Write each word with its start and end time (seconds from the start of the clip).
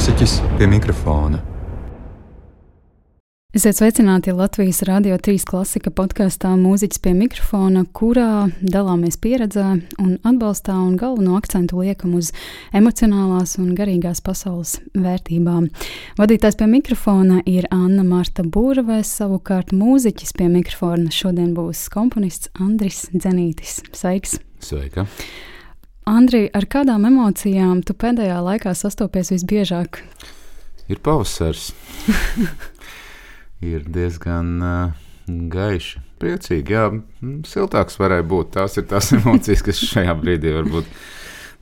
mūziķis 0.00 0.34
pie 0.56 0.64
mikrofona. 0.64 1.42
Esiet 3.52 3.76
sveicināti 3.76 4.32
Latvijas 4.32 4.78
Rādio 4.88 5.18
3 5.20 5.44
klasika 5.44 5.90
podkāstā 5.92 6.54
Mūziķis 6.56 7.02
pie 7.04 7.12
mikrofona, 7.18 7.82
kurā 7.92 8.46
dalāmies 8.62 9.18
pieredzē 9.20 9.66
un 10.00 10.14
atbalstā 10.24 10.78
un 10.78 10.94
galveno 10.96 11.36
akcentu 11.36 11.82
liekam 11.82 12.14
uz 12.16 12.30
emocionālās 12.72 13.58
un 13.60 13.74
garīgās 13.76 14.24
pasaules 14.24 14.78
vērtībām. 14.96 15.68
Vadītājs 16.16 16.56
pie 16.56 16.70
mikrofona 16.78 17.42
ir 17.44 17.68
Anna 17.68 18.00
Marta 18.00 18.40
Būravēs, 18.40 19.12
savukārt 19.20 19.76
mūziķis 19.76 20.32
pie 20.40 20.48
mikrofona 20.48 21.12
šodien 21.12 21.52
būs 21.52 21.90
komponists 21.92 22.48
Andris 22.56 23.04
Dzenītis. 23.12 23.82
Sveiks! 23.92 24.38
Sveika! 24.64 25.04
Andri, 26.10 26.48
ar 26.50 26.64
kādām 26.66 27.04
emocijām 27.06 27.84
tu 27.86 27.94
pēdējā 27.94 28.40
laikā 28.42 28.72
sastopies 28.74 29.28
visbiežāk? 29.30 30.00
Ir 30.90 30.98
pavasaris. 31.06 31.68
ir 33.70 33.84
diezgan 33.86 34.48
uh, 34.58 34.96
gaiši. 35.28 36.02
Priecīgi, 36.20 36.74
jā, 36.74 36.88
siltāks 37.46 38.00
varēja 38.00 38.26
būt. 38.26 38.50
Tās 38.58 38.74
ir 38.80 38.88
tās 38.90 39.12
emocijas, 39.20 39.62
kas 39.68 39.84
šajā 39.92 40.16
brīdī 40.18 40.56
varbūt 40.58 40.90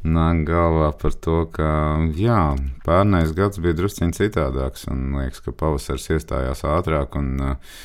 nāk 0.09 0.43
galvā 0.49 0.95
par 0.96 1.21
to, 1.21 1.43
ka 1.52 1.69
jā, 2.16 2.41
pērnais 2.88 3.37
gads 3.37 3.60
bija 3.60 3.77
drusciņš 3.83 4.23
citādāks. 4.23 4.88
Un 4.88 5.12
liekas, 5.19 5.45
ka 5.45 5.52
pavasaris 5.52 6.09
iestājās 6.16 6.65
ātrāk 6.65 7.21
un 7.21 7.35
uh, 7.52 7.79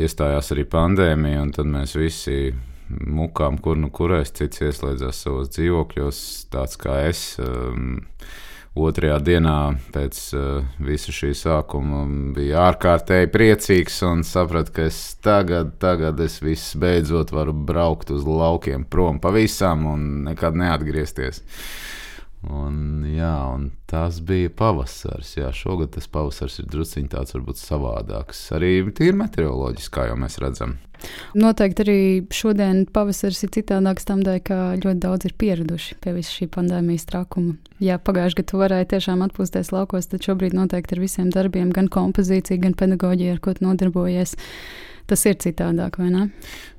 iestājās 0.00 0.54
arī 0.56 0.64
pandēmija, 0.64 1.44
un 1.44 1.52
tad 1.60 1.68
mēs 1.68 1.98
visi 2.00 2.54
mukām, 3.00 3.58
kur 3.62 3.78
nu 3.80 3.90
kurēs, 3.94 4.32
cits 4.36 4.62
ieslēdzās 4.64 5.24
savos 5.24 5.52
dzīvokļos, 5.56 6.22
tāds 6.52 6.78
kā 6.80 7.02
es. 7.08 7.24
Um, 7.42 8.00
otrajā 8.78 9.18
dienā 9.20 9.56
pēc 9.92 10.18
uh, 10.36 10.68
visa 10.80 11.12
šī 11.12 11.32
sākuma 11.36 12.06
bija 12.36 12.62
ārkārtīgi 12.70 13.28
priecīgs 13.34 13.98
un 14.08 14.24
sapratu, 14.24 14.72
ka 14.78 14.86
es 14.88 15.00
tagad, 15.24 15.74
tagad 15.82 16.20
es 16.24 16.38
viss 16.44 16.76
beidzot 16.80 17.34
varu 17.36 17.52
braukt 17.52 18.12
uz 18.14 18.24
laukiem 18.28 18.86
prom 18.88 19.20
pavisam 19.20 19.84
un 19.92 20.08
nekad 20.30 20.56
neatgriezties. 20.56 21.42
Un, 22.48 23.04
jā, 23.06 23.34
un 23.54 23.68
tas 23.92 24.22
bija 24.24 24.48
pavasaris. 24.56 25.34
Jā, 25.36 25.50
šogad 25.52 25.90
tas 25.92 26.06
pavasaris 26.08 26.62
ir 26.62 26.68
drusciņš 26.72 27.10
tāds, 27.12 27.34
varbūt 27.36 27.58
savādāks. 27.60 28.40
Arī 28.56 28.78
tīri 28.88 29.18
meteoroloģiski, 29.20 29.92
kā 29.92 30.06
jau 30.08 30.16
mēs 30.16 30.38
redzam. 30.40 30.78
Noteikti 31.36 31.84
arī 31.84 31.98
šodien 32.32 32.86
pavasaris 32.88 33.42
ir 33.44 33.52
citādāks 33.52 34.08
tam 34.08 34.22
dēļ, 34.24 34.38
ka 34.46 34.56
ļoti 34.78 35.02
daudz 35.02 35.28
ir 35.28 35.34
pieraduši 35.42 35.98
pie 36.00 36.14
visa 36.16 36.32
šī 36.38 36.48
pandēmijas 36.54 37.04
trakuma. 37.10 37.58
Jā, 37.84 37.98
pagājušajā 38.00 38.38
gadā 38.40 38.48
tu 38.54 38.62
varēji 38.62 38.90
tiešām 38.94 39.26
atpūsties 39.26 39.72
laukos, 39.74 40.08
tad 40.08 40.24
šobrīd 40.24 40.56
noteikti 40.56 40.96
ar 40.96 41.04
visiem 41.04 41.28
darbiem, 41.34 41.74
gan 41.76 41.92
kompozīcija, 41.92 42.62
gan 42.64 42.78
pedagoģija, 42.78 43.36
ar 43.36 43.44
ko 43.44 43.58
nodarbojies 43.60 44.38
tas 45.10 45.28
ir 45.28 45.36
citādāk, 45.42 45.98
vai 46.00 46.08
ne? 46.14 46.26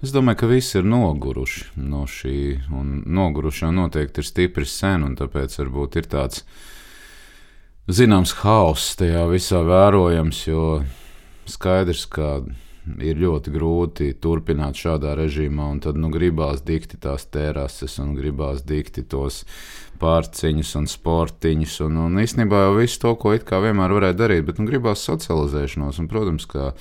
Es 0.02 0.16
domāju, 0.16 0.41
ka 0.41 0.50
visi 0.50 0.80
ir 0.80 0.88
noguruši 0.89 1.75
no 1.84 2.08
šī, 2.09 2.38
un 2.73 3.02
noguruši 3.06 3.67
jau 3.67 3.73
noteikti 3.75 4.23
ir 4.23 4.34
stipri 4.34 4.66
sen, 4.66 5.06
un 5.06 5.19
tāpēc 5.19 5.59
varbūt 5.61 6.00
ir 6.02 6.09
tāds 6.09 6.47
zināms 7.92 8.31
hauss 8.44 8.95
tajā 9.00 9.26
visā 9.31 9.64
vērojams, 9.67 10.44
jo 10.48 10.67
skaidrs, 11.50 12.06
ka 12.08 12.42
ir 13.03 13.20
ļoti 13.20 13.52
grūti 13.53 14.09
turpināt 14.20 14.80
šādā 14.80 15.14
režīmā, 15.20 15.70
un 15.72 15.80
tad 15.84 16.00
nu, 16.00 16.09
gribās 16.12 16.64
dikti 16.64 17.00
tās 17.00 17.25
terases, 17.31 17.95
un 18.03 18.14
gribās 18.16 18.64
dikti 18.67 19.06
tos 19.08 19.44
pārciņus 20.02 20.73
un 20.80 20.90
sportiņus, 20.92 21.80
un, 21.88 22.02
un 22.08 22.20
īstenībā 22.23 22.66
jau 22.66 22.75
visu 22.80 23.00
to, 23.03 23.16
ko 23.20 23.36
it 23.36 23.48
kā 23.48 23.62
vienmēr 23.64 23.95
varēja 23.95 24.20
darīt, 24.20 24.45
bet 24.47 24.59
nu, 24.59 24.68
gribās 24.68 25.03
socializēšanos, 25.08 26.02
un, 26.03 26.12
protams, 26.12 26.47
ka 26.50 26.74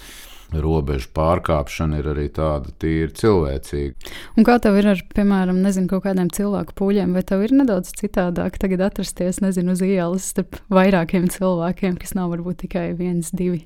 robežu 0.61 1.09
pārkāpšana 1.17 2.01
ir 2.03 2.11
arī 2.13 2.29
tāda 2.35 2.73
tīri 2.83 3.13
cilvēcīga. 3.19 4.13
Un 4.37 4.47
kā 4.49 4.59
tev 4.63 4.79
ir 4.81 4.91
ar, 4.93 5.03
piemēram, 5.17 5.63
nezinu, 5.65 5.89
kaut 5.91 6.05
kādiem 6.07 6.31
cilvēku 6.35 6.77
pūļiem, 6.79 7.15
vai 7.17 7.25
tev 7.27 7.45
ir 7.47 7.55
nedaudz 7.57 7.95
citādāk 7.99 8.59
tagad 8.63 8.85
atrasties, 8.89 9.43
nezinu, 9.45 9.77
uz 9.77 9.85
ielas 9.87 10.33
starp 10.35 10.61
vairākiem 10.73 11.29
cilvēkiem, 11.33 11.99
kas 12.01 12.17
nav 12.19 12.33
varbūt 12.35 12.65
tikai 12.67 12.91
viens, 12.99 13.33
divi? 13.33 13.63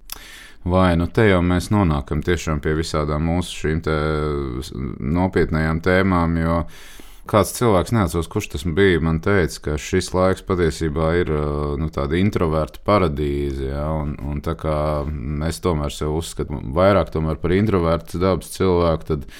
Vai 0.67 0.97
nu 0.99 1.07
te 1.07 1.29
jau 1.29 1.39
mēs 1.47 1.69
nonākam 1.71 2.25
tiešām 2.27 2.59
pie 2.63 2.73
visādām 2.75 3.29
mūsu 3.29 3.61
šīm 3.61 3.83
nopietnējām 5.15 5.79
tēmām, 5.85 6.35
jo 6.43 6.57
kāds 7.28 7.53
cilvēks, 7.56 7.92
neatceros, 7.97 8.31
kurš 8.32 8.48
tas 8.54 8.64
bija, 8.76 9.03
man 9.04 9.20
teica, 9.25 9.60
ka 9.64 9.76
šis 9.81 10.12
laiks 10.16 10.44
patiesībā 10.47 11.10
ir 11.20 11.32
nu, 11.81 11.91
tāda 11.94 12.19
introverta 12.20 12.82
paradīze. 12.87 13.70
Ja, 13.72 13.88
un, 13.98 14.16
un 14.22 14.41
tā 14.44 14.56
kā 14.59 14.78
es 15.48 15.60
tomēr 15.64 15.94
sev 15.94 16.16
uzskatu 16.19 16.62
vairāk 16.76 17.12
par 17.42 17.54
introverta 17.56 18.22
dabas 18.22 18.50
cilvēku, 18.56 19.09
tad 19.10 19.31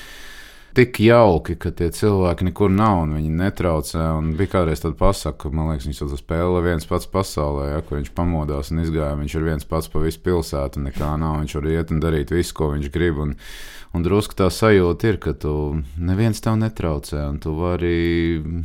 tik 0.77 0.99
jauki, 1.01 1.55
ka 1.57 1.71
tie 1.73 1.89
cilvēki 1.95 2.51
nekur 2.51 2.69
nav 2.73 3.07
un 3.07 3.15
viņi 3.17 3.31
netraucē. 3.39 4.03
Un 4.19 4.35
bija 4.37 4.59
kādreiz 4.59 4.83
tāda 4.83 4.99
pasaka, 5.01 5.49
man 5.49 5.71
liekas, 5.71 5.87
viņš 5.89 6.03
to 6.03 6.19
spēlē 6.21 6.61
viens 6.67 6.89
pats 6.89 7.09
pasaulē, 7.09 7.71
ja, 7.71 7.79
kur 7.87 7.97
viņš 8.01 8.13
pamodās 8.17 8.73
un 8.75 8.83
izgāja. 8.85 9.17
Viņš 9.17 9.39
ir 9.39 9.47
viens 9.49 9.69
pats 9.69 9.89
pa 9.93 10.03
visu 10.05 10.21
pilsētu, 10.27 10.83
nekā 10.91 11.15
nav. 11.23 11.41
Viņš 11.41 11.57
var 11.57 11.71
iet 11.73 11.95
un 11.95 12.03
darīt 12.05 12.35
visu, 12.37 12.53
ko 12.59 12.75
viņš 12.75 12.93
grib. 12.93 13.23
Un, 13.25 13.33
un 13.95 14.07
drusku 14.07 14.39
tā 14.39 14.51
sajūta 14.51 15.13
ir, 15.13 15.21
ka 15.23 15.37
tu 15.37 15.83
neviens 15.99 16.41
tev 16.43 16.59
netraucē 16.63 17.29
un 17.29 17.39
tu 17.43 17.55
vari 17.59 18.65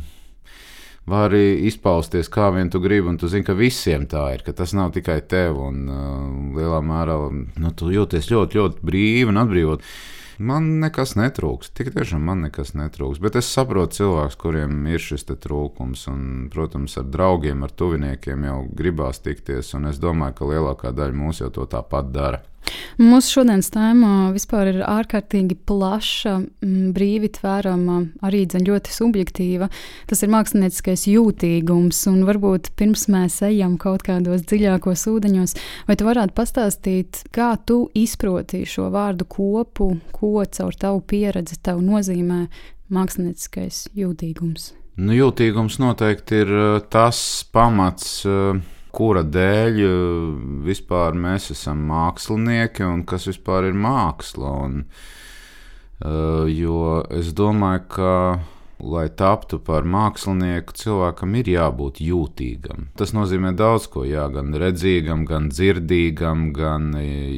vari 1.08 1.66
izpausties, 1.66 2.30
kā 2.30 2.48
vien 2.54 2.70
tu 2.70 2.80
gribi, 2.82 3.08
un 3.10 3.18
tu 3.18 3.28
zini, 3.30 3.46
ka 3.46 3.56
visiem 3.58 4.06
tā 4.10 4.28
ir, 4.36 4.46
ka 4.46 4.54
tas 4.56 4.74
nav 4.76 4.92
tikai 4.94 5.20
tev. 5.28 5.58
Un 5.58 5.84
uh, 5.90 6.58
lielā 6.58 6.80
mērā 6.84 7.18
nu, 7.32 7.76
tu 7.76 7.90
jūties 7.92 8.30
ļoti, 8.30 8.58
ļoti 8.58 8.86
brīvi 8.86 9.30
un 9.32 9.40
atbrīvot. 9.42 9.86
Man 10.42 10.80
nekas 10.82 11.12
netrūks. 11.14 11.70
Tik 11.76 11.92
tiešām 11.94 12.22
man 12.26 12.40
nekas 12.46 12.72
netrūks. 12.74 13.20
Bet 13.22 13.36
es 13.38 13.50
saprotu 13.52 14.00
cilvēkus, 14.00 14.38
kuriem 14.40 14.86
ir 14.90 15.02
šis 15.02 15.26
trūkums. 15.28 16.06
Un, 16.10 16.22
protams, 16.50 16.96
ar 16.98 17.06
draugiem, 17.12 17.62
ar 17.62 17.74
tuviniekiem 17.78 18.48
jau 18.48 18.56
gribās 18.74 19.22
tikties. 19.22 19.74
Un 19.78 19.90
es 19.92 20.00
domāju, 20.02 20.38
ka 20.40 20.48
lielākā 20.48 20.94
daļa 20.96 21.18
mūs 21.18 21.44
jau 21.44 21.52
to 21.54 21.68
tāpat 21.70 22.10
dara. 22.14 22.42
Mūsu 23.00 23.38
šodienas 23.38 23.70
tēma 23.72 24.32
vispār 24.34 24.68
ir 24.72 24.80
ārkārtīgi 24.84 25.56
plaša, 25.68 26.34
brīvi 26.92 27.30
tvērama, 27.32 27.98
arī 28.26 28.42
ļoti 28.52 28.92
subjektīva. 28.92 29.70
Tas 30.10 30.20
ir 30.22 30.32
mākslinieckais 30.32 31.06
jūtīgums, 31.08 32.02
un 32.10 32.20
varbūt 32.28 32.72
pirms 32.76 33.06
mēs 33.12 33.40
ejam 33.48 33.78
kaut 33.80 34.04
kādos 34.04 34.44
dziļākos 34.44 35.06
ūdeņos, 35.08 35.56
vai 35.88 35.96
tu 35.96 36.08
varētu 36.08 36.36
pastāstīt, 36.36 37.22
kā 37.32 37.54
tu 37.64 37.86
izproti 37.96 38.66
šo 38.68 38.90
vārdu 38.92 39.24
kopu, 39.24 39.94
ko 40.12 40.44
caur 40.44 40.76
tavu 40.76 41.00
pieredzi 41.00 41.56
tev 41.64 41.80
nozīmē 41.80 42.44
mākslinieckais 42.92 43.86
jūtīgums? 43.96 44.72
Nu, 45.00 45.16
jūtīgums 45.16 45.80
noteikti 45.80 46.44
ir 46.44 46.54
tas 46.92 47.24
pamats. 47.52 48.20
Uh 48.28 48.60
kura 48.92 49.24
dēļ 49.24 49.82
eh, 49.82 49.90
vispār 50.68 51.16
mēs 51.18 51.50
esam 51.54 51.84
mākslinieki 51.88 52.86
un 52.86 53.04
kas 53.08 53.28
vispār 53.30 53.70
ir 53.70 53.76
māksla. 53.78 54.54
Un, 54.66 54.82
uh, 56.04 56.48
jo 56.50 57.02
es 57.10 57.32
domāju, 57.36 57.86
ka 57.96 58.14
lai 58.82 59.06
taptu 59.14 59.60
par 59.62 59.86
mākslinieku, 59.86 60.74
cilvēkam 60.74 61.36
ir 61.38 61.52
jābūt 61.52 62.00
jūtīgam. 62.02 62.88
Tas 62.98 63.14
nozīmē 63.14 63.52
daudz 63.54 63.86
ko, 63.92 64.02
jā, 64.08 64.26
gan 64.34 64.50
redzīgam, 64.58 65.22
gan 65.28 65.48
dzirdīgam, 65.54 66.50
gan 66.56 66.92
eh, 66.98 67.32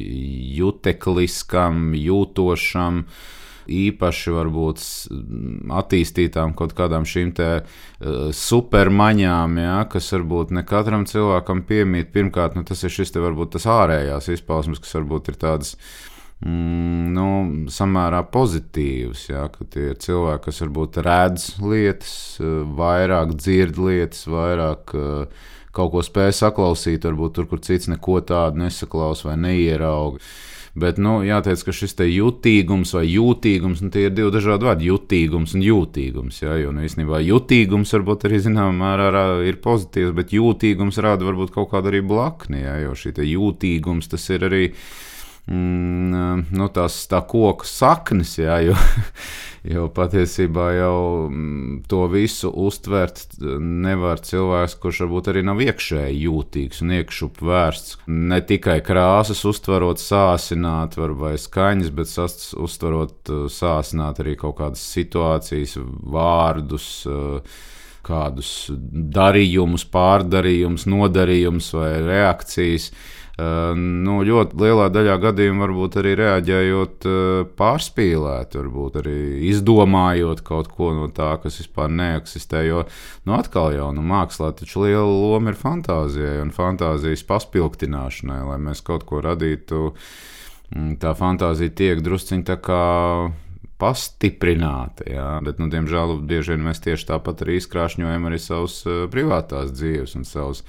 jutekliskam, 0.59 1.91
jūtošam. 1.99 3.05
Uh, 3.05 3.33
īpaši 3.71 4.33
varbūt 4.35 4.81
attīstītām 5.81 6.55
kaut 6.57 6.75
kādām 6.77 7.05
šīm 7.09 7.31
te 7.37 7.49
uh, 7.61 8.33
supermaņām, 8.35 9.61
ja, 9.61 9.77
kas 9.91 10.11
varbūt 10.15 10.53
ne 10.55 10.65
katram 10.67 11.05
cilvēkam 11.09 11.63
piemīt. 11.67 12.11
Pirmkārt, 12.15 12.57
nu, 12.57 12.65
tas 12.67 12.83
ir 12.85 12.93
šis 12.93 13.15
te 13.15 13.23
varbūt 13.23 13.55
tas 13.57 13.69
ārējās 13.69 14.29
izpausmes, 14.37 14.81
kas 14.83 14.97
varbūt 14.99 15.33
ir 15.33 15.41
tādas. 15.41 15.75
Mm, 16.45 17.13
nu, 17.15 17.27
samērā 17.71 18.19
pozitīvs, 18.27 19.29
ja, 19.31 19.45
ka 19.49 19.65
tie 19.71 19.93
ir 19.93 19.99
cilvēki, 20.03 20.43
kas 20.49 20.61
varbūt 20.65 20.99
redz 21.05 21.45
lietas, 21.63 22.15
vairāk 22.75 23.37
dzird 23.39 23.79
lietas, 23.79 24.25
vairāk 24.27 24.97
uh, 24.99 25.45
kaut 25.75 25.93
ko 25.93 26.03
spēj 26.05 26.33
saklausīt, 26.39 27.07
varbūt 27.07 27.37
tur, 27.37 27.47
kur 27.49 27.63
cits 27.63 27.89
neko 27.91 28.19
tādu 28.27 28.63
nesaklausa 28.63 29.29
vai 29.31 29.39
neierauga. 29.47 30.21
Bet, 30.75 30.97
nu, 30.99 31.21
jāteic, 31.23 31.61
ka 31.63 31.71
šis 31.71 31.93
jutīgums 32.11 32.89
vai 32.97 33.05
jūtīgums, 33.07 33.79
nu, 33.79 33.89
tie 33.93 34.09
ir 34.09 34.11
divi 34.11 34.33
dažādi 34.35 34.67
vārdi- 34.67 34.89
jutīgums 34.91 35.53
un 35.55 35.63
jūtīgums. 35.63 36.41
Jā, 36.43 36.57
jo, 36.59 36.73
nu, 36.75 36.83
īstenībā 36.83 37.21
jutīgums 37.23 37.95
varbūt 37.95 38.27
arī 38.27 38.41
zināmā 38.43 38.75
mērā 38.81 39.23
ir 39.47 39.55
pozitīvs, 39.63 40.11
bet 40.11 40.35
jūtīgums 40.35 40.99
rāda 40.99 41.23
varbūt 41.23 41.53
kaut 41.55 41.71
kādu 41.71 41.93
arī 41.93 42.03
blakni, 42.03 42.59
jā, 42.65 42.75
jo 42.83 42.91
šī 42.91 43.15
jūtīgums 43.15 44.11
tas 44.11 44.29
ir 44.29 44.43
arī 44.49 44.73
mm, 45.51 46.45
nu, 46.55 46.69
tās 46.73 46.97
tā 47.11 47.21
koku 47.27 47.67
saknes, 47.67 48.35
jā, 48.39 48.57
jo, 48.65 48.75
jo 49.75 49.85
patiesībā 49.95 50.67
jau 50.77 50.97
mm, 51.29 51.83
to 51.91 52.01
visu 52.11 52.49
uztvert 52.49 53.37
nevar 53.59 54.23
cilvēks, 54.25 54.77
kurš 54.81 55.03
varbūt 55.05 55.29
arī 55.33 55.45
nav 55.45 55.61
iekšēji 55.65 56.23
jūtīgs 56.25 56.81
un 56.85 56.95
iekšup 56.99 57.43
vērsts. 57.45 57.99
Ne 58.09 58.41
tikai 58.45 58.79
krāsas 58.85 59.45
uztverot, 59.49 60.01
sāsināt 60.01 60.97
vai 60.97 61.35
skaņas, 61.41 61.93
bet 61.95 62.17
uztverot, 62.65 63.33
sāsināt 63.53 64.21
arī 64.25 64.35
kaut 64.39 64.59
kādas 64.61 64.83
situācijas, 64.95 65.79
vārdus 66.15 66.91
kādus 68.05 68.51
darījumus, 69.15 69.85
pārdarījumus, 69.89 70.87
nodarījumus 70.91 71.71
vai 71.73 71.91
reakcijas. 72.05 72.91
Nu, 73.35 74.21
ļoti 74.23 74.55
lielā 74.61 74.85
daļā 74.95 75.17
gadījumā 75.19 75.65
varbūt 75.65 75.97
arī 75.99 76.13
reaģējot 76.21 77.07
pārspīlēt, 77.59 78.55
varbūt 78.55 78.99
arī 79.01 79.17
izdomājot 79.49 80.39
kaut 80.47 80.69
ko 80.71 80.93
no 80.95 81.09
tā, 81.11 81.33
kas 81.43 81.59
vispār 81.59 81.91
neeksistē. 81.91 82.63
Jo 82.63 82.85
nu, 83.27 83.35
atkal 83.35 83.75
jau 83.75 83.89
nu, 83.95 84.05
mākslā 84.07 84.53
taču 84.55 84.85
liela 84.85 85.03
loma 85.03 85.51
ir 85.51 85.59
fantāzijai 85.59 86.39
un 86.45 86.55
fantāzijas 86.55 87.25
paspilgtināšanai, 87.27 88.39
lai 88.53 88.59
mēs 88.69 88.85
kaut 88.87 89.03
ko 89.09 89.19
radītu. 89.25 89.91
Tā 91.03 91.11
fantāzija 91.19 91.75
tiek 91.75 91.99
drusciņā 92.07 92.47
tā 92.47 92.61
kā 92.63 92.83
pastiprināta. 93.83 95.09
Jā. 95.11 95.29
Bet, 95.43 95.59
nu, 95.59 95.67
diemžēl, 95.71 96.21
bieži 96.23 96.55
vien 96.55 96.63
mēs 96.69 96.79
tieši 96.83 97.11
tāpat 97.11 97.43
arī 97.43 97.59
izkrāšņojam 97.59 98.29
arī 98.29 98.39
savas 98.39 98.79
privātās 99.11 99.75
dzīves 99.75 100.15
un 100.15 100.23
savas 100.23 100.63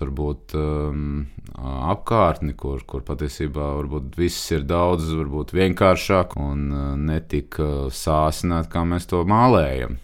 varbūt 0.00 0.54
um, 0.58 1.26
apkārtni, 1.58 2.54
kur, 2.58 2.82
kur 2.88 3.04
patiesībā 3.06 3.70
varbūt 3.78 4.18
viss 4.18 4.52
ir 4.54 4.66
daudz 4.68 5.10
varbūt 5.14 5.54
vienkāršāk 5.56 6.36
un 6.40 6.68
uh, 6.72 6.90
netik 6.98 7.58
uh, 7.62 7.88
sāsināt, 7.92 8.70
kā 8.72 8.84
mēs 8.88 9.08
to 9.10 9.24
mālējam. 9.28 9.98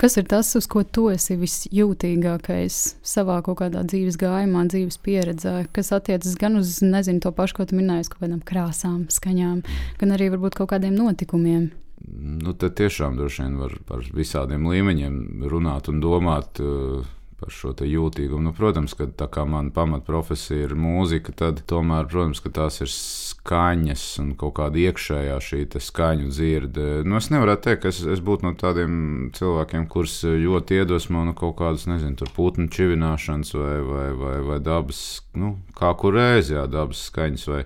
Kas 0.00 0.16
ir 0.16 0.24
tas, 0.24 0.48
uz 0.56 0.64
ko 0.64 0.80
tu 0.80 1.10
esi 1.12 1.34
visjūtīgākais 1.36 2.76
savā 3.04 3.34
kaut 3.44 3.58
kādā 3.58 3.82
dzīves 3.84 4.16
gājumā, 4.20 4.62
dzīves 4.72 4.96
pieredzē, 5.04 5.66
kas 5.76 5.92
attiecas 5.92 6.38
gan 6.40 6.56
uz 6.56 6.78
nezinu, 6.80 7.20
to 7.20 7.34
pašu, 7.36 7.58
ko 7.58 7.66
tu 7.68 7.76
minēji, 7.76 8.08
kaut 8.08 8.24
kādām 8.24 8.40
krāsām, 8.40 9.02
skaņām, 9.12 9.60
gan 10.00 10.16
arī 10.16 10.30
varbūt 10.32 10.56
kaut 10.56 10.72
kādiem 10.72 10.96
notikumiem? 10.96 11.68
Nu, 12.08 12.54
tad 12.56 12.78
tiešām 12.80 13.20
droši 13.20 13.44
vien 13.44 13.60
var 13.60 13.76
par 13.84 14.08
visādiem 14.16 14.64
līmeņiem 14.72 15.44
runāt 15.52 15.92
un 15.92 16.00
domāt. 16.00 16.62
Uh, 16.64 17.04
par 17.40 17.52
šo 17.54 17.72
jūtīgumu. 17.72 18.44
Nu, 18.48 18.52
protams, 18.56 18.94
ka 18.98 19.08
tā 19.08 19.26
kā 19.32 19.46
mana 19.48 19.72
pamatprofesija 19.74 20.68
ir 20.68 20.76
mūzika, 20.78 21.34
tad 21.36 21.62
tomēr, 21.70 22.08
protams, 22.10 22.42
ka 22.44 22.52
tās 22.60 22.80
ir 22.84 22.90
skaņas 22.92 24.04
un 24.22 24.34
kaut 24.40 24.56
kāda 24.58 24.80
iekšējā 24.82 25.38
šī 25.44 25.62
skaņu 25.80 26.28
dzirde. 26.32 26.88
Nu, 27.08 27.16
es 27.20 27.30
nevaru 27.32 27.56
teikt, 27.56 27.82
ka 27.84 27.92
es, 27.92 28.02
es 28.04 28.20
būtu 28.24 28.46
no 28.46 28.54
tādiem 28.58 29.30
cilvēkiem, 29.36 29.86
kurus 29.90 30.20
ļoti 30.24 30.82
iedvesmo 30.82 31.24
no 31.26 31.34
kaut 31.38 31.56
kādas, 31.60 31.86
nezinu, 31.90 32.28
putnu 32.36 32.68
čivināšanas 32.72 33.54
vai, 33.56 33.76
vai, 33.86 34.08
vai, 34.18 34.36
vai 34.50 34.60
dabas, 34.64 35.22
nu, 35.38 35.54
kā 35.78 35.94
kur 36.00 36.18
reizē, 36.18 36.66
dabas 36.70 37.06
skaņas. 37.08 37.48
Vai, 37.50 37.64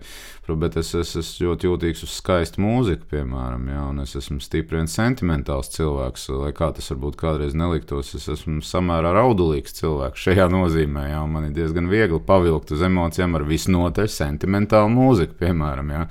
bet 0.60 0.76
es, 0.76 0.92
es 0.98 1.14
esmu 1.16 1.48
ļoti 1.48 1.68
jūtīgs 1.70 2.04
uz 2.04 2.18
skaistu 2.18 2.60
mūziku, 2.60 3.08
piemēram, 3.14 3.64
ja, 3.72 3.86
un 3.88 4.02
es 4.04 4.12
esmu 4.18 4.42
stipri 4.44 4.82
un 4.82 4.90
sentimentāls 4.90 5.72
cilvēks. 5.72 6.28
Lai 6.36 6.52
kā 6.56 6.68
tas 6.76 6.90
varbūt 6.92 7.16
kādreiz 7.20 7.56
neliktos, 7.56 8.12
es 8.18 8.28
esmu 8.28 8.60
samērā 8.64 9.14
raudulīgs 9.16 9.63
cilvēks 9.72 10.26
šajā 10.26 10.48
nozīmē. 10.52 11.06
Ja, 11.12 11.22
man 11.30 11.48
ir 11.48 11.54
diezgan 11.56 11.88
viegli 11.88 12.20
pavilkt 12.20 12.74
uz 12.74 12.82
emocijām 12.84 13.38
ar 13.38 13.46
visnotaļ 13.48 14.10
sentimentālu 14.12 14.92
mūziku, 14.92 15.38
piemēram. 15.40 15.94
Ja. 15.94 16.02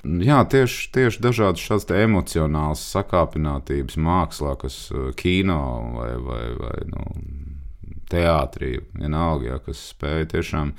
Jā, 0.00 0.40
tieši, 0.48 0.90
tieši 0.96 1.22
dažādas 1.24 1.64
šādas 1.64 1.88
emocionālas 2.00 2.84
sakāpinātības 2.94 3.98
mākslā, 4.00 4.56
kas 4.60 4.82
uh, 4.92 5.10
kino 5.16 5.60
vai, 5.96 6.12
vai, 6.24 6.44
vai 6.56 6.76
nu, 6.88 7.06
teātrī, 8.10 8.78
vienalga, 8.96 9.54
ja, 9.54 9.58
kas 9.64 9.90
spēja 9.92 10.28
tiešām 10.34 10.72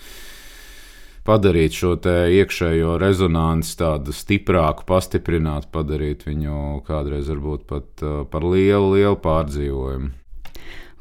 padarīt 1.28 1.78
šo 1.78 1.94
iekšējo 2.02 2.96
rezonanci 3.02 3.76
tādu 3.78 4.16
stiprāku, 4.16 4.88
pastiprināt, 4.90 5.70
padarīt 5.74 6.26
viņu 6.26 6.82
kādreiz 6.88 7.30
varbūt 7.30 7.68
pat 7.70 8.06
uh, 8.06 8.24
par 8.30 8.48
lielu, 8.48 8.96
lielu 8.96 9.22
pārdzīvojumu. 9.22 10.21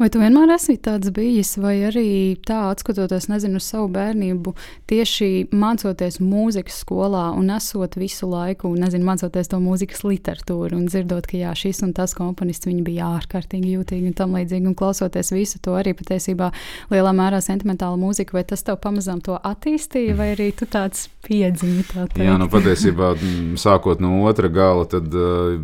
Vai 0.01 0.09
tu 0.09 0.17
vienmēr 0.17 0.55
esi 0.55 0.79
tāds 0.81 1.11
bijis, 1.13 1.51
vai 1.61 1.75
arī 1.85 2.33
tā, 2.49 2.63
skatoties 2.81 3.27
uz 3.29 3.65
savu 3.67 3.91
bērnību, 3.93 4.55
tieši 4.89 5.51
mācoties 5.53 6.17
mūzikas 6.25 6.79
skolā 6.87 7.27
un 7.37 7.51
esot 7.53 7.99
visu 8.01 8.25
laiku, 8.31 8.71
nezinu, 8.81 9.05
mācoties 9.05 9.53
to 9.53 9.59
mūzikas 9.61 10.01
literatūru 10.09 10.79
un 10.79 10.87
dzirdot, 10.89 11.29
ka 11.29 11.37
jā, 11.37 11.53
šis 11.53 11.83
un 11.85 11.93
tas 11.93 12.17
komponists 12.17 12.65
bija 12.81 13.11
ārkārtīgi 13.19 13.75
jūtīgi 13.75 14.09
un 14.09 14.17
tam 14.17 14.39
līdzīgi, 14.39 14.71
un 14.73 14.79
klausoties 14.79 15.35
visu 15.37 15.61
to 15.61 15.77
arī 15.77 15.93
patiesībā 15.99 16.49
lielā 16.89 17.13
mērā 17.13 17.43
sentimentāla 17.45 18.01
mūzika, 18.01 18.39
vai 18.39 18.47
tas 18.49 18.65
tev 18.65 18.81
pamazām 18.81 19.21
to 19.21 19.37
attīstīja, 19.37 20.17
vai 20.17 20.33
arī 20.33 20.49
tu 20.57 20.65
tāds 20.65 21.11
piedzimi? 21.29 21.85
Tā 21.93 22.09
teikt? 22.09 22.25
jā, 22.25 22.41
nu 22.41 22.49
patiesībā 22.49 23.13
sākot 23.61 24.01
no 24.01 24.23
otra 24.25 24.49
gala, 24.49 24.89
tad. 24.89 25.13
Uh, 25.13 25.61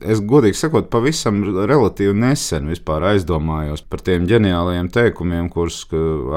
es 0.00 0.20
godīgi 0.24 0.58
sakot, 0.58 0.88
pavisam 0.92 1.42
relatīvi 1.68 2.14
nesen 2.16 2.70
aizdomājos 2.70 3.84
par 3.86 4.02
tiem 4.06 4.26
ģeniālajiem 4.30 4.90
teikumiem, 4.94 5.48
kurus 5.52 5.84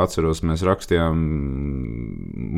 atceros, 0.04 0.44
mēs 0.46 0.66
rakstījām 0.68 1.24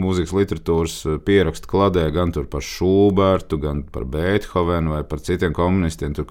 mūzikas 0.01 0.35
literatūras 0.35 0.97
pierakstu 1.27 1.71
kladē 1.71 2.09
gan 2.15 2.33
par 2.51 2.65
Šubertu, 2.65 3.59
gan 3.61 3.83
par 3.83 4.05
Beethovenu 4.09 4.95
vai 4.95 5.03
par 5.07 5.23
citiem 5.23 5.53
komunistiem. 5.55 6.15
Tur, 6.17 6.29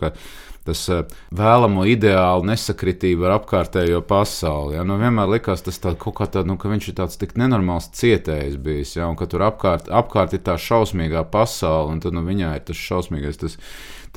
tas 0.66 0.82
eh, 0.92 1.04
vēlamo 1.36 1.84
ideālu 1.88 2.46
nesakritību 2.50 3.26
ar 3.26 3.36
apkārtējo 3.38 4.02
pasauli. 4.06 4.76
Ja? 4.78 4.84
Nu, 4.86 4.98
vienmēr 5.00 5.30
likās 5.36 5.64
tas 5.66 5.80
tā, 5.82 5.94
kā 5.96 6.28
tā, 6.30 6.44
nu, 6.46 6.58
ka 6.60 6.72
viņš 6.72 6.90
ir 6.90 6.98
tāds 7.00 7.20
tik 7.20 7.36
nenormāls 7.40 7.90
cietējs 7.96 8.58
bijis, 8.62 8.96
ja? 8.98 9.08
un 9.10 9.18
ka 9.18 9.28
tur 9.30 9.46
apkārt, 9.48 9.90
apkārt 9.90 10.36
ir 10.36 10.44
tā 10.46 10.58
šausmīgā 10.60 11.24
pasaule, 11.32 11.94
un 11.94 12.04
tad 12.04 12.16
nu, 12.16 12.24
viņā 12.26 12.54
ir 12.58 12.68
tas 12.70 12.84
šausmīgais. 12.88 13.40
Tas, 13.40 13.58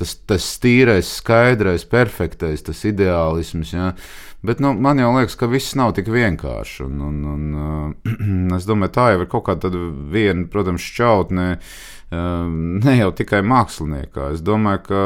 tas, 0.00 0.14
tas 0.28 0.46
tīrais, 0.62 1.08
skaidrais, 1.20 1.86
perfektais, 1.88 2.64
tas 2.66 2.84
ideālisms. 2.88 3.72
Ja? 3.74 3.92
Bet 4.44 4.60
nu, 4.60 4.74
man 4.76 5.00
jau 5.00 5.14
liekas, 5.16 5.38
ka 5.40 5.48
viss 5.48 5.76
nav 5.78 5.94
tik 5.96 6.10
vienkārši. 6.12 6.84
Un, 6.88 7.00
un, 7.08 7.24
un, 7.34 8.54
es 8.58 8.68
domāju, 8.68 8.96
tā 8.98 9.10
jau 9.14 9.24
ir 9.24 9.30
kaut 9.32 9.48
kāda 9.48 9.72
viena, 10.12 10.48
protams, 10.50 10.84
šķautne. 10.84 11.50
Uh, 11.58 11.92
ne 12.84 12.92
jau 12.98 13.08
tikai 13.16 13.40
māksliniekā. 13.46 14.28
Es 14.34 14.42
domāju, 14.44 14.82
ka 14.86 15.00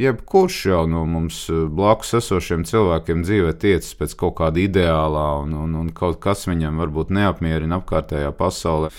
jebkurš 0.00 0.60
jau 0.70 0.80
no 0.90 1.04
mums 1.06 1.44
blakus 1.50 2.14
esošiem 2.18 2.64
cilvēkiem 2.68 3.22
dzīvē 3.26 3.52
tiecas 3.60 3.92
pēc 3.98 4.16
kaut 4.18 4.38
kāda 4.40 4.62
ideālā, 4.64 5.26
un, 5.44 5.52
un, 5.66 5.76
un 5.82 5.92
kaut 5.94 6.18
kas 6.24 6.48
viņam 6.50 6.80
varbūt 6.82 7.12
neapmierina 7.14 7.78
apkārtējā 7.82 8.32
pasaulē. 8.38 8.90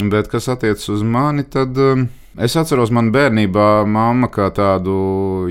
Bet 0.00 0.32
kas 0.32 0.48
attiecas 0.52 0.88
uz 0.96 1.04
mani, 1.04 1.44
tad. 1.44 1.76
Uh, 1.78 2.08
Es 2.32 2.54
atceros, 2.56 2.88
man 2.88 3.10
bērnībā 3.12 3.82
mamma 3.84 4.30
kā 4.32 4.46
tādu 4.56 4.92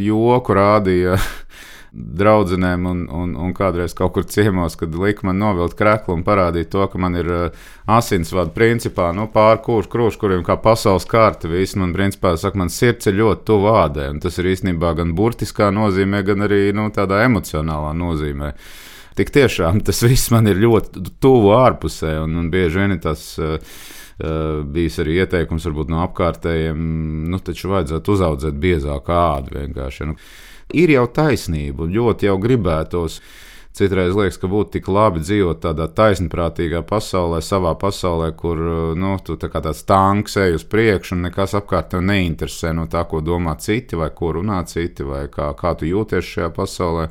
joku 0.01 0.55
rādīja 0.57 1.13
draudzenēm, 2.21 2.88
un, 2.89 3.03
un, 3.05 3.35
un 3.38 3.51
kādreiz 3.53 3.93
kaut 3.93 4.15
kur 4.15 4.25
ciemos, 4.25 4.73
kad 4.79 4.95
lika 4.97 5.27
man 5.27 5.38
novilkt 5.38 5.77
krēslu 5.77 6.15
un 6.15 6.23
parādīt 6.25 6.71
to, 6.73 6.81
ka 6.89 7.01
man 7.03 7.19
ir 7.19 7.29
uh, 7.29 7.67
asinsvadu 7.85 8.55
principā 8.55 9.11
nu, 9.13 9.27
pāri 9.29 9.61
kurš 9.61 9.91
krūš, 9.93 10.17
kuriem 10.23 10.41
kā 10.47 10.57
pasaules 10.63 11.05
kārta. 11.05 11.51
Viss 11.53 11.77
man 11.77 11.93
principā 11.93 12.33
saka, 12.33 12.57
man 12.63 12.73
sirds 12.73 13.11
ir 13.11 13.19
ļoti 13.19 13.45
tuvu 13.51 13.69
ādai, 13.75 14.09
un 14.15 14.25
tas 14.25 14.41
ir 14.41 14.50
īstenībā 14.55 14.95
gan 14.97 15.13
burtiskā 15.13 15.69
nozīmē, 15.75 16.25
gan 16.25 16.50
arī 16.50 16.63
nu, 16.73 16.89
tādā 16.89 17.21
emocionālā 17.27 17.93
nozīmē. 17.93 18.55
Tik 19.21 19.29
tiešām 19.38 19.85
tas 19.85 20.01
viss 20.01 20.33
man 20.33 20.50
ir 20.50 20.57
ļoti 20.57 21.11
tuvu 21.21 21.53
ārpusē, 21.61 22.23
un, 22.25 22.39
un 22.41 22.50
bieži 22.50 22.81
vien 22.81 23.01
tas. 23.05 23.35
Uh, 23.38 23.59
Eh, 23.61 24.00
bijis 24.21 24.99
arī 25.01 25.19
ieteikums 25.23 25.65
varbūt 25.69 25.91
no 25.91 26.01
apkārtējiem, 26.05 26.81
nu, 27.31 27.39
taču 27.43 27.71
vajadzētu 27.71 28.15
uzaudzēt 28.15 28.59
biezāku 28.61 29.15
ādu 29.15 29.55
vienkārši. 29.57 30.09
Nu, 30.09 30.17
ir 30.77 30.93
jau 30.93 31.07
taisnība, 31.13 31.89
ļoti 31.89 32.29
jau 32.29 32.37
gribētos. 32.41 33.21
Citreiz 33.71 34.11
liekas, 34.17 34.35
ka 34.35 34.49
būtu 34.51 34.73
tik 34.73 34.89
labi 34.91 35.21
dzīvot 35.23 35.61
tādā 35.63 35.85
taisnprātīgā 35.95 36.81
pasaulē, 36.89 37.39
savā 37.39 37.71
pasaulē, 37.79 38.33
kur 38.35 38.59
eh, 38.59 38.79
nu, 38.99 39.13
tu 39.23 39.37
tā 39.39 39.47
kā 39.51 39.61
tāds 39.63 39.85
tanks 39.87 40.35
ej 40.43 40.57
uz 40.57 40.65
priekšu 40.67 41.15
un 41.15 41.23
nekas 41.29 41.55
apkārt 41.55 41.93
tev 41.93 42.03
neinteresē 42.03 42.73
no 42.75 42.89
tā, 42.91 43.05
ko 43.07 43.23
domā 43.23 43.55
citi, 43.63 43.95
vai 43.95 44.11
ko 44.15 44.33
runā 44.41 44.59
citi, 44.67 45.07
vai 45.07 45.29
kā, 45.31 45.53
kā 45.55 45.71
tu 45.79 45.87
jūties 45.87 46.33
šajā 46.33 46.51
pasaulē. 46.57 47.07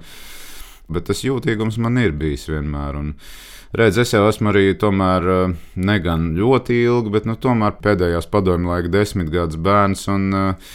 Bet 0.90 1.08
tas 1.08 1.24
jūtīgums 1.24 1.80
man 1.80 1.96
ir 2.02 2.12
bijis 2.18 2.50
vienmēr. 2.50 2.98
Un, 2.98 3.14
uh, 3.14 3.50
redz, 3.76 3.98
es 4.02 4.14
jau 4.14 4.26
esmu 4.28 4.52
arī 4.52 4.70
tomēr 4.78 5.32
eh, 5.34 5.56
ne 5.76 5.98
gan 6.04 6.30
ļoti 6.38 6.82
ilgi, 6.84 7.14
bet 7.16 7.28
nu, 7.28 7.36
tomēr 7.38 7.78
pēdējās 7.82 8.30
padomju 8.30 8.72
laika 8.72 8.92
desmitgades 8.92 9.60
bērns. 9.60 10.08
Un, 10.14 10.30
uh, 10.34 10.72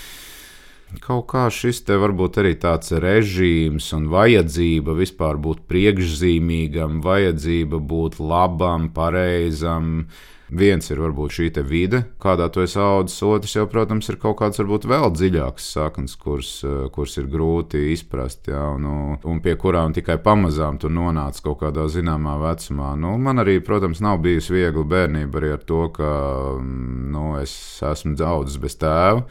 Kaut 1.03 1.25
kā 1.31 1.47
šis 1.51 1.81
te 1.87 1.97
varbūt 1.99 2.37
arī 2.39 2.53
tāds 2.61 2.93
režīms 3.01 3.87
un 3.97 4.05
vajadzība 4.11 4.95
vispār 4.95 5.39
būt 5.41 5.65
priekšzīmīgam, 5.69 7.01
vajadzība 7.03 7.79
būt 7.81 8.19
labam, 8.21 8.87
pareizam, 8.95 10.05
Viens 10.53 10.85
ir 10.93 10.99
varbūt 11.01 11.33
šī 11.33 11.45
vide, 11.65 12.03
kādā 12.21 12.45
tu 12.53 12.61
esi 12.61 12.77
audzis, 12.77 13.17
otrs 13.25 13.55
jau, 13.55 13.65
protams, 13.65 14.05
ir 14.11 14.19
kaut 14.21 14.37
kāds 14.37 14.59
varbūt 14.61 14.85
vēl 14.85 15.09
dziļāks 15.09 15.71
saknes, 15.73 16.13
kuras, 16.21 16.51
kuras 16.93 17.17
ir 17.17 17.25
grūti 17.33 17.81
izprast, 17.95 18.51
jā, 18.53 18.61
un, 18.77 19.17
un 19.17 19.41
pie 19.41 19.55
kurām 19.57 19.95
tikai 19.97 20.19
pamazām 20.21 20.77
tu 20.77 20.91
nonāc 20.93 21.41
kaut 21.41 21.63
kādā 21.63 21.87
zināmā 21.89 22.37
vecumā. 22.43 22.93
Nu, 22.93 23.15
man 23.17 23.41
arī, 23.41 23.57
protams, 23.57 24.03
nav 24.05 24.21
bijusi 24.21 24.53
viegla 24.53 24.85
bērnība 24.85 25.41
arī 25.41 25.51
ar 25.55 25.65
to, 25.65 25.81
ka 25.97 26.13
nu, 26.61 27.25
es 27.41 27.55
esmu 27.81 28.13
audzis 28.21 28.61
bez 28.61 28.77
tēva. 28.77 29.25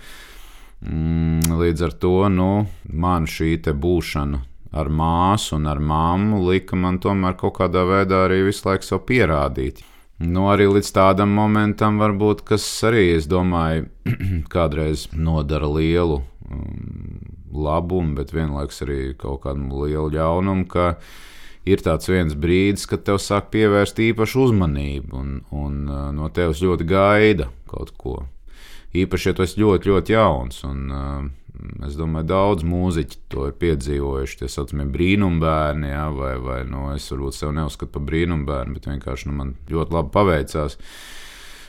Mm, 0.84 1.54
līdz 1.62 1.86
ar 1.86 1.94
to 2.02 2.16
nu, 2.28 2.50
man 2.90 3.30
šī 3.30 3.54
būšana 3.70 4.42
ar 4.74 4.90
māsu 4.90 5.54
un 5.60 5.70
ar 5.70 5.78
mammu 5.78 6.42
lika 6.48 6.76
man 6.76 6.98
tomēr 6.98 7.38
kaut 7.38 7.60
kādā 7.60 7.84
veidā 7.86 8.24
arī 8.26 8.42
visu 8.48 8.66
laiku 8.66 8.88
sev 8.88 9.04
pierādīt. 9.06 9.84
Nu, 10.22 10.46
arī 10.52 10.68
līdz 10.70 10.92
tādam 10.94 11.32
momentam, 11.34 11.98
varbūt, 11.98 12.44
kas 12.46 12.64
arī, 12.86 13.16
es 13.16 13.26
domāju, 13.26 13.88
kādreiz 14.54 15.08
nodara 15.10 15.66
lielu 15.66 16.20
um, 16.22 17.18
labumu, 17.50 18.14
bet 18.20 18.30
vienlaikus 18.34 18.84
arī 18.86 18.98
kaut 19.18 19.42
kādu 19.46 19.82
lielu 19.82 20.12
ļaunumu, 20.14 20.68
ka 20.70 20.94
ir 21.66 21.82
tāds 21.82 22.06
viens 22.12 22.36
brīdis, 22.38 22.86
kad 22.86 23.02
tev 23.06 23.18
sāk 23.18 23.50
pievērst 23.54 23.98
īpašu 24.06 24.48
uzmanību, 24.48 25.10
un, 25.18 25.34
un 25.50 25.82
uh, 25.88 26.06
no 26.14 26.30
tevis 26.30 26.62
ļoti 26.62 26.86
gaida 26.86 27.50
kaut 27.70 27.90
ko. 27.98 28.20
Īpaši, 28.94 29.32
ja 29.32 29.34
tu 29.34 29.42
esi 29.42 29.58
ļoti, 29.58 29.90
ļoti 29.90 30.14
jauns. 30.14 30.62
Un, 30.68 30.84
uh, 30.94 31.43
Es 31.86 31.94
domāju, 31.94 32.26
daudz 32.26 32.64
mūziķi 32.66 33.18
to 33.30 33.48
ir 33.48 33.58
piedzīvojuši. 33.60 34.38
Tie 34.40 34.48
saucamie 34.50 34.88
brīnumbērni, 34.90 35.90
jā, 35.92 36.06
vai, 36.16 36.32
vai 36.42 36.62
nu, 36.66 36.88
es 36.94 37.06
varbūt 37.12 37.36
sevi 37.36 37.54
neuzskatu 37.60 37.94
par 37.94 38.06
brīnumbērnu, 38.08 38.74
bet 38.74 38.88
vienkārši 38.90 39.28
nu, 39.30 39.36
man 39.38 39.52
ļoti 39.70 39.94
labi 39.94 40.10
paveicās. 40.14 40.78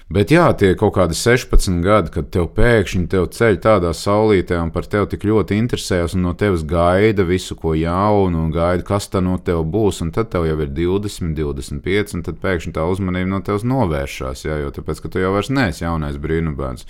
Bet 0.06 0.30
jā, 0.30 0.46
tie 0.54 0.76
kaut 0.78 0.94
kādi 1.00 1.16
16 1.18 1.80
gadi, 1.82 2.12
kad 2.14 2.28
tev 2.34 2.52
pēkšņi 2.54 3.08
tev 3.10 3.24
ceļ 3.34 3.56
tādā 3.64 3.90
saulītē 3.98 4.60
un 4.62 4.70
par 4.74 4.86
tevi 4.90 5.10
tik 5.16 5.26
ļoti 5.26 5.58
interesējas 5.58 6.14
un 6.14 6.28
no 6.28 6.34
tevis 6.38 6.62
gaida 6.70 7.26
visu 7.26 7.58
ko 7.58 7.74
jaunu 7.74 8.44
un 8.44 8.52
gaida, 8.54 8.86
kas 8.86 9.10
tā 9.10 9.24
no 9.26 9.40
tevis 9.42 9.66
būs. 9.74 10.04
Un 10.06 10.14
tad 10.14 10.30
tev 10.34 10.46
jau 10.46 10.60
ir 10.62 10.74
20, 10.78 11.34
25, 11.40 12.18
un 12.18 12.26
tad 12.26 12.38
pēkšņi 12.42 12.76
tā 12.78 12.86
uzmanība 12.86 13.32
no 13.34 13.42
tevis 13.46 13.66
novēršas, 13.66 14.46
jā, 14.46 14.60
jo 14.62 14.74
tāpēc, 14.78 15.02
ka 15.02 15.14
tu 15.14 15.26
jau 15.26 15.34
vairs 15.34 15.50
neesi 15.50 15.88
jaunais 15.88 16.22
brīnumbērns. 16.22 16.86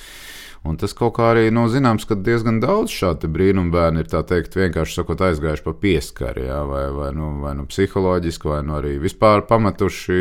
Un 0.65 0.79
tas 0.81 0.95
kaut 0.97 1.13
kā 1.19 1.27
arī 1.29 1.51
nu, 1.53 1.67
zināms, 1.69 2.07
ka 2.09 2.17
diezgan 2.17 2.57
daudz 2.63 2.89
šādu 2.89 3.29
brīnumu 3.29 3.69
bērnu 3.73 4.01
ir 4.01 4.07
teikt, 4.09 4.57
vienkārši 4.57 4.97
sakot, 4.97 5.21
aizgājuši 5.27 5.65
pa 5.65 5.73
pieskari, 5.77 6.47
jā, 6.47 6.63
vai, 6.65 6.87
vai, 6.95 7.11
nu, 7.13 7.29
vai 7.43 7.53
nu 7.59 7.67
psiholoģiski, 7.69 8.49
vai 8.49 8.63
nu 8.65 8.79
arī 8.79 8.95
vispār 9.03 9.45
pametuši. 9.45 10.17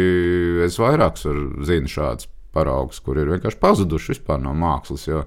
Es 0.66 0.76
vairāk 0.82 1.16
zinu 1.20 1.88
šādus 1.88 2.28
paraugus, 2.54 3.00
kur 3.00 3.18
ir 3.18 3.32
vienkārši 3.32 3.60
pazuduši 3.62 4.18
no 4.44 4.52
mākslas. 4.58 5.06
Jo, 5.08 5.24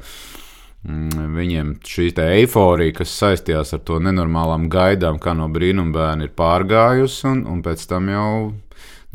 mm, 0.86 1.34
Viņiem 1.40 1.74
šī 1.82 2.12
eifórija, 2.28 3.00
kas 3.02 3.18
saistījās 3.18 3.74
ar 3.74 3.82
to 3.90 3.98
nenormālām 3.98 4.70
gaidām, 4.70 5.18
kā 5.18 5.34
no 5.34 5.50
brīnuma 5.50 5.98
bērna, 5.98 6.30
ir 6.30 6.38
pārgājusi, 6.38 7.26
un, 7.32 7.46
un 7.50 7.66
pēc 7.66 7.90
tam 7.90 8.14
jau 8.14 8.32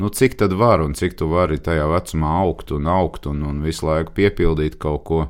nu, 0.01 0.09
cik 0.09 0.37
tad 0.39 0.53
var 0.57 0.81
un 0.81 0.95
cik 0.97 1.17
tu 1.19 1.27
vari 1.31 1.59
tajā 1.61 1.85
vecumā 1.91 2.37
augt 2.43 2.73
un 2.73 2.89
augt 2.89 3.27
un, 3.29 3.43
un 3.45 3.61
visu 3.65 3.85
laiku 3.89 4.15
piepildīt 4.17 4.79
kaut 4.81 5.05
ko. 5.09 5.27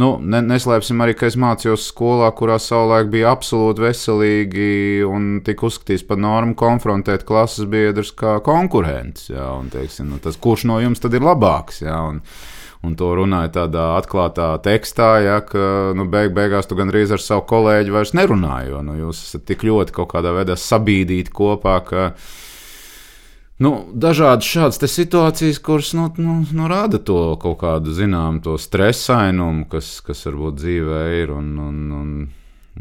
Nu, 0.00 0.14
ne, 0.24 0.40
neslēpsim 0.40 1.02
arī, 1.04 1.12
ka 1.18 1.28
es 1.28 1.36
mācījos 1.36 1.84
skolā, 1.90 2.30
kurā 2.32 2.56
savulaik 2.62 3.10
bija 3.12 3.34
absolūti 3.34 3.84
veselīgi 3.84 4.70
un 5.04 5.42
tika 5.44 5.68
uzskatīts 5.68 6.06
par 6.08 6.20
normu 6.22 6.56
konfrontēt 6.56 7.26
klases 7.28 7.68
biedrus 7.68 8.14
kā 8.16 8.38
teiksim, 9.72 10.08
nu, 10.14 10.20
tas, 10.24 10.40
kurš 10.40 10.64
no 10.70 10.80
jums 10.80 11.02
tad 11.02 11.12
ir 11.12 11.26
labāks? 11.26 11.82
Jā, 11.84 11.98
un, 12.08 12.22
un 12.88 12.96
to 12.96 13.10
runāja 13.20 13.52
tādā 13.58 13.90
atklātā 13.98 14.54
tekstā, 14.64 15.10
ja, 15.26 15.36
ka 15.44 15.92
nu, 15.98 16.08
beig 16.08 16.32
beigās 16.40 16.70
tu 16.70 16.78
gandrīz 16.78 17.12
ar 17.12 17.20
savu 17.20 17.44
kolēģi 17.52 17.92
vairs 17.92 18.16
nerunāji, 18.16 18.72
jo 18.72 18.80
nu, 18.88 18.96
jūs 19.04 19.20
esat 19.28 19.44
tik 19.50 19.66
ļoti 19.68 19.92
kaut 20.00 20.14
kādā 20.16 20.32
veidā 20.40 20.56
sabīdīti 20.56 21.36
kopā, 21.36 21.76
ka 21.84 22.08
Nu, 23.62 23.72
dažādas 23.94 24.48
šādas 24.48 24.80
situācijas, 24.90 25.60
kuras 25.62 25.92
nu, 25.94 26.08
nu, 26.18 26.38
nu, 26.50 26.68
rada 26.70 26.98
to 26.98 27.36
kaut 27.42 27.60
kādu 27.60 27.94
zināmu 27.94 28.56
stresainumu, 28.58 29.68
kas, 29.70 30.00
kas 30.06 30.24
varbūt 30.26 30.58
dzīvē 30.62 31.02
ir. 31.20 31.34
Un, 31.36 31.52
un, 31.62 31.82
un, 31.98 32.16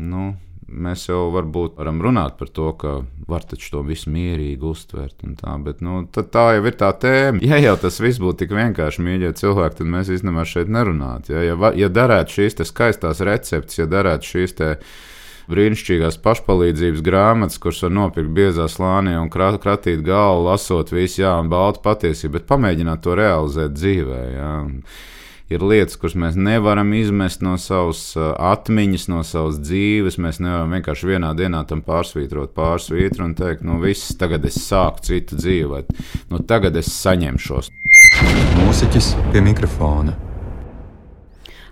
nu, 0.01 0.31
mēs 0.71 1.05
jau 1.09 1.27
varbūt 1.35 1.77
varam 1.79 2.01
runāt 2.01 2.37
par 2.39 2.49
to, 2.49 2.71
ka 2.79 2.95
var 3.29 3.45
taču 3.47 3.75
to 3.75 3.83
visu 3.87 4.11
mierīgi 4.13 4.65
uztvert. 4.67 5.19
Tā, 5.41 5.55
bet 5.63 5.83
nu, 5.85 6.01
tā 6.15 6.47
jau 6.55 6.65
ir 6.65 6.77
tā 6.79 6.91
tēma. 7.03 7.43
Ja 7.45 7.59
jau 7.61 7.77
tas 7.81 8.01
viss 8.03 8.21
būtu 8.21 8.43
tik 8.43 8.55
vienkārši 8.57 9.05
mīļie 9.05 9.33
cilvēki, 9.41 9.81
tad 9.81 9.93
mēs 9.93 10.11
īstenībā 10.17 10.47
šeit 10.47 10.71
nerunātu. 10.71 11.35
Ja, 11.35 11.45
ja, 11.51 11.73
ja 11.83 11.91
darētu 11.91 12.39
šīs 12.39 12.61
skaistās 12.71 13.23
receptes, 13.27 13.79
ja 13.81 13.89
darētu 13.91 14.33
šīs 14.33 14.57
brīnišķīgās 15.49 16.19
pašpalīdzības 16.25 17.05
grāmatas, 17.05 17.61
kuras 17.61 17.81
var 17.85 17.95
nopirkt 17.97 18.33
biezā 18.35 18.67
slānī 18.71 19.15
un 19.19 19.31
krat, 19.33 19.59
kratīt 19.63 20.03
galvu, 20.05 20.49
lasot 20.49 20.93
visu, 20.93 21.23
jā, 21.23 21.33
un 21.41 21.49
baltu 21.51 21.83
patiesību, 21.85 22.37
bet 22.37 22.49
pamēģināt 22.51 23.01
to 23.05 23.17
realizēt 23.17 23.73
dzīvē. 23.77 24.21
Jā. 24.35 24.51
Ir 25.51 25.65
lietas, 25.67 25.97
kuras 25.99 26.15
mēs 26.15 26.37
nevaram 26.39 26.93
izmest 26.95 27.41
no 27.43 27.57
savas 27.59 28.13
atmiņas, 28.15 29.09
no 29.11 29.19
savas 29.27 29.59
dzīves. 29.59 30.15
Mēs 30.23 30.39
nevaram 30.39 30.77
vienkārši 30.77 31.09
vienā 31.11 31.33
dienā 31.35 31.65
tam 31.67 31.83
pārsvītrot 31.83 32.55
pārsvītru 32.55 33.27
un 33.27 33.35
teikt, 33.35 33.67
nu 33.67 33.81
viss, 33.83 34.15
tagad 34.15 34.47
es 34.47 34.61
sāku 34.63 35.03
citu 35.11 35.41
dzīvi, 35.41 35.67
vai 35.73 35.83
nu, 36.31 36.39
tagad 36.47 36.79
es 36.79 36.95
saņemšos. 36.95 37.73
Mūziķis 38.63 39.15
pie 39.33 39.43
mikrofona. 39.51 40.30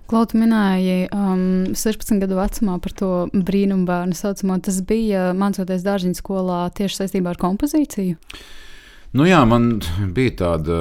Klauds 0.10 0.34
minēja 0.34 1.06
um, 1.14 1.76
16 1.78 2.18
gadu 2.24 2.40
vecumā 2.40 2.80
par 2.82 2.94
to 2.98 3.10
brīnumu 3.30 3.86
bērnu 3.86 4.18
saucamo. 4.18 4.56
Tas 4.66 4.80
bija 4.82 5.28
mācoties 5.38 5.86
dārziņu 5.86 6.18
skolā 6.18 6.64
tieši 6.74 7.04
saistībā 7.04 7.36
ar 7.36 7.38
kompozīciju. 7.38 8.18
Nu 9.14 9.26
jā, 9.26 9.42
man 9.50 9.84
bija 10.16 10.34
tāda 10.42 10.80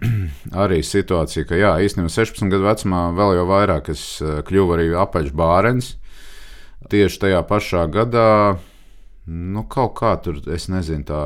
arī 0.64 0.82
situācija, 0.84 1.46
ka 1.48 1.56
jā, 1.56 1.70
īstenībā 1.86 2.12
16 2.12 2.52
gadu 2.52 2.68
vecumā 2.68 3.00
vēl 3.16 3.38
jau 3.38 3.46
vairāk 3.48 3.88
es 3.92 4.04
uh, 4.20 4.42
kļuvu 4.44 4.76
arī 4.76 4.90
apaļš 5.06 5.32
bārens. 5.36 5.90
Tieši 6.92 7.22
tajā 7.24 7.40
pašā 7.48 7.86
gadā, 7.92 8.28
nu, 9.26 9.64
kaut 9.72 9.96
kā 9.98 10.12
tur, 10.22 10.42
es 10.52 10.68
nezinu, 10.72 11.08
tā 11.08 11.22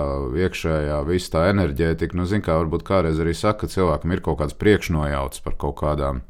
iekšējā 0.46 1.02
visa 1.10 1.34
tā 1.34 1.44
enerģētika, 1.50 2.14
nu, 2.18 2.30
zin, 2.30 2.46
kā 2.46 2.56
varbūt 2.62 2.86
kādreiz 2.86 3.18
arī 3.20 3.34
saka, 3.34 3.66
ka 3.66 3.74
cilvēkam 3.74 4.14
ir 4.14 4.22
kaut 4.24 4.38
kāds 4.40 4.56
priekšnojauts 4.62 5.42
par 5.44 5.58
kaut 5.60 5.80
kādām 5.82 6.22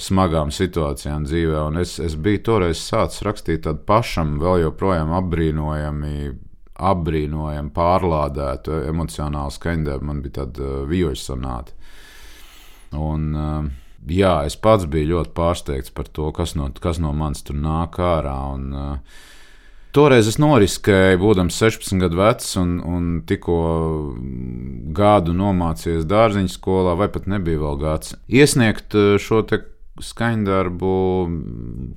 smagām 0.00 0.52
situācijām 0.54 1.26
dzīvē. 1.28 1.64
Un 1.68 1.80
es, 1.82 1.98
es 2.02 2.16
biju 2.16 2.42
toreiz 2.48 2.80
sācis 2.82 3.24
rakstīt 3.26 3.64
tādu 3.66 3.84
pašam, 3.88 4.38
vēl 4.42 4.64
joprojām 4.66 5.12
apbrīnojami. 5.20 6.30
Apbrīnojami 6.80 7.74
pārlādētu 7.76 8.78
emocionālu 8.88 9.52
skaņdarbu. 9.52 10.06
Man 10.08 10.22
bija 10.24 10.38
tāda 10.38 10.64
uh, 10.64 10.76
vīļu 10.88 11.12
sonāta. 11.20 11.74
Un, 12.96 13.26
uh, 13.36 13.66
jā, 14.08 14.38
es 14.48 14.56
pats 14.56 14.86
biju 14.88 15.10
ļoti 15.10 15.34
pārsteigts 15.36 15.92
par 15.92 16.08
to, 16.08 16.30
kas 16.32 16.56
no, 16.56 16.70
kas 16.72 17.02
no 17.04 17.12
manis 17.12 17.44
tur 17.44 17.58
nāk 17.60 18.00
ārā. 18.00 18.38
Un, 18.54 18.72
uh, 18.72 19.20
Toreiz 19.90 20.28
es 20.30 20.36
noriskēju, 20.38 21.18
būdams 21.18 21.56
16 21.58 21.98
gadu 21.98 22.20
vecs, 22.20 22.52
un, 22.60 22.76
un 22.78 23.06
tikko 23.26 23.56
gadu 24.94 25.34
nomācījies 25.34 26.06
dārziņu 26.06 26.52
skolā, 26.54 26.94
vai 26.96 27.08
pat 27.10 27.26
nebija 27.28 27.58
vēl 27.58 27.80
gads, 27.80 28.14
iesniegt 28.30 28.94
šo 29.18 29.42
skaņdarbu 30.04 30.92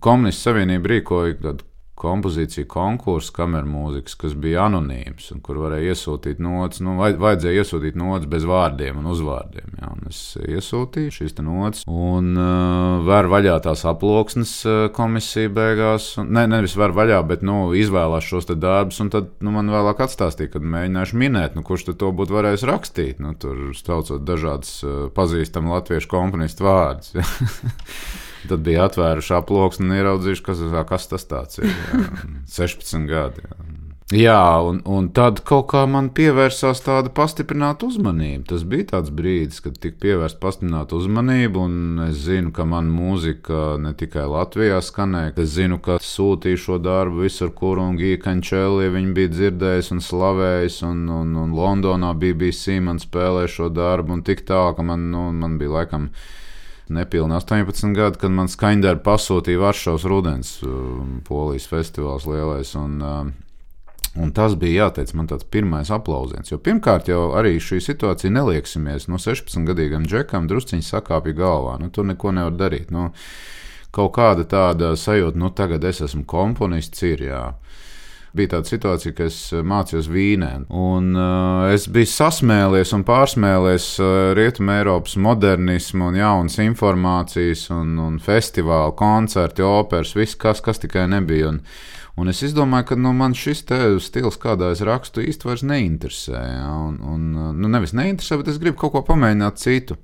Komunistu 0.04 0.50
Savienība 0.50 0.96
rīkoja 0.96 1.38
tādu 1.44 1.68
kompozīciju 2.00 2.66
konkursu 2.70 3.34
kamermūzikas, 3.36 4.16
kas 4.20 4.34
bija 4.40 4.66
anonīms 4.68 5.30
un 5.36 5.42
kur 5.46 5.60
varēja 5.62 5.94
iesūtīt 5.94 6.42
notis. 6.44 6.82
Nu, 6.84 6.96
vajadzēja 7.00 7.62
iesūtīt 7.62 7.98
notis 8.00 8.30
bez 8.32 8.48
vārdiem 8.50 8.98
un 9.02 9.12
uzvārdiem. 9.14 9.76
Jā, 9.80 9.92
un 9.94 10.10
es 10.10 10.22
iesūtīju 10.42 11.14
šīs 11.14 11.38
notis 11.44 11.86
un 11.90 12.34
uh, 12.34 13.04
vēr 13.06 13.30
vaļā 13.32 13.60
tās 13.66 13.86
aploksnes 13.90 14.56
uh, 14.66 14.82
komisija 14.96 15.52
beigās. 15.54 16.10
Un, 16.22 16.34
ne, 16.36 16.48
nevis 16.50 16.76
vēr 16.80 16.96
vaļā, 16.98 17.22
bet 17.30 17.46
nu, 17.46 17.72
izvēlās 17.78 18.28
šos 18.28 18.50
darbus. 18.54 19.00
Un 19.04 19.14
tad 19.14 19.32
nu, 19.44 19.54
man 19.56 19.72
vēlāk 19.74 20.04
atstāstīja, 20.08 20.56
kad 20.58 20.68
mēģināšu 20.76 21.22
minēt, 21.22 21.58
nu, 21.58 21.66
kurš 21.68 21.92
to 21.94 22.12
būtu 22.16 22.40
varējis 22.40 22.68
rakstīt. 22.70 23.24
Nu, 23.24 23.38
tur 23.38 23.72
staucot 23.78 24.26
dažādas 24.26 24.76
uh, 24.82 25.08
pazīstamas 25.14 25.78
latviešu 25.78 26.12
komponistu 26.18 26.68
vārdus. 26.68 27.14
Tad 28.50 28.66
bija 28.66 28.90
atvēruši 28.90 29.38
aploksni 29.38 29.88
un 29.88 29.96
ieraudzījuši, 30.00 30.46
kas, 30.50 30.66
kas 30.90 31.10
tas 31.12 31.62
ir. 31.62 31.70
Jā. 31.70 32.04
16 32.58 33.08
gadi. 33.10 33.48
Jā. 33.48 33.74
Jā, 34.14 34.60
un, 34.62 34.82
un 34.86 35.08
tad 35.16 35.40
kaut 35.48 35.70
kā 35.72 35.86
man 35.90 36.10
pievērsās 36.14 36.84
tāda 36.86 37.10
pastiprināta 37.16 37.88
uzmanība. 37.88 38.44
Tas 38.52 38.66
bija 38.68 38.90
tāds 38.92 39.14
brīdis, 39.16 39.62
kad 39.64 39.80
tika 39.82 39.98
pievērsta 40.04 40.42
pastiprināta 40.44 40.98
uzmanība, 41.00 41.64
un 41.64 42.04
es 42.10 42.20
zinu, 42.28 42.52
ka 42.54 42.66
man 42.68 42.92
mūzika 42.94 43.80
ne 43.82 43.96
tikai 43.98 44.28
Latvijā 44.30 44.82
skanēja, 44.86 45.34
es 45.40 45.56
zinu, 45.56 45.80
ka 45.82 45.98
sūtīju 46.04 46.62
šo 46.66 46.78
darbu 46.84 47.24
visur, 47.24 47.54
kur 47.58 47.82
un 47.82 47.98
Gija 47.98 48.20
Kančēlī 48.28 48.92
viņi 48.94 49.16
bija 49.18 49.34
dzirdējis 49.34 49.94
un 49.96 50.06
slavējis, 50.06 50.82
un, 50.92 51.08
un, 51.22 51.34
un 51.48 51.58
Londonā 51.58 52.14
BBC 52.14 52.78
man 52.86 53.02
spēlēja 53.02 53.56
šo 53.56 53.72
darbu, 53.74 54.20
un 54.20 54.26
tik 54.28 54.46
tā, 54.46 54.62
ka 54.78 54.86
man, 54.86 55.10
nu, 55.16 55.30
man 55.32 55.58
bija 55.62 55.80
laikam 55.80 56.12
nepilni 56.90 57.38
18 57.38 57.96
gadi, 57.96 58.20
kad 58.20 58.34
man 58.34 58.52
skaņdara 58.52 59.00
pasūtīja 59.06 59.62
Varšavas 59.62 60.06
rudens 60.10 60.58
um, 60.68 61.22
polijas 61.28 61.70
festivāls 61.72 62.28
lielais. 62.30 62.76
Un, 62.80 63.00
um, 63.02 63.34
Un 64.14 64.30
tas 64.30 64.54
bija 64.62 64.84
jāteic, 64.86 65.10
man 65.18 65.26
tāds 65.26 65.48
pirmais 65.50 65.90
aplausiens. 65.90 66.52
Jo 66.52 66.60
pirmkārt, 66.62 67.08
jau 67.10 67.32
arī 67.34 67.56
šī 67.58 67.80
situācija 67.82 68.30
nelieksimies. 68.30 69.08
No 69.10 69.18
16-gadīgam 69.18 70.06
džekam 70.06 70.46
drusciņš 70.50 70.92
sakāpja 70.94 71.34
galvā. 71.40 71.80
Nu, 71.82 71.90
tur 71.90 72.06
neko 72.06 72.30
nevar 72.38 72.54
darīt. 72.54 72.92
Nu, 72.94 73.08
kaut 73.94 74.14
kāda 74.14 74.46
tāda 74.50 74.92
sajūta, 75.00 75.40
nu, 75.42 75.50
tagad 75.50 75.90
es 75.90 76.04
esmu 76.06 76.28
komponists, 76.30 77.02
ir 77.10 77.26
jā. 77.26 77.42
Bija 78.34 78.56
tāda 78.56 78.66
situācija, 78.66 79.14
ka 79.14 79.28
es 79.30 79.36
mācījos 79.54 80.08
Vīnē, 80.10 80.52
un 80.74 81.12
uh, 81.14 81.68
es 81.70 81.84
biju 81.86 82.10
sasmēlies 82.10 82.90
un 82.98 83.04
pārsmēlies 83.06 83.90
uh, 84.02 84.14
Rietumē 84.34 84.80
Eiropas 84.82 85.14
modernismu, 85.22 86.08
un 86.10 86.18
jaunas 86.18 86.58
informācijas, 86.64 87.68
un, 87.76 87.92
un 88.02 88.18
festivālu, 88.18 88.96
koncerti, 88.98 89.62
operas, 89.62 90.16
viss, 90.18 90.40
kas, 90.42 90.64
kas 90.66 90.82
tikai 90.82 91.06
nebija. 91.14 91.54
Un, 91.54 91.62
Un 92.14 92.30
es 92.30 92.44
domāju, 92.54 92.92
ka 92.92 92.96
nu, 92.96 93.10
man 93.18 93.34
šis 93.34 93.64
stils, 93.66 94.38
kādā 94.38 94.70
es 94.74 94.84
rakstu, 94.86 95.24
īstenībā 95.26 95.50
vairs 95.50 95.64
neinteresē. 95.66 96.42
Ja? 96.46 96.68
Un, 96.78 97.00
un, 97.10 97.24
nu, 97.58 97.72
nevis 97.74 97.96
neinteresē, 97.98 98.38
bet 98.38 98.52
es 98.54 98.60
gribu 98.62 98.78
kaut 98.84 98.94
ko 98.94 99.02
pamēģināt 99.08 99.58
citu. 99.58 99.98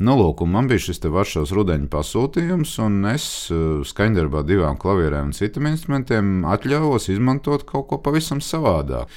Nu, 0.00 0.14
lūk, 0.16 0.40
man 0.48 0.68
bija 0.70 0.80
šis 0.86 1.02
Varšavas 1.04 1.50
rudeņa 1.52 1.90
pasūtījums, 1.92 2.76
un 2.80 3.02
es 3.10 3.24
uh, 3.52 3.82
skaņdarbā 3.84 4.44
divām 4.48 4.78
klavierēm 4.80 5.28
un 5.28 5.36
citiem 5.36 5.68
instrumentiem 5.68 6.46
atļāvos 6.48 7.10
izmantot 7.12 7.66
kaut 7.68 7.90
ko 7.90 8.00
pavisam 8.00 8.40
savādāk. 8.40 9.12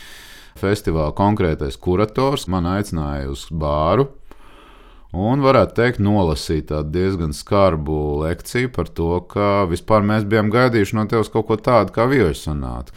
Festivāla 0.60 1.16
konkrētais 1.18 1.80
kurators 1.82 2.50
man 2.52 2.68
aicināja 2.70 3.32
uz 3.32 3.48
bāru, 3.50 4.10
Un 5.14 5.44
varētu 5.46 5.76
teikt, 5.78 6.00
nolasīt 6.02 6.72
tādu 6.72 6.90
diezgan 6.96 7.36
skarbu 7.38 7.98
lekciju 8.24 8.72
par 8.74 8.88
to, 8.98 9.20
ka 9.30 9.68
vispār 9.70 10.02
mēs 10.02 10.26
bijām 10.26 10.50
gaidījuši 10.54 10.98
no 10.98 11.04
tevis 11.06 11.30
kaut 11.30 11.46
ko 11.52 11.58
tādu 11.62 11.94
kā 11.94 12.08
viesonātu. 12.10 12.96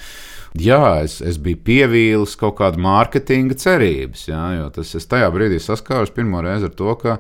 Jā, 0.57 1.03
es, 1.05 1.19
es 1.21 1.37
biju 1.37 1.61
pievīlis 1.67 2.39
kaut 2.41 2.57
kādu 2.63 2.81
mārketinga 2.81 3.59
cerības, 3.61 4.23
jā, 4.31 4.41
jo 4.57 4.71
tas 4.73 4.95
es 4.97 5.05
tajā 5.11 5.29
brīdī 5.35 5.61
saskāros 5.61 6.15
pirmo 6.17 6.41
reizi 6.41 6.71
ar 6.71 6.73
to, 6.79 6.95
ka, 7.03 7.19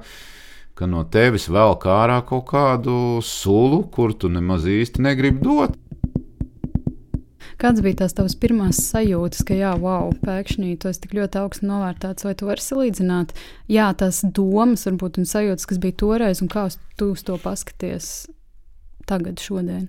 ka 0.76 0.88
no 0.90 1.02
tevis 1.08 1.48
vēl 1.52 1.78
kā 1.80 1.94
ārā 2.04 2.20
kaut 2.28 2.46
kādu 2.50 3.18
sulu, 3.24 3.82
kur 3.92 4.12
tu 4.12 4.28
nemaz 4.32 4.68
īsti 4.68 5.04
negribi 5.08 5.44
dot. 5.44 5.76
Kāds 7.56 7.80
bija 7.80 8.02
tās 8.02 8.12
tavas 8.12 8.34
pirmās 8.36 8.82
sajūtas, 8.90 9.40
ka, 9.48 9.56
jā, 9.56 9.70
wow, 9.80 10.10
pēkšņi 10.20 10.74
tu 10.82 10.90
esi 10.90 11.00
tik 11.06 11.14
ļoti 11.16 11.40
augstu 11.40 11.64
novērtēts, 11.70 12.26
vai 12.28 12.34
tu 12.36 12.50
vari 12.50 12.60
salīdzināt, 12.60 13.32
jā, 13.72 13.86
tās 13.96 14.20
domas, 14.36 14.84
varbūt, 14.84 15.22
un 15.22 15.28
sajūtas, 15.30 15.64
kas 15.70 15.80
bija 15.80 15.96
toreiz, 16.04 16.42
un 16.44 16.52
kā 16.52 16.66
tu 17.00 17.14
uz 17.14 17.24
to 17.24 17.38
paskaties 17.40 18.10
tagad, 19.08 19.40
šodien? 19.40 19.86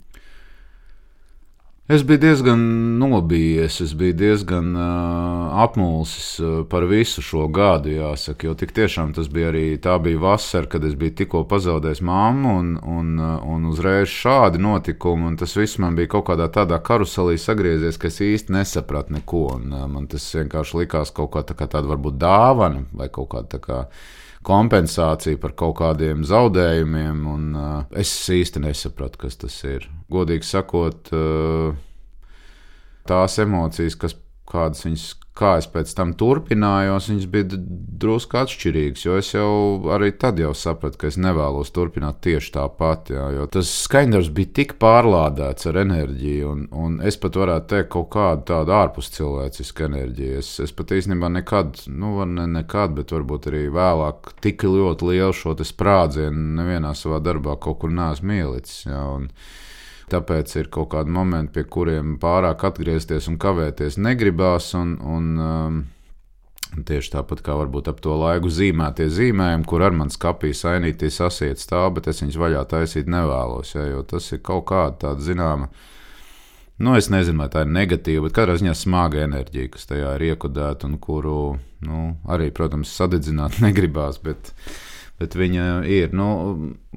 Es 1.88 2.03
biju 2.03 2.20
diezgan 2.20 2.60
nobijies, 3.00 3.77
es 3.82 3.94
biju 3.96 4.13
diezgan 4.20 4.74
uh, 4.75 5.62
apmulsis 5.63 6.39
uh, 6.39 6.65
par 6.67 6.84
visu 6.84 7.22
šo 7.24 7.46
gadu, 7.48 7.94
jāsaka. 7.96 8.50
Jo 8.50 8.56
tik 8.60 8.74
tiešām 8.75 9.13
tas 9.15 9.29
bija 9.32 9.53
arī 9.53 9.62
tā 9.79 9.94
bija 10.03 10.20
vasara, 10.20 10.67
kad 10.67 10.84
es 10.84 10.98
biju 11.00 11.15
tikko 11.22 11.46
pazaudējis 11.48 12.03
mammu, 12.03 12.58
un, 12.60 12.75
un, 12.84 13.15
uh, 13.15 13.39
un 13.48 13.72
uzreiz 13.72 14.12
šādi 14.12 14.60
notikumi, 14.60 15.29
un 15.32 15.39
tas 15.39 15.56
viss 15.56 15.79
man 15.79 15.96
bija 15.96 16.12
kaut 16.17 16.27
kādā 16.27 16.50
tādā 16.51 16.82
karuselī 16.84 17.39
sagriezies, 17.39 17.96
ka 17.96 18.12
es 18.12 18.20
īsti 18.20 18.58
nesapratu 18.58 19.15
neko. 19.15 19.46
Un, 19.56 19.72
uh, 19.72 19.88
man 19.88 20.12
tas 20.12 20.27
vienkārši 20.36 20.82
likās 20.84 21.15
kaut 21.15 21.32
kā, 21.38 21.48
tā 21.48 21.56
kā 21.56 21.72
tāda 21.72 21.88
varbūt 21.96 22.20
dāvana 22.20 22.84
vai 22.91 23.08
kaut 23.08 23.32
kāda 23.32 23.56
tā 23.56 23.63
kā 23.63 23.84
kompensācija 24.48 25.39
par 25.42 25.54
kaut 25.60 25.77
kādiem 25.82 26.24
zaudējumiem, 26.27 27.25
un 27.27 27.50
uh, 27.58 27.82
es 27.92 28.12
īsti 28.32 28.63
nesapratu, 28.63 29.25
kas 29.25 29.39
tas 29.42 29.58
ir. 29.68 29.89
Godīgi 30.12 30.48
sakot, 30.48 31.12
uh, 31.16 31.75
tās 33.08 33.38
emocijas, 33.44 33.98
kas 34.00 34.16
kādas 34.50 34.86
viņas 34.88 35.08
kā 35.38 35.54
es 35.62 35.68
pēc 35.70 35.92
tam 35.98 36.13
turpinājos, 36.18 37.10
viņas 37.12 37.27
bija 37.31 37.60
drusku 38.01 38.40
atšķirīgas. 38.42 39.03
Jo 39.05 39.18
es 39.22 39.29
jau 39.36 39.50
arī 39.94 40.12
tad 40.20 40.40
jau 40.42 40.53
sapratu, 40.57 41.00
ka 41.01 41.10
es 41.12 41.20
nevēlos 41.22 41.72
turpināt 41.75 42.20
tieši 42.25 42.53
tāpat. 42.57 43.12
Jā, 43.14 43.27
jo 43.36 43.48
tas 43.53 43.72
skaņdarbs 43.86 44.31
bija 44.38 44.53
tik 44.62 44.75
pārlādēts 44.81 45.70
ar 45.70 45.81
enerģiju, 45.83 46.53
un, 46.53 46.66
un 46.83 46.98
es 47.05 47.20
pat 47.22 47.38
varētu 47.40 47.72
teikt, 47.74 47.92
kaut 47.94 48.10
kādu 48.16 48.48
tādu 48.51 48.75
ārpus 48.77 49.12
cilvēcisku 49.18 49.88
enerģiju. 49.90 50.42
Es, 50.42 50.51
es 50.64 50.74
pat 50.77 50.96
īstenībā 50.98 51.31
nekad, 51.38 51.86
nu, 51.92 52.16
ne 52.25 52.48
nekad, 52.57 52.98
bet 52.98 53.14
varbūt 53.16 53.51
arī 53.51 53.68
vēlāk 53.74 54.33
tik 54.44 54.66
ļoti 54.68 55.14
lielu 55.14 55.38
šo 55.38 55.55
sprādzienu 55.68 56.57
nevienā 56.60 56.94
savā 56.98 57.22
darbā 57.24 57.57
kaut 57.62 57.81
kur 57.83 57.94
neesmu 57.94 58.42
ielicis. 58.42 58.86
Jā, 58.90 59.05
un, 59.18 59.31
Tāpēc 60.07 60.53
ir 60.55 60.70
kaut 60.72 60.93
kādi 60.93 61.11
momenti, 61.11 61.57
pie 61.57 61.65
kuriem 61.67 62.15
pārāk 62.22 62.63
atgriezties 62.70 63.27
un 63.27 63.35
kavēties 63.43 64.00
negribās. 64.00 64.72
Un, 64.79 64.96
un, 65.03 65.29
um, 65.43 65.85
Tieši 66.67 67.13
tāpat 67.13 67.39
kā 67.41 67.53
varbūt 67.57 67.87
ap 67.89 68.01
to 68.03 68.13
laiku 68.20 68.50
zīmētie 68.51 69.07
zīmējumi, 69.09 69.65
kur 69.65 69.81
ar 69.87 69.96
manas 69.96 70.20
kapī 70.20 70.51
sainīties 70.53 71.15
sasiet 71.22 71.61
stāv, 71.63 71.93
bet 71.96 72.09
es 72.11 72.20
viņus 72.22 72.37
vaļā 72.37 72.63
taisīt 72.70 73.07
nevēlos, 73.09 73.72
ja, 73.74 73.85
jo 73.87 74.03
tas 74.05 74.27
ir 74.35 74.43
kaut 74.46 74.67
kāda 74.70 74.98
tāda 75.05 75.24
zināma. 75.24 75.70
Nu, 76.83 76.93
es 77.00 77.07
nezinu, 77.09 77.39
vai 77.41 77.48
tā 77.50 77.63
ir 77.63 77.72
negatīva, 77.72 78.27
bet 78.27 78.35
katrā 78.37 78.57
ziņā 78.59 78.75
smaga 78.77 79.24
enerģija, 79.24 79.72
kas 79.74 79.87
tajā 79.89 80.11
ir 80.20 80.27
iekodēta 80.27 80.91
un 80.91 81.00
kuru 81.01 81.39
nu, 81.87 82.03
arī, 82.29 82.51
protams, 82.53 82.91
sadedzināt 83.00 83.57
negribās. 83.65 84.20
Bet, 84.22 84.51
uh, 84.51 84.77
bet 85.22 85.38
viņa 85.38 85.68
ir. 85.90 86.14
Nu, 86.16 86.27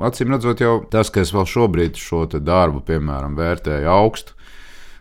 acīm 0.00 0.34
redzot, 0.34 0.60
jau 0.62 0.80
tas, 0.90 1.12
ka 1.12 1.24
es 1.24 1.32
vēl 1.34 1.48
šobrīd 1.48 2.00
šo 2.00 2.26
darbu, 2.36 2.84
piemēram, 2.86 3.38
vērtēju 3.38 3.90
augstu. 3.90 4.36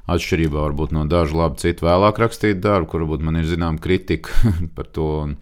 Atšķirībā 0.10 0.64
varbūt 0.64 0.94
no 0.96 1.04
dažu 1.06 1.38
labi 1.38 1.62
citu 1.62 1.86
vēlāk 1.86 2.18
rakstītu 2.18 2.64
darbu, 2.64 2.90
kur 2.90 3.04
varbūt 3.04 3.26
man 3.28 3.38
ir 3.38 3.50
zināma 3.50 3.82
kritika 3.82 4.54
par 4.78 4.90
to. 4.90 5.12
Un, 5.28 5.36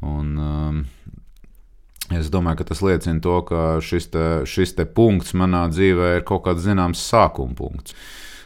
un, 0.00 0.32
um, 0.40 0.80
Es 2.10 2.26
domāju, 2.26 2.58
ka 2.58 2.64
tas 2.72 2.80
liecina 2.82 3.22
to, 3.22 3.36
ka 3.46 3.58
šis, 3.86 4.08
te, 4.10 4.24
šis 4.50 4.74
te 4.74 4.82
punkts 4.82 5.30
manā 5.38 5.68
dzīvē 5.70 6.16
ir 6.16 6.24
kaut 6.26 6.42
kāds 6.48 6.64
zināms 6.64 7.02
sākuma 7.06 7.54
punkts. 7.54 7.94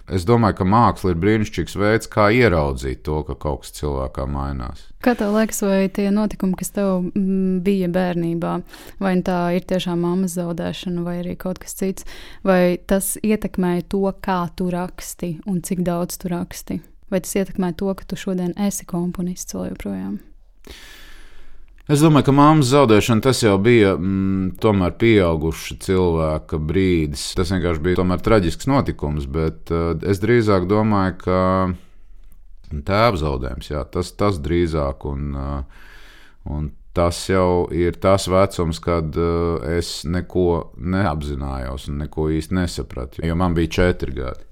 Es 0.05 0.27
domāju, 0.29 0.59
ka 0.59 0.65
māksla 0.69 1.15
ir 1.15 1.21
brīnišķīgs 1.23 1.77
veids, 1.81 2.09
kā 2.13 2.27
ieraudzīt 2.37 3.01
to, 3.07 3.23
ka 3.25 3.37
kaut 3.41 3.63
kas 3.63 3.73
cilvēkā 3.79 4.27
mainās. 4.29 4.83
Kā 5.05 5.15
tev 5.17 5.33
liekas, 5.33 5.63
vai 5.65 5.87
tie 5.89 6.11
notikumi, 6.13 6.59
kas 6.61 6.75
tev 6.77 7.07
mm, 7.07 7.63
bija 7.65 7.89
bērnībā, 7.93 8.53
vai 9.01 9.15
tā 9.25 9.39
ir 9.57 9.65
tiešām 9.71 10.05
mammas 10.05 10.37
zaudēšana, 10.37 11.05
vai 11.07 11.17
arī 11.23 11.39
kaut 11.41 11.63
kas 11.63 11.77
cits, 11.81 12.05
vai 12.45 12.77
tas 12.77 13.15
ietekmēja 13.25 13.87
to, 13.97 14.03
kā 14.21 14.43
tu 14.59 14.69
raksti 14.75 15.39
un 15.49 15.63
cik 15.65 15.81
daudz 15.89 16.21
tu 16.21 16.29
raksti? 16.33 16.83
Vai 17.09 17.23
tas 17.25 17.33
ietekmē 17.41 17.73
to, 17.81 17.89
ka 17.97 18.05
tu 18.05 18.21
šodien 18.21 18.53
esi 18.61 18.85
komponists 18.89 19.57
vēl 19.57 19.71
joprojām? 19.73 20.21
Es 21.85 22.01
domāju, 22.01 22.31
ka 22.31 22.33
māmas 22.33 22.71
zaudēšana 22.71 23.21
tas 23.27 23.43
jau 23.45 23.59
bija 23.61 23.91
mm, 23.99 24.55
tomēr 24.63 24.95
pieauguša 24.97 25.75
cilvēka 25.85 26.57
brīdis. 26.57 27.27
Tas 27.37 27.53
vienkārši 27.53 27.83
bija 27.85 27.99
tomēr 27.99 28.23
traģisks 28.25 28.69
notikums, 28.71 29.27
bet 29.29 29.69
uh, 29.69 29.91
es 30.01 30.23
drīzāk 30.23 30.65
domāju, 30.71 31.19
ka 31.21 31.41
tēva 32.89 33.21
zaudējums, 33.21 33.69
jā, 33.69 33.85
tas, 33.93 34.15
tas 34.17 34.41
drīzāk. 34.41 35.05
Un, 35.13 35.37
uh, 35.37 35.93
un 36.57 36.73
tas 36.97 37.21
jau 37.29 37.67
ir 37.69 38.01
tas 38.01 38.31
vecums, 38.33 38.81
kad 38.81 39.21
uh, 39.21 39.61
es 39.77 40.07
neko 40.09 40.49
neapzinājos 40.81 41.91
un 41.93 42.01
neko 42.07 42.31
īsti 42.33 42.63
nesapratu, 42.63 43.27
jo 43.29 43.37
man 43.37 43.53
bija 43.61 43.77
četri 43.83 44.17
gadi. 44.23 44.49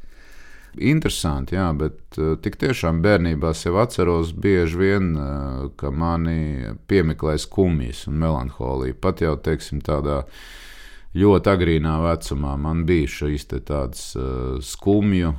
Interesanti, 0.81 1.57
jā, 1.59 1.67
bet 1.77 2.17
uh, 2.17 2.33
tik 2.41 2.57
tiešām 2.61 3.03
bērnībā 3.05 3.53
sev 3.57 3.77
atceros 3.83 4.33
bieži 4.33 4.79
vien, 4.81 5.13
uh, 5.21 5.67
ka 5.77 5.93
mani 5.93 6.73
piemeklē 6.89 7.37
skumjas 7.41 8.07
un 8.09 8.17
melanholija. 8.23 8.97
Pat 8.97 9.21
jau, 9.21 9.35
teiksim, 9.37 9.83
tādā 9.85 10.23
ļoti 11.13 11.53
agrīnā 11.53 11.99
vecumā 12.07 12.57
man 12.57 12.87
bija 12.89 13.11
šīs 13.21 13.51
tādas 13.53 14.15
uh, 14.17 14.57
skumju 14.65 15.35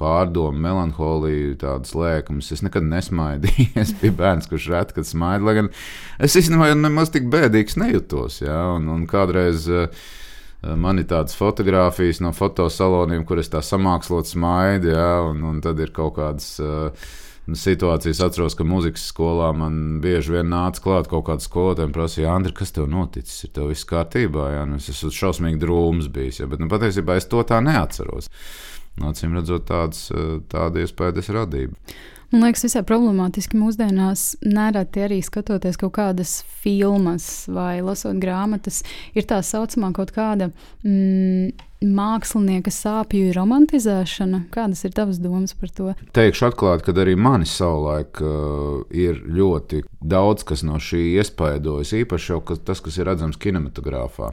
pārdomu, 0.00 0.58
melanholiju, 0.60 1.54
tādas 1.60 1.94
lēkumas. 1.96 2.50
Es 2.52 2.62
nekad 2.66 2.84
nesmaidīju. 2.90 3.70
es 3.80 3.94
biju 4.00 4.18
bērns, 4.18 4.50
kurš 4.50 4.68
reti 4.74 4.98
kad 4.98 5.08
smaida. 5.08 5.46
Lai 5.46 5.56
gan 5.60 5.72
es 6.18 6.36
īstenībā 6.36 6.72
nemaz 6.76 7.14
tik 7.14 7.30
bēdīgs 7.32 7.78
nejūtos. 7.80 8.42
Ja? 8.44 8.60
Un, 8.76 8.90
un 8.92 9.06
kādreiz 9.10 9.68
uh, 9.70 9.86
Man 10.74 10.98
ir 10.98 11.06
tādas 11.10 11.36
fotogrāfijas 11.38 12.18
no 12.24 12.32
fotosaloniem, 12.34 13.22
kur 13.28 13.38
es 13.42 13.52
tā 13.52 13.62
samākslot 13.62 14.26
smaidu, 14.30 14.90
ja, 14.94 15.12
un, 15.28 15.44
un 15.46 15.62
tad 15.64 15.80
ir 15.84 15.94
kaut 15.94 16.16
kādas. 16.18 16.56
Uh, 16.62 17.14
situācijas 17.54 18.18
atceros, 18.24 18.56
ka 18.58 18.64
muzikas 18.66 19.04
skolā 19.06 19.52
man 19.54 20.00
bieži 20.02 20.34
vien 20.34 20.48
nāca 20.50 20.82
klāt 20.82 21.10
kaut 21.10 21.28
kāda 21.28 21.44
skolotāja 21.44 21.86
un 21.86 21.94
prasīja, 21.94 22.32
Andri, 22.34 22.50
kas 22.56 22.74
tev 22.74 22.88
noticis? 22.90 23.44
Ir 23.46 23.52
tev 23.54 23.70
viss 23.70 23.86
kārtībā, 23.86 24.48
jā, 24.56 24.64
nu, 24.66 24.80
es 24.80 24.90
esmu 24.90 25.12
šausmīgi 25.14 25.60
drūms 25.62 26.10
bijis, 26.10 26.40
jā, 26.42 26.48
bet 26.50 26.62
nu, 26.62 26.66
patiesībā 26.72 27.18
es 27.20 27.28
to 27.30 27.44
tā 27.46 27.60
neatceros. 27.62 28.32
Acīm 29.06 29.36
redzot, 29.36 29.66
tāds, 29.68 30.08
tāda 30.50 30.82
iespēja 30.82 31.20
es 31.22 31.30
radīju. 31.36 31.74
Man 32.32 32.42
liekas, 32.42 32.64
visai 32.66 32.82
problemātiski 32.86 33.58
mūsdienās 33.58 34.32
nereti 34.42 35.04
arī 35.04 35.20
skatoties 35.22 35.78
kaut 35.78 35.94
kādas 35.94 36.40
filmas 36.62 37.46
vai 37.46 37.78
lasot 37.86 38.18
grāmatas, 38.18 38.80
ir 39.14 39.28
tā 39.30 39.38
saucamā 39.46 39.92
kaut 39.94 40.10
kāda 40.16 40.48
mm, 40.82 41.52
mākslinieka 41.86 42.72
sāpju 42.74 43.30
romantizēšana. 43.36 44.46
Kādas 44.54 44.82
ir 44.88 44.96
tavas 44.96 45.20
domas 45.22 45.54
par 45.54 45.70
to? 45.76 45.92
Teikšu 46.16 46.48
atklāti, 46.48 46.88
ka 46.88 46.96
arī 47.04 47.14
mani 47.14 47.46
savulaik 47.46 48.18
uh, 48.24 48.82
ir 48.90 49.22
ļoti 49.22 49.84
daudz 50.02 50.46
kas 50.48 50.66
no 50.66 50.80
šī 50.82 51.04
iespaidojas, 51.20 51.94
īpaši 51.94 52.34
jau 52.34 52.42
tas, 52.58 52.82
kas 52.82 52.98
ir 52.98 53.06
redzams 53.06 53.38
kinematogrāfā. 53.38 54.32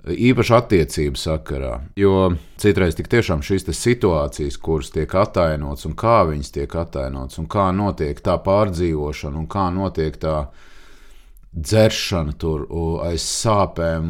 Īpaši 0.00 0.54
attiecību 0.56 1.20
sakarā, 1.20 1.74
jo 2.00 2.30
citreiz 2.60 2.96
tik 2.96 3.10
tiešām 3.12 3.42
šīs 3.44 3.66
situācijas, 3.76 4.56
kuras 4.56 4.88
tiek 4.94 5.12
attēlotas, 5.12 5.84
un 5.90 5.96
kā 5.98 6.22
viņas 6.30 6.54
tiek 6.56 6.76
attēlotas, 6.82 7.36
un 7.42 7.48
kā 7.52 7.68
notiek 7.76 8.22
tā 8.24 8.38
pārdzīvošana, 8.40 9.36
un 9.42 9.48
kā 9.50 9.66
notiek 9.74 10.16
tā 10.22 10.38
dzeršana 11.52 12.32
tur 12.40 12.64
aiz 13.04 13.26
sāpēm, 13.26 14.06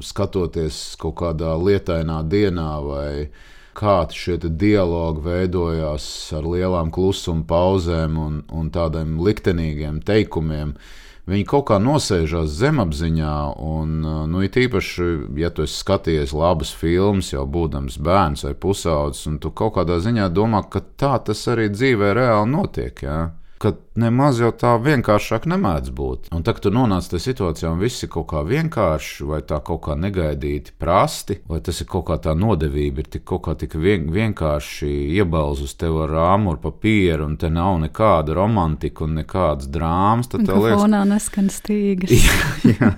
skatoties 0.00 0.94
kaut 1.02 1.18
kādā 1.20 1.52
lietainā 1.60 2.22
dienā, 2.24 2.70
vai 2.86 3.28
kā 3.74 3.96
šie 4.14 4.38
dialogi 4.46 5.24
veidojās 5.24 6.06
ar 6.38 6.46
lielām 6.46 6.92
klusuma 6.94 7.44
pauzēm 7.50 8.18
un, 8.18 8.42
un 8.48 8.70
tādiem 8.72 9.18
liktenīgiem 9.20 10.00
teikumiem. 10.06 10.76
Viņi 11.24 11.44
kaut 11.48 11.70
kā 11.70 11.78
nosēžās 11.80 12.52
zemapziņā. 12.58 13.34
Un, 13.64 13.94
uh, 14.04 14.24
nu, 14.28 14.42
it 14.44 14.58
īpaši, 14.60 15.06
ja 15.40 15.48
tu 15.54 15.64
esi 15.64 15.78
skatījies 15.80 16.34
labas 16.36 16.74
filmas, 16.76 17.32
jau 17.32 17.46
būdams 17.48 17.96
bērns 18.04 18.44
vai 18.44 18.52
pusaudzis, 18.60 19.24
un 19.30 19.38
tu 19.40 19.52
kaut 19.56 19.78
kādā 19.78 19.96
ziņā 20.04 20.28
domā, 20.36 20.66
ka 20.68 20.84
tā 21.00 21.14
tas 21.24 21.46
arī 21.48 21.70
dzīvē 21.72 22.12
reāli 22.18 22.52
notiek. 22.52 23.04
Ja? 23.06 23.18
Ka 23.64 23.72
nemaz 24.00 24.40
jau 24.42 24.50
tā 24.52 24.74
vienkāršāk 24.82 25.46
nemēdz 25.48 25.92
būt. 25.96 26.28
Un 26.36 26.44
tagad 26.46 26.66
tu 26.66 26.72
nonāc 26.74 27.08
tajā 27.08 27.22
situācijā, 27.30 27.70
un 27.72 27.80
viss 27.80 28.04
ir 28.04 28.10
kaut 28.12 28.28
kā 28.32 28.42
vienkārši, 28.46 29.24
vai 29.30 29.40
tā 29.48 29.60
kaut 29.64 29.84
kā 29.86 29.96
negaidīti 29.98 30.74
prasti, 30.80 31.38
vai 31.48 31.62
tas 31.64 31.80
ir 31.80 31.88
kaut 31.90 32.06
kā 32.10 32.18
tā 32.26 32.34
nodevība, 32.38 33.04
ir 33.04 33.10
tik 33.16 33.24
kaut 33.30 33.46
kā 33.48 33.56
tik 33.60 33.78
vien, 33.80 34.10
vienkārši 34.12 34.90
iebalz 35.16 35.64
uz 35.64 35.76
tevi 35.80 36.04
ar 36.04 36.12
rāmuru 36.18 36.60
papīru, 36.66 37.30
un 37.30 37.38
te 37.40 37.50
nav 37.52 37.78
nekāda 37.86 38.36
romantika 38.36 39.06
un 39.08 39.16
nekādas 39.22 39.70
drāmas. 39.72 40.30
Tad 40.32 40.46
tev 40.48 40.60
liekas, 40.66 40.84
ka 40.84 41.02
neskan 41.14 41.50
stīgas. 41.54 42.14
jā, 42.20 42.76
jā. 42.76 42.92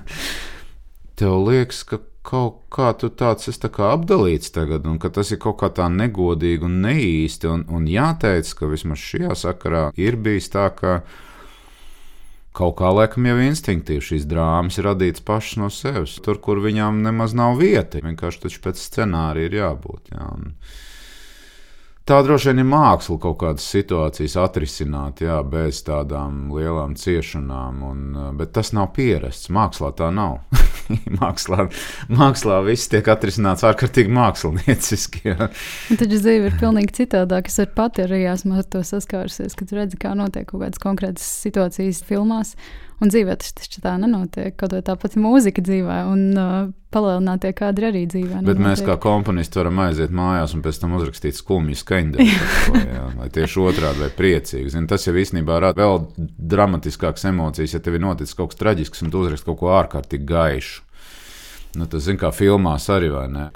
Tev 1.16 1.38
liekas, 1.46 1.80
ka 1.88 2.02
kaut 2.26 2.64
kā 2.74 2.90
tu 2.98 3.10
tāds 3.14 3.48
esi 3.50 3.62
tā 3.62 3.70
kā 3.72 3.92
apdalīts 3.94 4.52
tagad, 4.54 4.86
un 4.90 4.98
ka 5.02 5.12
tas 5.14 5.30
ir 5.34 5.40
kaut 5.42 5.60
kā 5.62 5.70
tā 5.74 5.86
negodīgi 5.92 6.66
un 6.66 6.80
neīsti. 6.84 7.50
Un, 7.52 7.62
un 7.72 7.86
jāteic, 7.90 8.50
ka 8.58 8.70
vismaz 8.70 9.02
šajā 9.02 9.38
sakarā 9.46 9.84
ir 10.00 10.18
bijis 10.22 10.50
tā, 10.52 10.68
ka 10.74 10.98
kaut 12.56 12.78
kā 12.78 12.90
laikam 12.94 13.28
jau 13.28 13.36
instinktīvi 13.44 14.04
šīs 14.10 14.26
drāmas 14.30 14.78
ir 14.80 14.88
radītas 14.88 15.24
pašas 15.26 15.60
no 15.60 15.70
sevis. 15.72 16.16
Tur, 16.24 16.40
kur 16.42 16.62
viņām 16.64 17.02
nemaz 17.04 17.36
nav 17.36 17.60
vieta, 17.60 18.02
vienkārši 18.04 18.62
pēc 18.64 18.80
scenārija 18.80 19.50
ir 19.50 19.58
jābūt. 19.60 20.14
Jā, 20.16 20.30
un, 20.32 20.54
Tā 22.06 22.20
droši 22.22 22.52
vien 22.52 22.62
ir 22.62 22.66
māksla 22.70 23.16
kaut 23.18 23.40
kādas 23.40 23.64
situācijas 23.66 24.36
atrisināt, 24.38 25.24
jā, 25.26 25.40
bez 25.42 25.80
tādām 25.88 26.52
lielām 26.54 26.94
ciešanām, 26.94 27.80
un, 27.82 28.04
bet 28.38 28.52
tas 28.54 28.70
nav 28.76 28.92
pierasts. 28.94 29.50
Mākslā 29.50 29.90
tā 29.98 30.12
nav. 30.14 30.38
mākslā, 31.20 31.66
mākslā 32.06 32.60
viss 32.68 32.86
tiek 32.92 33.10
atrisināts 33.10 33.66
ārkārtīgi 33.66 34.14
mākslinieciski. 34.14 35.34
Taču 35.98 36.12
dzīve 36.12 36.52
ir 36.52 36.58
pilnīgi 36.60 36.94
citādāka. 37.02 37.50
Es 37.50 37.74
pati 37.74 38.06
arī 38.06 38.22
esmu 38.30 38.60
ar 38.60 38.70
to 38.70 38.84
saskārusies, 38.86 39.58
kad 39.58 39.74
redzu, 39.74 39.98
kā 40.06 40.14
notiek 40.14 40.46
kaut 40.46 40.62
kādas 40.62 40.82
konkrētas 40.86 41.26
situācijas 41.42 42.04
filmās. 42.06 42.54
Un 42.96 43.10
dzīvē 43.12 43.34
tas 43.36 43.52
taču 43.52 43.82
tā 43.84 43.92
nenotiek. 44.00 44.54
Kaut 44.56 44.72
kā 44.72 44.80
tāpat 44.84 45.18
mūzika 45.20 45.60
dzīvē, 45.60 45.96
un 46.08 46.22
uh, 46.40 46.54
palielinātie 46.94 47.50
kadri 47.56 47.90
arī 47.90 48.04
dzīvē. 48.08 48.38
Bet 48.38 48.56
nenotiek. 48.56 48.62
mēs 48.64 48.84
kā 48.86 48.96
komponisti 49.02 49.60
varam 49.60 49.82
aiziet 49.84 50.14
mājās 50.16 50.54
un 50.56 50.62
pēc 50.64 50.80
tam 50.80 50.94
uzrakstīt 50.96 51.36
skumju 51.36 51.76
skaņdarbus. 51.76 52.70
vai 53.20 53.28
tieši 53.34 53.60
otrādi, 53.66 54.00
vai 54.06 54.08
priecīgi. 54.16 54.72
Zin, 54.72 54.88
tas 54.88 55.04
jau 55.04 55.12
īstenībā 55.12 55.60
rada 55.66 55.82
vēl 55.82 56.06
dramatiskākas 56.16 57.28
emocijas, 57.28 57.76
ja 57.76 57.82
tev 57.84 57.98
ir 57.98 58.04
noticis 58.06 58.36
kaut 58.38 58.54
kas 58.54 58.62
traģisks 58.64 59.04
un 59.04 59.12
tu 59.12 59.26
uzraksti 59.26 59.50
kaut 59.50 59.60
ko 59.60 59.76
ārkārtīgi 59.76 60.28
gaišu. 60.32 60.82
Nu, 61.76 61.84
tas, 61.92 62.06
zin, 62.06 62.16
kā 62.16 62.30
filmās 62.32 62.88
arī 62.88 63.10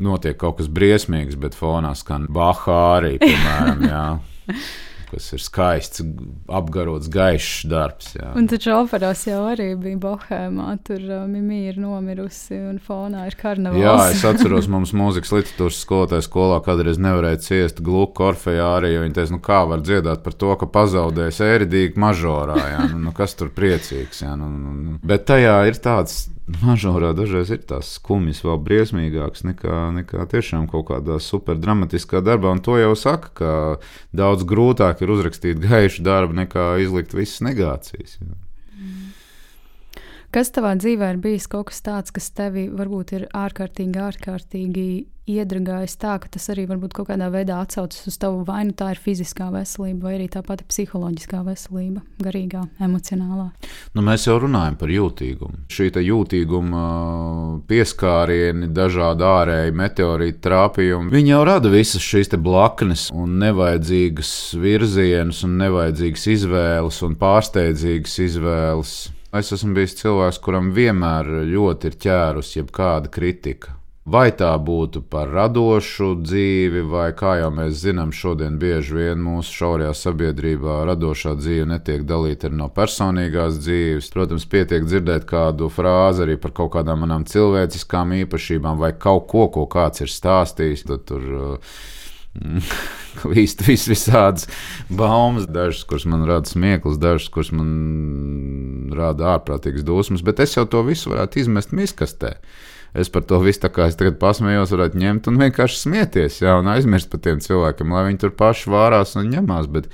notiek 0.04 0.36
kaut 0.36 0.58
kas 0.58 0.68
briesmīgs, 0.68 1.40
bet 1.40 1.56
fonā 1.56 1.94
skan 1.96 2.28
Bahā 2.28 2.80
arī, 2.98 3.14
piemēram 3.22 3.86
kas 5.10 5.26
ir 5.34 5.42
skaists, 5.42 6.02
apgarots, 6.50 7.10
gaišs 7.12 7.66
darbs. 7.70 8.12
Jā. 8.16 8.30
Un 8.38 8.48
taču 8.50 8.72
operās 8.76 9.24
jau 9.28 9.42
arī 9.50 9.72
bija 9.80 9.98
bohēmā. 10.00 10.68
Tur 10.86 11.02
uh, 11.02 11.24
Mimija 11.30 11.74
ir 11.74 11.80
nomirusi 11.82 12.58
un 12.70 12.80
fonā 12.84 13.26
ir 13.28 13.36
karnevāls. 13.40 13.82
Jā, 13.82 13.96
es 14.14 14.24
atceros, 14.26 14.70
mums 14.70 14.94
mūzikas 14.96 15.34
literatūras 15.34 15.80
skolotāja 15.84 16.26
skolā 16.26 16.60
kādreiz 16.64 17.00
nevarēja 17.02 17.42
ciest 17.46 17.82
gluku 17.84 18.28
orfejā 18.30 18.68
arī, 18.78 18.94
jo 18.94 19.04
viņi 19.04 19.16
teica, 19.18 19.36
nu 19.36 19.42
kā 19.44 19.62
var 19.70 19.84
dziedāt 19.84 20.24
par 20.26 20.36
to, 20.40 20.52
ka 20.60 20.70
pazaudējis 20.70 21.40
ēridīgi 21.46 22.00
mažorā. 22.00 22.58
Jā, 22.74 22.82
nu, 22.92 23.04
nu, 23.06 23.14
kas 23.16 23.36
tur 23.38 23.52
priecīgs? 23.56 24.24
Jā, 24.24 24.36
nu, 24.38 24.50
nu, 24.54 24.76
nu. 24.76 24.98
Bet 25.06 25.26
tajā 25.30 25.56
ir 25.70 25.80
tāds 25.82 26.22
mažorā 26.62 27.12
dažreiz 27.16 27.52
ir 27.54 27.62
tās 27.68 27.94
skumjas 27.98 28.42
vēl 28.44 28.58
briesmīgākas 28.66 29.44
nekā, 29.46 29.78
nekā 30.00 30.26
tiešām 30.32 30.66
kaut 30.70 30.88
kādā 30.90 31.20
superdramatiskā 31.22 32.22
darbā. 32.26 32.52
Un 32.56 32.62
to 32.64 32.78
jau 32.80 32.92
saka, 32.98 33.32
ka 33.34 33.54
daudz 34.16 34.46
grūtāk 34.48 35.02
ir 35.04 35.14
uzrakstīt 35.16 35.62
gaišu 35.62 36.04
darbu 36.06 36.38
nekā 36.42 36.70
izlikt 36.84 37.16
visas 37.16 37.42
negācijas. 37.46 38.18
Jā. 38.20 38.49
Kas 40.30 40.52
tavā 40.54 40.76
dzīvē 40.78 41.08
ir 41.10 41.16
bijis 41.18 41.48
kaut 41.50 41.72
kas 41.72 41.80
tāds, 41.82 42.12
kas 42.14 42.28
tevi 42.30 42.68
varbūt 42.70 43.16
ir 43.16 43.24
ārkārtīgi, 43.34 43.98
ārkārtīgi 43.98 44.84
iedragājis 45.30 45.96
tā, 45.98 46.12
ka 46.22 46.30
tas 46.30 46.46
arī 46.52 46.68
varbūt 46.70 46.94
kaut 46.94 47.08
kādā 47.08 47.26
veidā 47.34 47.56
atsaucas 47.64 48.06
uz 48.06 48.18
tavu 48.22 48.44
vai 48.46 48.60
nu 48.68 48.74
tā 48.78 48.92
ir 48.94 49.00
fiziskā 49.02 49.48
veselība, 49.50 50.06
vai 50.06 50.14
arī 50.20 50.28
tā 50.30 50.44
pati 50.46 50.68
psiholoģiskā 50.70 51.42
veselība, 51.48 52.04
garīgā, 52.22 52.62
emocionālā? 52.78 53.48
Nu, 53.98 54.06
mēs 54.06 54.28
jau 54.28 54.38
runājam 54.46 54.78
par 54.78 54.94
jūtīgumu. 54.94 55.64
Šī 55.74 55.90
jūtīguma 56.06 56.86
pieskārieni, 57.66 58.70
dažādi 58.74 59.26
ārēji 59.26 59.78
meteorītu 59.82 60.44
trāpījumi, 60.46 61.10
viņi 61.10 61.34
jau 61.34 61.44
rada 61.50 61.74
visas 61.74 62.06
šīs 62.06 62.36
blaknes 62.38 63.08
un 63.10 63.40
nevajadzīgas 63.42 64.34
virzienas 64.62 65.42
un 65.42 65.58
nevajadzīgas 65.58 66.34
izvēles 66.38 67.02
un 67.02 67.18
pārsteidzīgas 67.18 68.22
izvēles. 68.30 69.00
Es 69.30 69.52
esmu 69.54 69.76
bijis 69.76 69.92
cilvēks, 70.00 70.40
kuram 70.42 70.72
vienmēr 70.74 71.28
ļoti 71.46 71.86
ir 71.86 71.96
ķērusi 72.02 72.56
jebkāda 72.58 73.12
kritika. 73.14 73.76
Vai 74.10 74.32
tā 74.34 74.48
būtu 74.58 75.04
par 75.06 75.28
radošu 75.30 76.08
dzīvi, 76.24 76.80
vai 76.90 77.12
kā 77.14 77.36
jau 77.38 77.50
mēs 77.54 77.76
zinām, 77.84 78.10
šodien 78.10 78.56
bieži 78.58 78.96
vien 78.96 79.22
mūsu 79.22 79.54
šaurajā 79.60 79.92
sabiedrībā 80.00 80.80
radošā 80.88 81.36
dzīve 81.38 81.68
netiek 81.70 82.02
dalīta 82.08 82.50
no 82.50 82.66
personīgās 82.74 83.60
dzīves. 83.62 84.10
Protams, 84.10 84.48
pietiek 84.50 84.88
dzirdēt 84.88 85.28
kādu 85.30 85.70
frāzi 85.70 86.24
arī 86.26 86.34
par 86.40 86.56
kaut 86.56 86.72
kādām 86.74 87.04
manām 87.04 87.28
cilvēciskām 87.30 88.16
īpašībām 88.24 88.82
vai 88.82 88.96
kaut 88.98 89.30
ko, 89.30 89.46
ko 89.54 89.68
kāds 89.70 90.02
ir 90.02 90.10
stāstījis. 90.10 90.88
Tad 90.90 91.06
tur, 91.12 91.30
uh, 91.30 91.74
Vīst 93.34 93.64
vis, 93.66 93.86
visādas 93.90 94.46
baumas, 94.86 95.48
dažas, 95.50 95.82
kuras 95.88 96.06
man 96.08 96.22
rada 96.28 96.48
smieklus, 96.50 97.00
dažas, 97.02 97.28
kuras 97.32 97.50
man 97.54 98.92
rada 98.96 99.32
ārprātīgas 99.34 99.86
dusmas, 99.86 100.22
bet 100.26 100.42
es 100.44 100.54
jau 100.56 100.66
to 100.70 100.84
visu 100.86 101.12
varētu 101.12 101.42
izmest 101.42 101.74
miskastē. 101.76 102.36
Es 102.92 103.10
par 103.12 103.22
to 103.22 103.38
visu, 103.38 103.68
kā 103.70 103.86
es 103.86 103.98
tagad 103.98 104.16
pasmējos, 104.18 104.72
varētu 104.74 104.98
ņemt 104.98 105.28
un 105.30 105.38
vienkārši 105.38 105.78
smieties, 105.78 106.40
jā, 106.42 106.56
un 106.58 106.70
aizmirst 106.72 107.10
par 107.12 107.22
tiem 107.22 107.38
cilvēkiem, 107.42 107.92
lai 107.94 108.08
viņi 108.08 108.20
tur 108.24 108.32
paši 108.34 108.72
vārās 108.72 109.14
un 109.20 109.28
ņemās. 109.30 109.68
Bet, 109.70 109.86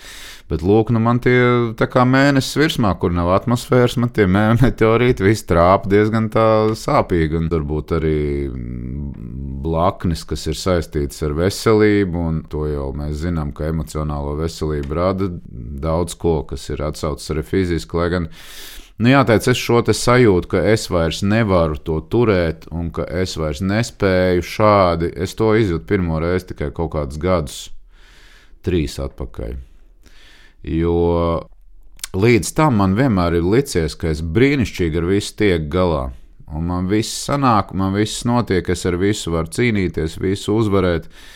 bet 0.48 0.64
lūk, 0.64 0.92
nu 0.96 1.02
man 1.04 1.20
tie 1.20 1.36
tā 1.76 1.90
kā 1.92 2.06
mēnesis 2.08 2.56
virsmā, 2.56 2.94
kur 2.96 3.12
nav 3.12 3.34
atmosfēras, 3.36 3.98
man 4.00 4.14
tie 4.16 4.24
meteorīti 4.62 5.26
visi 5.26 5.44
trāp 5.50 5.84
diezgan 5.92 6.30
tā 6.32 6.46
sāpīgi. 6.78 7.36
Un 7.36 7.50
turbūt 7.52 7.92
arī 7.98 8.20
blaknes, 9.66 10.24
kas 10.28 10.46
ir 10.48 10.56
saistītas 10.56 11.20
ar 11.26 11.36
veselību, 11.36 12.22
un 12.30 12.40
to 12.48 12.64
jau 12.70 12.88
mēs 12.96 13.20
zinām, 13.26 13.52
ka 13.56 13.68
emocionālo 13.74 14.38
veselību 14.40 14.96
rada 14.96 15.28
daudz 15.84 16.16
ko, 16.16 16.38
kas 16.48 16.64
ir 16.72 16.80
atsaucis 16.86 17.34
arī 17.34 17.44
fiziski, 17.44 18.00
lai 18.00 18.08
gan 18.16 18.30
Nu, 18.96 19.10
jāteic, 19.12 19.44
es 19.52 19.60
šo 19.60 19.82
sajūtu, 19.84 20.48
ka 20.54 20.62
es 20.72 20.86
vairs 20.88 21.20
nevaru 21.20 21.76
to 21.84 21.98
turēt, 22.12 22.64
un 22.72 22.88
ka 22.96 23.04
es 23.04 23.36
vairs 23.36 23.60
nespēju 23.60 24.44
šādi. 24.44 25.10
Es 25.12 25.36
to 25.36 25.50
izjūtu 25.52 25.84
pirmo 25.88 26.20
reizi 26.22 26.54
tikai 26.54 26.70
kaut 26.72 26.94
kādus 26.94 27.20
gadus, 27.20 27.58
trīs 28.64 28.96
atpakaļ. 29.02 29.58
Jo 30.64 30.96
līdz 32.16 32.54
tam 32.56 32.80
man 32.80 32.96
vienmēr 32.96 33.36
ir 33.36 33.44
licies, 33.44 33.98
ka 34.00 34.08
es 34.14 34.24
brīnišķīgi 34.24 35.02
ar 35.02 35.10
visu 35.12 35.36
tiek 35.44 35.68
galā. 35.68 36.06
Un 36.56 36.64
man 36.70 36.88
viss 36.88 37.26
sanāk, 37.26 37.74
man 37.76 37.92
viss 37.92 38.24
notiek, 38.24 38.64
es 38.72 38.86
ar 38.88 38.96
visu 38.96 39.34
varu 39.34 39.52
cīnīties, 39.52 40.16
visu 40.22 40.56
uzvarēt. 40.56 41.10
Uh, 41.10 41.35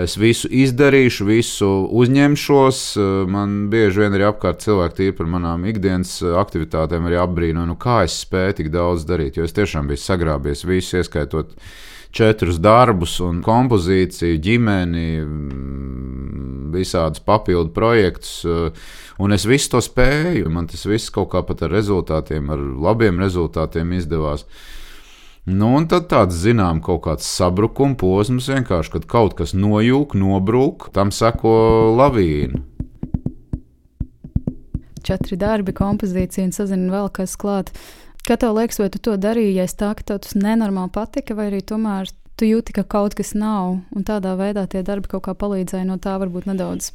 es 0.00 0.16
visu 0.16 0.48
izdarīšu, 0.48 1.26
visu 1.28 1.68
uzņemšos. 2.00 2.82
Man 3.28 3.56
bieži 3.72 4.04
vien 4.04 4.16
ir 4.16 4.26
apkārt 4.30 4.64
cilvēki, 4.64 4.98
tīri 4.98 5.16
par 5.18 5.30
manām 5.34 5.66
ikdienas 5.68 6.18
aktivitātēm, 6.42 7.08
arī 7.08 7.20
apbrīno, 7.20 7.66
nu, 7.68 7.76
kā 7.80 8.02
es 8.06 8.22
spēju 8.24 8.58
tik 8.62 8.72
daudz 8.74 9.06
darīt. 9.08 9.36
Jo 9.36 9.46
es 9.48 9.56
tiešām 9.56 9.90
biju 9.90 10.00
sagrābies 10.00 10.64
visu, 10.68 10.98
ieskaitot 11.00 11.52
četrus 12.12 12.58
darbus, 12.60 13.16
un 13.24 13.40
kompozīciju, 13.44 14.40
ģimeni, 14.44 15.06
visādus 16.72 17.24
papildu 17.24 17.72
projektus. 17.76 18.42
Un 19.22 19.36
es 19.36 19.46
visu 19.48 19.74
to 19.74 19.80
spēju. 19.84 20.50
Man 20.52 20.68
tas 20.70 20.84
viss 20.88 21.12
kaut 21.12 21.32
kā 21.32 21.44
pat 21.46 21.64
ar 21.66 21.72
rezultātiem, 21.72 22.52
ar 22.52 22.60
labiem 22.88 23.20
rezultātiem 23.22 23.92
izdevās. 23.98 24.46
Nu, 25.42 25.72
un 25.74 25.88
tad 25.90 26.04
tāds, 26.06 26.36
zinām, 26.38 26.78
kaut 26.78 27.00
kāds 27.02 27.26
sabrukuma 27.26 27.96
posms, 27.98 28.46
vienkārši, 28.46 28.92
kad 28.94 29.08
kaut 29.10 29.34
kas 29.40 29.56
nojūg, 29.58 30.14
nobrūk, 30.14 30.92
tam 30.94 31.10
seko 31.10 31.54
lavīna. 31.98 32.60
Četri 35.02 35.34
darbi, 35.34 35.74
kompozīcija 35.74 36.46
un 36.46 36.54
sazina 36.54 36.94
vēl 36.94 37.10
kas 37.18 37.34
klāt. 37.34 37.74
Kā 38.22 38.38
tev 38.38 38.54
liekas, 38.54 38.78
vai 38.78 38.88
tu 38.94 39.02
to 39.02 39.16
darīji, 39.18 39.58
ja 39.58 39.66
tā, 39.66 39.90
ka 39.98 40.06
tev 40.12 40.22
tas 40.22 40.38
nenormāli 40.38 40.94
patika, 40.94 41.34
vai 41.34 41.50
arī 41.50 41.58
tomēr 41.66 42.14
tu 42.38 42.46
jūti, 42.46 42.78
ka 42.78 42.86
kaut 42.86 43.18
kas 43.18 43.34
nav, 43.34 43.80
un 43.90 44.06
tādā 44.06 44.38
veidā 44.38 44.68
tie 44.70 44.86
darbi 44.86 45.10
kaut 45.10 45.26
kā 45.26 45.34
palīdzēja 45.34 45.90
no 45.90 45.98
tā 45.98 46.20
varbūt 46.22 46.46
nedaudz 46.54 46.92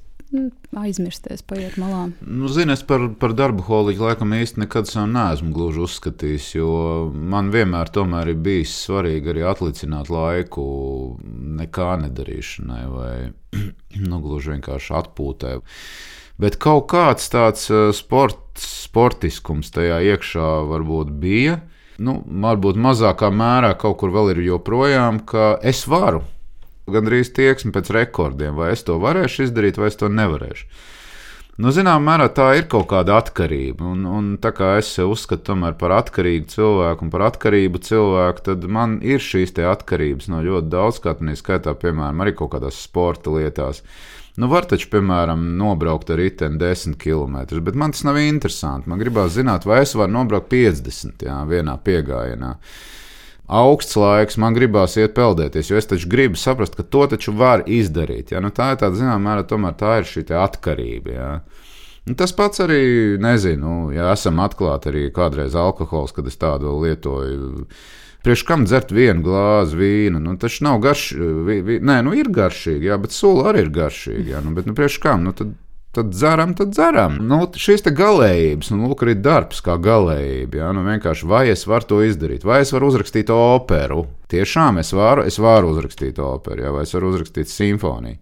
aizmirsties, 0.77 1.43
paiet 1.47 1.77
malā. 1.79 2.07
Nu, 2.21 2.49
Zini, 2.51 2.73
es 2.75 2.83
par, 2.87 3.05
par 3.19 3.33
darbu 3.37 3.63
holiķu 3.67 4.07
laikam 4.09 4.35
īsti 4.35 4.63
nekad 4.63 4.89
neesmu 5.13 5.53
gluži 5.55 5.83
uzskatījis, 5.85 6.49
jo 6.57 6.71
man 7.13 7.51
vienmēr 7.53 7.91
ir 7.95 8.35
bijis 8.35 8.75
svarīgi 8.85 9.33
arī 9.33 9.47
atlicināt 9.47 10.11
laiku 10.11 10.67
nekā 11.61 11.89
nedarīšanai 12.03 12.83
vai 12.91 13.15
nu, 14.09 14.21
gluži 14.21 14.55
vienkārši 14.55 14.93
atpūtē. 15.01 15.57
Bet 16.37 16.59
kaut 16.61 16.85
kāds 16.91 17.31
tāds 17.33 17.69
eh, 17.71 17.89
sports, 17.95 18.67
sportiskums 18.85 19.71
tajā 19.73 20.03
iekšā 20.13 20.51
varbūt 20.69 21.11
bija. 21.17 21.61
Nu, 21.97 22.19
varbūt 22.21 22.77
mazākā 22.77 23.31
mērā 23.33 23.71
kaut 23.81 23.97
kur 24.03 24.11
vēl 24.13 24.35
ir 24.35 24.43
joprojām, 24.51 25.23
ka 25.25 25.55
es 25.65 25.87
varu 25.89 26.21
gandrīz 26.91 27.31
tieksme 27.35 27.73
pēc 27.75 27.91
rekordiem, 27.95 28.55
vai 28.57 28.71
es 28.75 28.85
to 28.87 28.97
varēšu 29.01 29.47
izdarīt, 29.47 29.79
vai 29.79 29.91
es 29.91 29.99
to 29.99 30.09
nevarēšu. 30.11 30.69
Nu, 31.57 31.71
Zināmā 31.73 32.03
mērā 32.05 32.27
tā 32.37 32.51
ir 32.53 32.67
kaut 32.69 32.85
kāda 32.91 33.15
atkarība. 33.17 33.81
Un, 33.89 34.03
un 34.05 34.25
tā 34.37 34.51
kā 34.53 34.75
es 34.77 34.91
sev 34.93 35.15
uzskatu 35.15 35.55
par 35.79 35.95
atkarīgu 35.95 36.51
cilvēku 36.53 37.07
un 37.07 37.09
par 37.13 37.23
atkarību 37.31 37.81
cilvēku, 37.81 38.43
tad 38.45 38.67
man 38.69 38.99
ir 39.01 39.23
šīs 39.25 39.55
atkarības 39.65 40.29
no 40.29 40.43
ļoti 40.45 40.69
daudz, 40.69 40.99
kā 41.01 41.15
tā 41.17 41.33
skaitā, 41.39 41.73
piemēram, 41.73 42.21
arī 42.21 42.35
kaut 42.37 42.51
kādās 42.53 42.77
sporta 42.77 43.33
lietās. 43.33 43.81
Nu, 44.37 44.51
var 44.51 44.67
taču, 44.69 44.91
piemēram, 44.91 45.57
nobraukt 45.57 46.11
ar 46.13 46.21
riteni 46.21 46.61
10 46.61 46.93
km, 47.01 47.39
bet 47.65 47.73
man 47.73 47.95
tas 47.95 48.05
nav 48.05 48.19
interesanti. 48.21 48.85
Man 48.91 49.01
gribās 49.01 49.33
zināt, 49.33 49.65
vai 49.65 49.81
es 49.81 49.95
varu 49.97 50.13
nobraukt 50.13 50.51
50 50.53 51.25
jā, 51.25 51.39
vienā 51.49 51.73
piegājienā 51.81 52.53
augsts 53.47 53.95
laiks, 53.95 54.37
man 54.37 54.55
gribās 54.55 54.97
iet 54.99 55.15
peldēties, 55.15 55.71
jo 55.71 55.79
es 55.79 55.87
taču 55.87 56.09
gribu 56.11 56.39
saprast, 56.39 56.75
ka 56.75 56.83
to 56.83 57.05
taču 57.13 57.33
var 57.37 57.63
izdarīt. 57.63 58.33
Ja? 58.35 58.41
Nu, 58.43 58.51
tā 58.51 58.73
ir 58.73 58.81
tāda, 58.81 58.99
zināmā 58.99 59.21
mērā, 59.23 59.45
tomēr 59.47 59.77
tā 59.79 59.99
ir 60.01 60.09
šī 60.09 60.25
atkarība. 60.35 61.13
Ja? 61.13 61.29
Nu, 62.07 62.15
tas 62.19 62.35
pats 62.35 62.63
arī, 62.63 62.81
nezinu, 63.23 63.93
ja 63.95 64.11
esam 64.13 64.39
atklāti 64.43 64.91
arī 64.91 65.05
kādreiz 65.15 65.55
alkohols, 65.59 66.15
kad 66.15 66.27
es 66.27 66.39
tādu 66.39 66.75
lietoju. 66.83 67.67
Priekš 68.25 68.43
kam 68.47 68.65
dzert 68.67 68.91
vienu 68.91 69.23
glāzi 69.23 69.77
vīna? 69.79 70.19
Nu, 70.19 70.33
tas 70.39 70.57
nav 70.65 70.81
garšīgi. 70.83 71.79
Nē, 71.87 72.01
nu 72.03 72.15
ir 72.17 72.27
garšīgi, 72.33 72.89
jā, 72.89 72.97
bet 72.99 73.15
sula 73.15 73.51
arī 73.51 73.63
ir 73.67 73.71
garšīga. 73.75 74.41
Nu, 74.43 74.51
bet 74.57 74.67
nu, 74.67 74.75
priekš 74.75 74.99
kam? 75.03 75.23
Nu, 75.23 75.35
tad 75.37 75.53
tad 75.95 76.11
dzeram, 76.13 76.53
tad 76.57 76.73
dzeram. 76.75 77.17
Nu, 77.29 77.39
šīs 77.57 77.85
galējības, 77.87 78.71
nu, 78.73 78.89
lūk, 78.89 79.05
arī 79.05 79.15
darbs 79.19 79.63
kā 79.65 79.77
galējība. 79.81 80.61
Ja? 80.61 80.73
Nu, 80.75 80.83
vienkārši 80.87 81.29
vai 81.29 81.47
es 81.53 81.65
varu 81.69 81.89
to 81.91 82.01
izdarīt, 82.05 82.45
vai 82.47 82.61
es 82.65 82.73
varu 82.75 82.91
uzrakstīt 82.91 83.31
operu. 83.33 84.05
Tiešām 84.31 84.81
es 84.83 84.93
varu, 84.93 85.25
es 85.27 85.39
varu 85.41 85.71
uzrakstīt 85.73 86.19
operu, 86.21 86.67
ja? 86.67 86.75
vai 86.75 86.85
es 86.87 86.93
varu 86.97 87.13
uzrakstīt 87.13 87.51
simfoniju. 87.51 88.19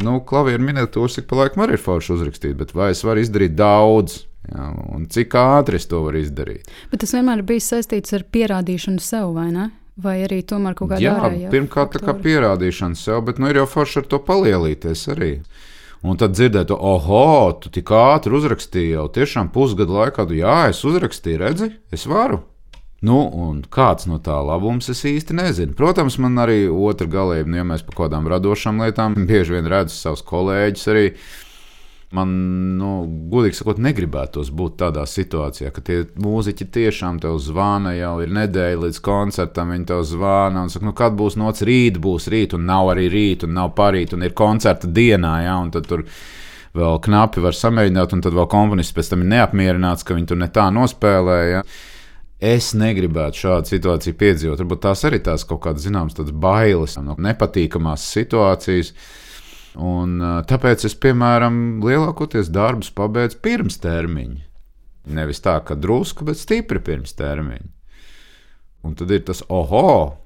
Nu, 0.00 0.20
klavieru 0.22 0.62
minētos, 0.62 1.16
cik 1.18 1.26
pa 1.30 1.40
laikam 1.40 1.64
arī 1.64 1.74
ir 1.74 1.82
forši 1.82 2.14
uzrakstīt, 2.14 2.54
bet 2.58 2.76
vai 2.78 2.92
es 2.94 3.00
varu 3.02 3.24
izdarīt 3.24 3.56
daudz? 3.58 4.20
Ja, 4.50 4.70
un 4.94 5.04
cik 5.10 5.34
ātri 5.36 5.78
es 5.80 5.88
to 5.90 6.04
varu 6.04 6.20
izdarīt? 6.22 6.70
Bet 6.92 7.02
tas 7.02 7.12
vienmēr 7.14 7.42
bijis 7.46 7.72
saistīts 7.72 8.14
ar 8.16 8.24
pierādīšanu 8.34 9.02
sev, 9.02 9.34
vai 9.36 9.50
ne? 9.54 9.70
Vai 10.00 10.20
arī 10.24 10.40
tomēr 10.46 10.76
kaut 10.78 10.92
kādā 10.94 11.16
veidā? 11.16 11.42
Jā, 11.42 11.50
pirmkārt, 11.52 11.96
tā 11.96 12.00
kā 12.04 12.14
pierādīšana 12.22 12.96
sev, 12.96 13.20
bet 13.26 13.40
nu, 13.42 13.50
ir 13.50 13.60
jau 13.60 13.66
forši 13.68 14.00
ar 14.00 14.06
to 14.14 14.20
palielīties 14.24 15.02
arī. 15.12 15.32
Un 16.00 16.16
tad 16.16 16.32
dzirdēt, 16.32 16.70
oh, 16.72 17.10
tu 17.60 17.68
tik 17.72 17.90
ātri 17.92 18.32
uzrakstīji, 18.38 18.94
jau 18.94 19.08
tiešām 19.12 19.50
pusgadu 19.52 19.98
laikā, 19.98 20.24
tu, 20.24 20.38
jā, 20.38 20.70
es 20.72 20.80
uzrakstīju, 20.88 21.40
redzi, 21.42 21.68
es 21.92 22.06
varu. 22.08 22.40
Nu, 23.04 23.18
un 23.32 23.62
kāds 23.64 24.04
no 24.08 24.18
tā 24.20 24.36
labums 24.44 24.90
es 24.92 25.00
īsti 25.08 25.36
nezinu. 25.36 25.76
Protams, 25.76 26.18
man 26.20 26.40
arī 26.40 26.66
otra 26.68 27.08
galība, 27.08 27.48
nu, 27.48 27.60
ja 27.60 27.66
mēs 27.68 27.84
par 27.84 27.96
kaut 27.96 28.10
kādām 28.10 28.28
radošām 28.28 28.80
lietām 28.84 29.16
bieži 29.28 29.56
vien 29.56 29.68
redzu 29.72 29.96
savus 29.96 30.24
kolēģus 30.28 30.88
arī 30.92 31.06
Man, 32.10 32.30
nu, 32.74 33.04
godīgi 33.30 33.60
sakot, 33.60 33.78
negribētos 33.78 34.48
būt 34.58 34.80
tādā 34.80 35.04
situācijā, 35.06 35.68
ka 35.70 35.82
tie 35.86 36.00
mūziķi 36.18 36.66
tiešām 36.74 37.20
te 37.22 37.30
zvana 37.38 37.92
jau 37.94 38.16
ir 38.24 38.32
nedēļa 38.34 38.80
līdz 38.82 38.98
koncertam. 39.06 39.70
Viņi 39.70 39.86
te 39.86 39.98
zvana 40.10 40.64
un 40.66 40.72
saka, 40.74 40.88
nu, 40.88 40.94
kad 40.98 41.14
būs 41.14 41.38
nots, 41.38 41.62
rīt 41.62 42.00
būs 42.02 42.26
rīt, 42.34 42.56
un 42.58 42.66
nav 42.66 42.90
arī 42.96 43.06
rīt, 43.12 43.46
un 43.46 43.54
nav 43.54 43.76
parīt, 43.78 44.16
un 44.16 44.26
ir 44.26 44.34
koncerta 44.34 44.90
dienā. 44.90 45.36
Ja, 45.44 45.54
un 45.62 45.70
tad 45.70 45.86
tur 45.86 46.02
vēl 46.74 46.98
knapi 47.06 47.46
var 47.46 47.54
samēģināt, 47.54 48.18
un 48.18 48.26
tad 48.26 48.34
vēl 48.34 48.50
komponists 48.50 48.98
pēc 48.98 49.12
tam 49.12 49.22
ir 49.22 49.30
neapmierināts, 49.36 50.02
ka 50.02 50.18
viņi 50.18 50.32
tur 50.32 50.42
ne 50.42 50.50
tā 50.50 50.66
nospēlēja. 50.74 51.62
Es 52.50 52.72
negribētu 52.74 53.44
šādu 53.44 53.76
situāciju 53.76 54.18
piedzīvot. 54.18 54.64
Varbūt 54.64 54.86
tās 54.88 55.06
arī 55.06 55.22
tās 55.22 55.46
kaut 55.46 55.62
kādas 55.62 55.86
zināmas 55.86 56.18
bailes 56.32 56.98
no 56.98 57.14
nepatīkamās 57.14 58.10
situācijas. 58.16 58.96
Un, 59.78 60.18
tāpēc 60.50 60.84
es, 60.88 60.96
piemēram, 60.98 61.78
lielākoties 61.84 62.50
darbus 62.50 62.90
pabeidzu 62.94 63.38
pirms 63.44 63.78
termiņa. 63.82 64.40
Nevis 65.14 65.42
tā, 65.44 65.56
ka 65.64 65.76
drusku, 65.78 66.26
bet 66.26 66.40
stipri 66.40 66.82
pirms 66.82 67.14
termiņa. 67.18 67.70
Un 68.86 68.96
tad 68.98 69.12
ir 69.14 69.22
tas, 69.28 69.44
oho, 69.52 70.16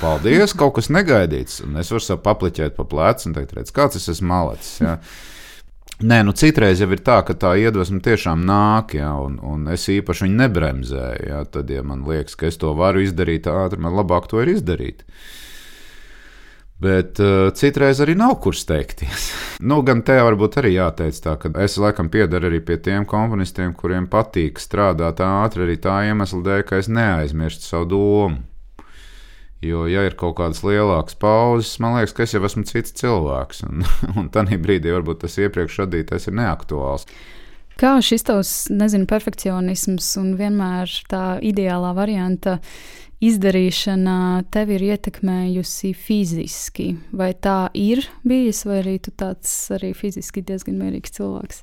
paldies, 0.00 0.54
kaut 0.54 0.76
kas 0.78 0.90
negaidīts. 0.92 1.62
Un 1.66 1.80
es 1.82 1.90
varu 1.90 2.04
sev 2.04 2.22
papliķēt 2.22 2.78
pa 2.78 2.86
plecu 2.88 3.28
un 3.28 3.36
teikt, 3.36 3.54
redz, 3.58 3.74
kāds 3.74 3.98
es 3.98 4.08
esmu 4.12 4.30
malicis. 4.30 4.78
Ja? 4.84 4.96
Nē, 6.02 6.22
nu 6.26 6.34
citreiz 6.34 6.80
jau 6.82 6.88
ir 6.94 7.02
tā, 7.04 7.20
ka 7.26 7.34
tā 7.38 7.52
iedvesma 7.60 8.00
tiešām 8.02 8.42
nāk, 8.46 8.96
ja, 8.98 9.12
un, 9.22 9.36
un 9.46 9.68
es 9.70 9.84
īpaši 9.92 10.26
viņu 10.26 10.38
nebremzēju. 10.40 11.28
Ja, 11.28 11.44
tad, 11.46 11.70
ja 11.70 11.82
man 11.86 12.06
liekas, 12.06 12.38
ka 12.38 12.48
es 12.48 12.58
to 12.58 12.72
varu 12.78 13.04
izdarīt 13.04 13.46
ātri, 13.50 13.82
man 13.82 13.94
labāk 13.98 14.30
to 14.30 14.42
ir 14.42 14.50
izdarīt. 14.54 15.04
Uh, 15.06 15.42
Bet 16.82 17.20
uh, 17.22 17.52
citreiz 17.54 18.00
arī 18.02 18.16
nav 18.18 18.38
kur 18.42 18.56
steigties. 18.58 19.28
nu, 19.68 19.80
gan 19.86 20.00
te 20.06 20.16
varbūt 20.18 20.58
arī 20.62 20.74
jāteic 20.76 21.18
tā, 21.22 21.36
ka 21.38 21.52
es 21.62 21.76
laikam 21.78 22.08
piedaru 22.10 22.48
arī 22.48 22.62
pie 22.64 22.78
tiem 22.82 23.06
komponistiem, 23.08 23.74
kuriem 23.78 24.08
patīk 24.10 24.58
strādāt 24.62 25.22
ātri 25.22 25.66
arī 25.66 25.76
tā 25.82 26.00
iemesla 26.08 26.40
dēļ, 26.48 26.64
ka 26.66 26.80
es 26.82 26.90
neaizmirstu 26.90 27.68
savu 27.68 27.90
domu. 27.92 28.40
Jo, 29.62 29.84
ja 29.86 30.02
ir 30.02 30.16
kaut 30.18 30.34
kādas 30.40 30.64
lielākas 30.66 31.14
pauzes, 31.22 31.76
man 31.78 31.94
liekas, 31.94 32.16
ka 32.16 32.24
es 32.24 32.32
jau 32.34 32.42
esmu 32.48 32.64
cits 32.66 32.96
cilvēks. 32.98 33.62
Un, 33.68 33.86
un 34.18 34.32
tādā 34.34 34.58
brīdī 34.58 34.90
varbūt 34.90 35.22
tas 35.22 35.38
iepriekš 35.38 35.84
radītais 35.84 36.26
ir 36.26 36.34
neaktuāls. 36.40 37.06
Kā 37.78 37.94
šis 38.04 38.26
tavs, 38.26 38.50
nezinu, 38.74 39.06
perfekcionisms 39.10 40.10
un 40.20 40.34
vienmēr 40.38 40.90
tā 41.10 41.22
ideālā 41.46 41.94
varianta 41.96 42.58
izdarīšana 43.22 44.16
tevi 44.52 44.76
ir 44.78 44.86
ietekmējusi 44.92 45.92
fiziski? 45.96 46.88
Vai 47.14 47.32
tā 47.34 47.70
ir 47.78 48.04
bijis, 48.26 48.64
vai 48.68 48.80
arī 48.82 48.96
tu 49.02 49.14
tāds 49.14 49.52
arī 49.74 49.92
fiziski 49.96 50.44
diezgan 50.46 50.80
mierīgs 50.80 51.14
cilvēks? 51.18 51.62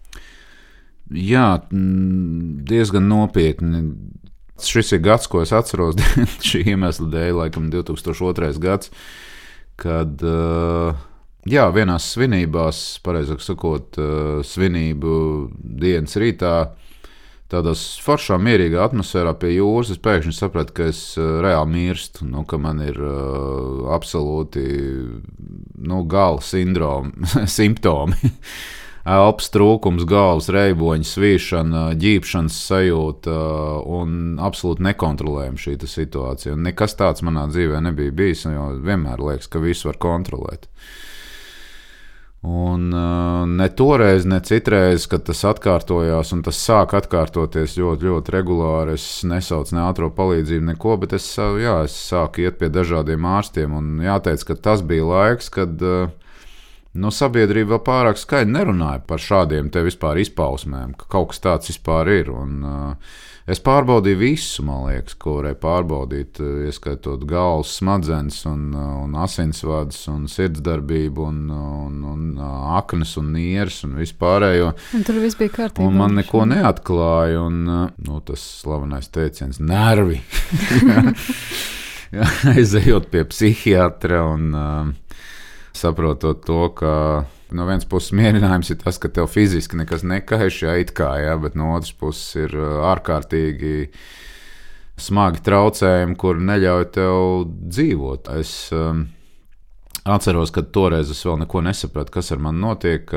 Jā, 1.20 1.48
diezgan 1.70 3.08
nopietni. 3.10 3.84
Šis 4.60 4.92
ir 4.98 5.04
gads, 5.04 5.30
ko 5.32 5.42
es 5.42 5.54
atceros 5.56 5.98
šī 6.50 6.66
iemesla 6.74 7.08
dēļ, 7.14 7.32
laikam 7.44 7.70
2002. 7.74 8.52
gads, 8.62 8.92
kad 9.80 10.20
jā, 11.50 11.70
vienās 11.76 12.12
svinībās, 12.14 12.84
pareizāk 13.06 13.42
sakot, 13.44 14.00
svinību 14.46 15.16
dienas 15.80 16.20
rītā, 16.20 16.54
tādā 17.50 17.74
foršā, 18.06 18.38
mierīgā 18.42 18.82
atmosfērā 18.86 19.34
pie 19.42 19.56
jūras, 19.56 19.94
es 19.94 20.02
pēkšņi 20.04 20.36
sapratu, 20.38 20.76
ka 20.78 20.90
es 20.92 21.02
uh, 21.20 21.40
reāli 21.44 21.76
mirstu, 21.76 22.28
nu, 22.30 22.46
ka 22.50 22.60
man 22.62 22.82
ir 22.86 23.00
uh, 23.02 23.90
absolūti 23.96 24.66
nu, 25.80 26.04
gala 26.10 26.44
sindroma, 26.46 27.32
simptomi. 27.60 28.20
Elpas 29.10 29.48
trūkums, 29.50 30.04
galvas 30.06 30.50
reiboņa, 30.54 31.08
svīšana, 31.08 31.84
ģīpšanas 31.98 32.58
sajūta 32.68 33.36
un 33.90 34.36
absolūti 34.44 34.86
nekontrolējama 34.86 35.62
šī 35.64 35.78
situācija. 35.88 36.54
Un 36.54 36.68
nekas 36.68 36.98
tāds 37.00 37.24
manā 37.26 37.48
dzīvē 37.50 37.80
nebija 37.88 38.14
bijis, 38.14 38.46
jo 38.52 38.68
vienmēr 38.84 39.24
liekas, 39.24 39.50
ka 39.50 39.64
visu 39.64 39.90
var 39.90 39.98
kontrolēt. 40.04 40.68
Un 42.42 42.94
uh, 42.96 43.44
ne 43.48 43.66
toreiz, 43.76 44.24
ne 44.24 44.38
citreiz, 44.40 45.10
kad 45.12 45.26
tas 45.28 45.42
atkārtojās, 45.50 46.30
un 46.32 46.44
tas 46.46 46.62
sāk 46.64 46.94
atkārtoties 46.96 47.76
ļoti, 47.76 48.08
ļoti 48.08 48.32
regulāri. 48.32 48.96
Es 48.96 49.26
nesaucu 49.28 49.76
ne 49.76 49.84
ātrā 49.84 50.08
palīdzību, 50.16 50.70
neko, 50.70 50.96
bet 51.02 51.18
es, 51.18 51.28
jā, 51.36 51.76
es 51.84 51.98
sāku 52.08 52.46
iet 52.46 52.56
pie 52.62 52.72
dažādiem 52.72 53.28
ārstiem. 53.28 53.76
Un 53.76 54.00
jāteic, 54.06 54.46
ka 54.48 54.56
tas 54.70 54.86
bija 54.88 55.10
laiks, 55.10 55.52
kad 55.52 55.84
uh, 55.84 56.14
nu, 56.96 57.12
sabiedrība 57.12 57.76
vēl 57.76 57.84
pārāk 57.92 58.22
skaļi 58.24 58.54
nerunāja 58.56 59.04
par 59.10 59.20
šādiem 59.20 59.68
te 59.74 59.84
vispār 59.84 60.24
izpausmēm, 60.24 60.96
ka 60.96 61.12
kaut 61.12 61.34
kas 61.34 61.44
tāds 61.44 61.74
vispār 61.74 62.08
ir. 62.22 62.32
Un, 62.32 62.56
uh, 62.64 63.20
Es 63.50 63.58
pārbaudīju 63.66 64.18
visu, 64.20 64.64
liekas, 64.86 65.16
ko 65.18 65.40
varēja 65.40 65.58
pārbaudīt, 65.64 66.38
eh, 66.44 66.68
ieskaitot 66.70 67.24
galvas 67.26 67.72
smadzenes, 67.80 68.44
un, 68.46 68.68
eh, 68.78 68.92
un 69.06 69.16
asinsvadus, 69.18 70.04
un 70.12 70.28
sirdsdarbību, 70.30 71.26
un, 71.32 71.40
un, 71.50 71.96
un 72.12 72.28
eh, 72.38 72.52
aknas 72.78 73.16
un 73.18 73.32
nieres 73.34 73.80
un 73.88 73.96
vispārējo. 73.98 74.70
Un 74.94 75.08
tur 75.08 75.18
viss 75.24 75.40
bija 75.40 75.56
kārtībā. 75.56 75.88
Un 75.88 75.98
man 75.98 76.14
neko 76.20 76.46
neatklāja, 76.52 77.42
un 77.48 77.66
nu, 77.66 78.22
tas 78.28 78.44
slavenais 78.62 79.10
teiciens- 79.10 79.58
nervi. 79.74 80.22
Aizejot 82.54 83.10
pie 83.10 83.26
psihiatra 83.34 84.24
un 84.30 84.54
saprotot 85.74 86.46
to, 86.46 86.64
ka 86.78 86.94
no 87.56 87.66
vienas 87.68 87.88
puses 87.90 88.14
mierinājums 88.18 88.72
ir 88.74 88.80
tas, 88.82 89.00
ka 89.02 89.12
tev 89.14 89.30
fiziski 89.32 89.80
nekas 89.80 90.06
nekaiš, 90.08 90.64
ja 90.66 90.76
it 90.80 90.94
kā, 90.98 91.12
ja, 91.24 91.38
bet 91.42 91.58
no 91.60 91.74
otras 91.76 91.94
puses 91.98 92.36
ir 92.46 92.56
uh, 92.58 92.82
ārkārtīgi 92.92 93.90
smagi 95.00 95.44
traucējumi, 95.46 96.18
kur 96.20 96.42
neļauj 96.44 96.90
tev 96.96 97.22
dzīvot. 97.48 98.30
Es 98.40 98.54
um, 98.76 99.08
atceros, 100.04 100.52
ka 100.56 100.64
toreiz 100.64 101.12
es 101.14 101.24
vēl 101.26 101.42
neko 101.46 101.64
nesapratu, 101.66 102.14
kas 102.20 102.34
ar 102.36 102.44
mani 102.44 102.64
notiek. 102.64 103.16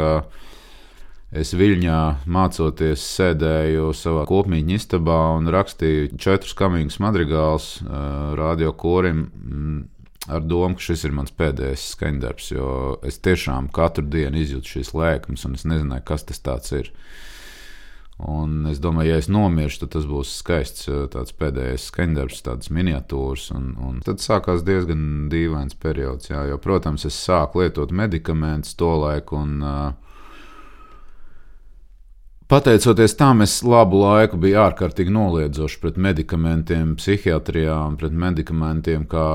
Es 1.32 1.54
Viļņā 1.56 1.98
mācoties, 2.28 3.00
sēdēju 3.16 3.94
savā 3.96 4.26
kopmītņu 4.28 4.74
istabā 4.76 5.16
un 5.38 5.48
rakstīju 5.48 6.18
četrus 6.20 6.52
kamīgus 6.58 7.00
madrigālus 7.00 7.68
uh, 7.80 8.34
radio 8.36 8.74
korim. 8.76 9.24
Ar 10.30 10.40
domu, 10.40 10.76
ka 10.78 10.84
šis 10.86 11.02
ir 11.08 11.14
mans 11.16 11.32
pēdējais 11.34 11.88
skaņdarbs, 11.96 12.52
jo 12.54 12.66
es 13.06 13.18
tiešām 13.24 13.72
katru 13.74 14.04
dienu 14.06 14.38
izjūtu 14.38 14.76
šīs 14.76 14.92
lēkmes, 14.94 15.46
un 15.48 15.56
es 15.58 15.66
nezināju, 15.66 16.04
kas 16.06 16.26
tas 16.30 16.70
ir. 16.76 16.92
Un 18.22 18.68
es 18.70 18.78
domāju, 18.78 19.10
ja 19.10 19.18
es 19.18 19.26
nomiršu, 19.32 19.80
tad 19.82 19.96
tas 19.96 20.06
būs 20.06 20.36
skaists 20.38 20.86
tāds 21.10 21.34
pēdējais 21.34 21.88
skaņdarbs, 21.90 22.44
tādas 22.46 22.70
miniatūras. 22.70 23.48
Un, 23.56 23.72
un 23.82 23.98
tad 24.06 24.22
sākās 24.22 24.62
diezgan 24.62 25.26
dīvains 25.32 25.74
periods, 25.82 26.30
jā, 26.30 26.44
jo, 26.52 26.60
protams, 26.62 27.08
es 27.08 27.18
sāku 27.18 27.64
lietot 27.64 27.90
medikamentus 27.90 28.78
to 28.78 28.92
laiku. 29.02 29.42
Un, 29.42 29.58
uh, 29.66 30.11
Pateicoties 32.52 33.14
tam, 33.16 33.40
es 33.40 33.54
labu 33.64 34.02
laiku 34.02 34.36
biju 34.36 34.58
ārkārtīgi 34.60 35.08
noliedzošs 35.08 35.78
pret 35.80 35.96
medikamentiem, 35.96 36.90
psihiatrijā, 37.00 37.76
pret 37.96 38.12
medikamentiem 38.12 39.06
kā 39.08 39.28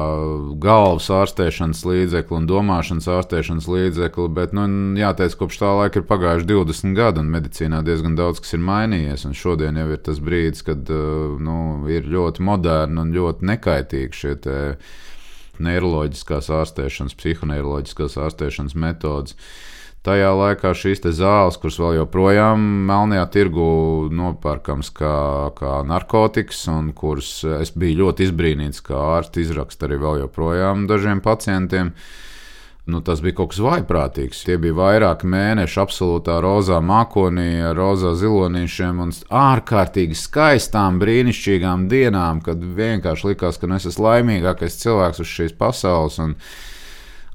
galvas 0.61 1.07
ārstēšanas 1.15 1.79
līdzekli 1.89 2.35
un 2.37 2.45
domāšanas 2.51 3.07
ārstēšanas 3.15 3.65
līdzekli. 3.73 4.27
Bet, 4.37 4.53
nu, 4.53 4.67
jāteic, 5.01 5.33
kopš 5.39 5.57
tā 5.63 5.71
laika 5.79 5.97
ir 5.97 6.05
pagājuši 6.11 6.45
20 6.51 6.93
gadi, 6.99 7.23
un 7.23 7.31
medicīnā 7.33 7.79
diezgan 7.87 8.13
daudz 8.19 8.43
kas 8.43 8.53
ir 8.53 8.61
mainījies. 8.67 9.25
Šodien 9.39 9.79
jau 9.81 9.87
ir 9.95 10.03
tas 10.05 10.21
brīdis, 10.21 10.61
kad 10.67 10.91
nu, 11.47 11.57
ir 11.89 12.05
ļoti 12.13 12.45
moderni 12.45 13.01
un 13.01 13.15
ļoti 13.17 13.49
nekaitīgi 13.49 14.19
šie 14.19 14.35
neiroloģiskās 15.57 16.51
ārstēšanas, 16.59 17.17
psihoneiroloģiskās 17.17 18.19
ārstēšanas 18.27 18.77
metodas 18.77 19.33
tajā 20.07 20.29
laikā 20.39 20.71
šīs 20.77 21.03
zāles, 21.17 21.57
kuras 21.59 21.79
vēl 21.81 21.97
joprojām 22.01 22.61
melnajā 22.87 23.25
tirgu 23.33 23.65
nopērkams 24.15 24.91
kā, 24.95 25.17
kā 25.57 25.81
narkotikas, 25.87 26.61
un 26.71 26.93
kuras 26.95 27.31
es 27.59 27.73
biju 27.75 28.05
ļoti 28.05 28.29
izbrīnīts, 28.29 28.83
kā 28.85 29.01
ārsti 29.17 29.43
izraksta 29.43 29.89
arī 29.89 29.99
vēl 30.03 30.23
joprojām 30.23 30.87
dažiem 30.89 31.23
pacientiem. 31.25 31.91
Nu, 32.87 33.01
tas 33.03 33.19
bija 33.19 33.35
kaut 33.35 33.51
kas 33.51 33.59
vaiprātīgs. 33.59 34.45
Tie 34.47 34.55
bija 34.63 34.77
vairāki 34.77 35.27
mēneši 35.27 35.81
absolūtā 35.81 36.37
rozā 36.39 36.77
mākonī, 36.79 37.49
rozā 37.75 38.13
zilonīšiem 38.15 39.01
un 39.03 39.11
ārkārtīgi 39.27 40.15
skaistām, 40.15 40.95
brīnišķīgām 41.01 41.89
dienām, 41.91 42.39
kad 42.45 42.63
vienkārši 42.63 43.33
likās, 43.33 43.59
ka 43.59 43.67
es 43.75 43.89
esmu 43.91 44.07
laimīgākais 44.07 44.79
cilvēks 44.85 45.19
uz 45.19 45.33
šīs 45.33 45.57
pasaules. 45.59 46.15
Un, 46.23 46.37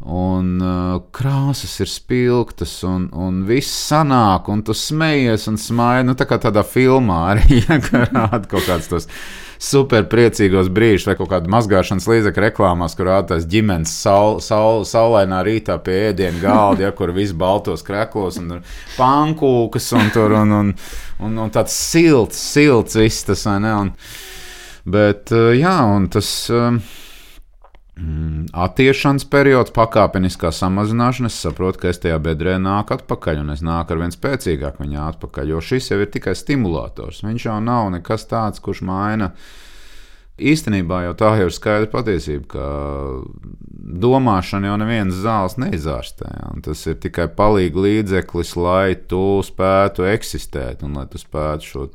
Un 0.03 0.57
uh, 0.59 0.97
krāsas 1.15 1.77
ir 1.85 1.87
spilgtas, 1.87 2.73
un, 2.83 3.05
un 3.15 3.45
viss 3.47 3.71
sanāk, 3.87 4.49
un 4.51 4.65
tu 4.67 4.75
smejies 4.75 5.47
un 5.47 5.59
smaidi. 5.61 6.09
Nu, 6.09 6.17
tā 6.19 6.27
kā 6.27 6.41
tādā 6.43 6.65
filmā 6.67 7.21
arī 7.37 7.61
ja, 7.63 7.79
rāda 8.11 8.43
kaut 8.51 8.67
kādus 8.67 8.91
tos 8.91 9.07
super 9.63 10.09
priecīgos 10.11 10.73
brīžus, 10.75 11.07
vai 11.07 11.15
kaut 11.21 11.31
kāda 11.31 11.51
mazgāšanas 11.55 12.09
līdzekļa 12.11 12.45
reklāmās, 12.49 12.97
kur 12.99 13.07
rādās 13.13 13.47
ģimenes 13.47 13.93
saul, 13.95 14.41
saul, 14.43 14.83
saulainā 14.89 15.39
rītā 15.47 15.77
pie 15.87 16.09
ēdienu 16.09 16.43
galda, 16.43 16.89
ja, 16.89 16.91
kur 16.99 17.15
viss 17.15 17.37
baltos 17.39 17.87
kreklos 17.87 18.41
un 18.43 18.57
pankūkas 18.97 19.87
un, 20.01 20.11
tur, 20.15 20.35
un, 20.41 20.57
un, 20.57 20.75
un, 21.23 21.39
un 21.45 21.55
tāds 21.55 21.79
silts, 21.79 22.43
silts 22.43 22.99
viss 22.99 23.29
tas, 23.29 23.47
vai 23.47 23.61
ne? 23.63 23.77
Un, 23.85 23.95
bet, 24.99 25.31
uh, 25.31 25.53
jā, 25.55 25.79
un 25.95 26.11
tas. 26.11 26.35
Uh, 26.51 26.99
Mm, 27.93 28.47
attiešanas 28.57 29.27
periods, 29.29 29.73
pakāpeniskā 29.77 30.49
samazināšana, 30.57 31.29
es 31.29 31.37
saprotu, 31.45 31.83
ka 31.83 31.91
es 31.91 32.01
tajā 32.01 32.17
bedrē 32.25 32.55
nāku 32.57 32.97
atpakaļ, 32.97 33.43
un 33.43 33.53
es 33.53 33.61
nāku 33.61 33.93
ar 33.93 34.01
vien 34.01 34.15
spēcīgāk 34.15 34.79
viņā 34.81 35.03
atpakaļ, 35.11 35.53
jo 35.53 35.61
šis 35.61 35.91
jau 35.91 35.99
ir 36.01 36.09
tikai 36.15 36.33
stimulators. 36.39 37.21
Viņš 37.27 37.45
jau 37.51 37.59
nav 37.61 37.91
nekas 37.93 38.25
tāds, 38.31 38.65
kurš 38.65 38.81
maina. 38.89 39.35
Īstenībā 40.41 41.03
jau 41.05 41.13
tā 41.21 41.35
jau 41.37 41.51
ir 41.51 41.53
skaidra 41.53 41.91
patiesība, 41.93 42.47
ka 42.55 42.71
domāšana 44.03 44.71
jau 44.71 44.79
nevienas 44.81 45.21
zāles 45.21 45.59
neizārstē. 45.61 46.33
Tas 46.65 46.87
ir 46.89 46.97
tikai 47.05 47.29
palīga 47.37 47.85
līdzeklis, 47.85 48.55
lai 48.57 48.97
tu 48.97 49.43
spētu 49.45 50.09
eksistēt 50.09 50.81
un 50.89 50.97
lai 50.97 51.05
tu 51.13 51.21
spētu 51.21 51.69
šo 51.69 51.87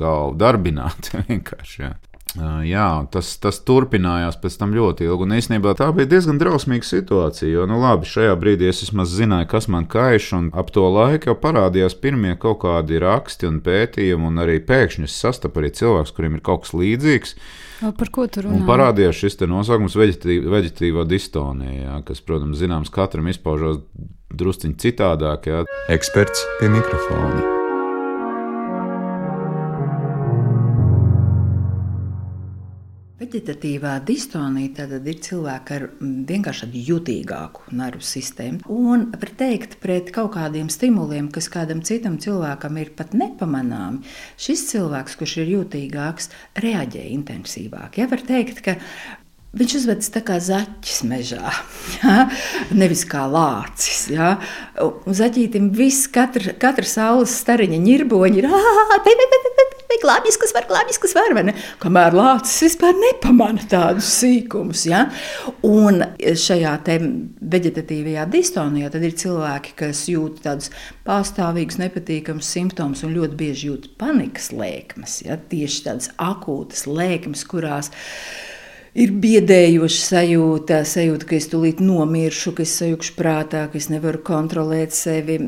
galvu 0.00 0.34
darbināt. 0.40 1.12
vienkārši. 1.28 1.84
Jā. 1.84 1.92
Jā, 2.34 2.88
tas, 3.14 3.28
tas 3.38 3.60
turpinājās 3.62 4.40
pēc 4.42 4.56
tam 4.58 4.72
ļoti 4.74 5.06
ilgi. 5.06 5.26
Un 5.26 5.36
īstenībā 5.36 5.76
tā 5.78 5.86
bija 5.94 6.10
diezgan 6.16 6.40
drausmīga 6.40 6.86
situācija. 6.88 7.50
Jo, 7.52 7.66
nu, 7.70 7.78
labi, 7.82 8.08
šajā 8.10 8.34
brīdī 8.40 8.66
es 8.72 8.82
vismaz 8.82 9.12
zināju, 9.14 9.46
kas 9.52 9.68
man 9.70 9.86
kaiš, 9.90 10.32
un 10.38 10.48
ap 10.50 10.72
to 10.74 10.88
laiku 10.90 11.30
jau 11.30 11.36
parādījās 11.38 11.94
pirmie 12.02 12.34
kaut 12.40 12.64
kādi 12.66 12.98
raksti 13.02 13.50
un 13.50 13.60
pētījumi, 13.62 14.30
un 14.32 14.42
arī 14.42 14.58
pēkšņi 14.66 15.06
es 15.06 15.20
sastapu 15.22 15.62
arī 15.62 15.70
cilvēkus, 15.78 16.14
kuriem 16.16 16.40
ir 16.40 16.44
kaut 16.44 16.66
kas 16.66 16.74
līdzīgs. 16.74 17.38
Par 17.84 18.10
ko 18.10 18.26
tur 18.26 18.48
runā? 18.48 18.58
Un 18.58 18.66
parādījās 18.66 19.22
šis 19.22 19.38
nosaukums 19.46 19.94
veģetīvā 19.98 21.06
distonija, 21.06 21.80
jā, 21.86 21.96
kas, 22.08 22.22
protams, 22.24 22.58
zināms, 22.58 22.90
katram 22.94 23.30
izpaužās 23.30 23.82
drusciņi 24.34 24.80
citādāk. 24.82 25.50
Jā. 25.52 25.66
Eksperts 25.94 26.46
pie 26.58 26.72
mikrofona. 26.72 27.53
Veģetatīvā 33.24 33.94
distonija 34.04 34.82
tad 34.82 35.06
ir 35.08 35.16
cilvēka 35.24 35.76
ar 35.78 35.84
mm, 35.88 36.24
vienkārši 36.28 36.66
jutīgāku 36.88 37.72
nervu 37.78 38.04
sistēmu. 38.04 38.60
Un 38.68 39.06
var 39.14 39.32
teikt, 39.38 39.78
pret 39.80 40.10
kaut 40.12 40.34
kādiem 40.34 40.68
stimuliem, 40.72 41.30
kas 41.32 41.48
kādam 41.52 41.80
citam 41.86 42.18
cilvēkam 42.20 42.76
ir 42.82 42.92
pat 42.98 43.16
nepamanāmi, 43.16 44.04
šis 44.36 44.66
cilvēks, 44.74 45.16
kurš 45.20 45.38
ir 45.40 45.54
jutīgāks, 45.54 46.28
reaģē 46.60 47.06
intensīvāk. 47.14 48.02
Ja, 48.02 48.10
var 48.12 48.24
teikt, 48.28 48.60
ka 48.66 48.76
Viņš 49.54 49.74
uzvedas 49.78 50.08
tā 50.10 50.18
kā 50.26 50.40
zaķis 50.42 51.04
mežā, 51.06 51.52
ja? 52.00 52.24
nevis 52.74 53.04
kā 53.06 53.22
lācis. 53.30 54.08
Ja? 54.10 54.32
Un 54.82 55.14
zaķītim 55.14 55.68
viss, 55.78 56.08
katra, 56.10 56.56
katra 56.58 56.82
saules 56.90 57.36
stariņa 57.38 57.78
ņirboņi 57.84 58.42
ir 58.42 58.48
glābjas, 60.02 60.38
kas 60.40 60.54
var, 60.56 60.66
glābjas, 60.70 61.00
kas 61.02 61.14
var. 61.16 61.34
Kamēr 61.82 62.16
lācis 62.16 62.62
vispār 62.66 62.96
nepamana 62.98 63.64
tādus 63.70 64.08
sīkumus. 64.20 64.86
Ja? 64.90 65.04
Un 65.66 66.02
šajā 66.20 66.74
veģetatīvajā 67.54 68.26
distonijā 68.32 68.90
ir 68.94 69.16
cilvēki, 69.24 69.76
kas 69.82 70.04
jūt 70.10 70.42
tādus 70.46 70.72
pastāvīgus, 71.06 71.80
nepatīkamus 71.82 72.50
simptomus 72.56 73.04
un 73.06 73.14
ļoti 73.16 73.40
bieži 73.40 73.70
jūt 73.70 73.92
panikas 74.00 74.50
lēkmes. 74.54 75.20
Ja? 75.28 75.38
Tieši 75.50 75.86
tādas 75.88 76.12
akūtas 76.22 76.86
lēkmes, 76.90 77.46
kurās 77.50 77.90
ir 77.90 78.53
biedējoša 78.94 80.02
sajūta, 80.06 80.76
sajūta, 80.86 81.26
ka 81.26 81.34
es 81.34 81.48
tūlīt 81.50 81.80
nomiršu, 81.82 82.52
ka 82.54 82.62
es 82.62 82.76
sajūkšu 82.78 83.16
prātā, 83.16 83.64
ka 83.66 83.74
es 83.80 83.88
nevaru 83.90 84.20
kontrolēt 84.22 84.94
sevi. 84.94 85.40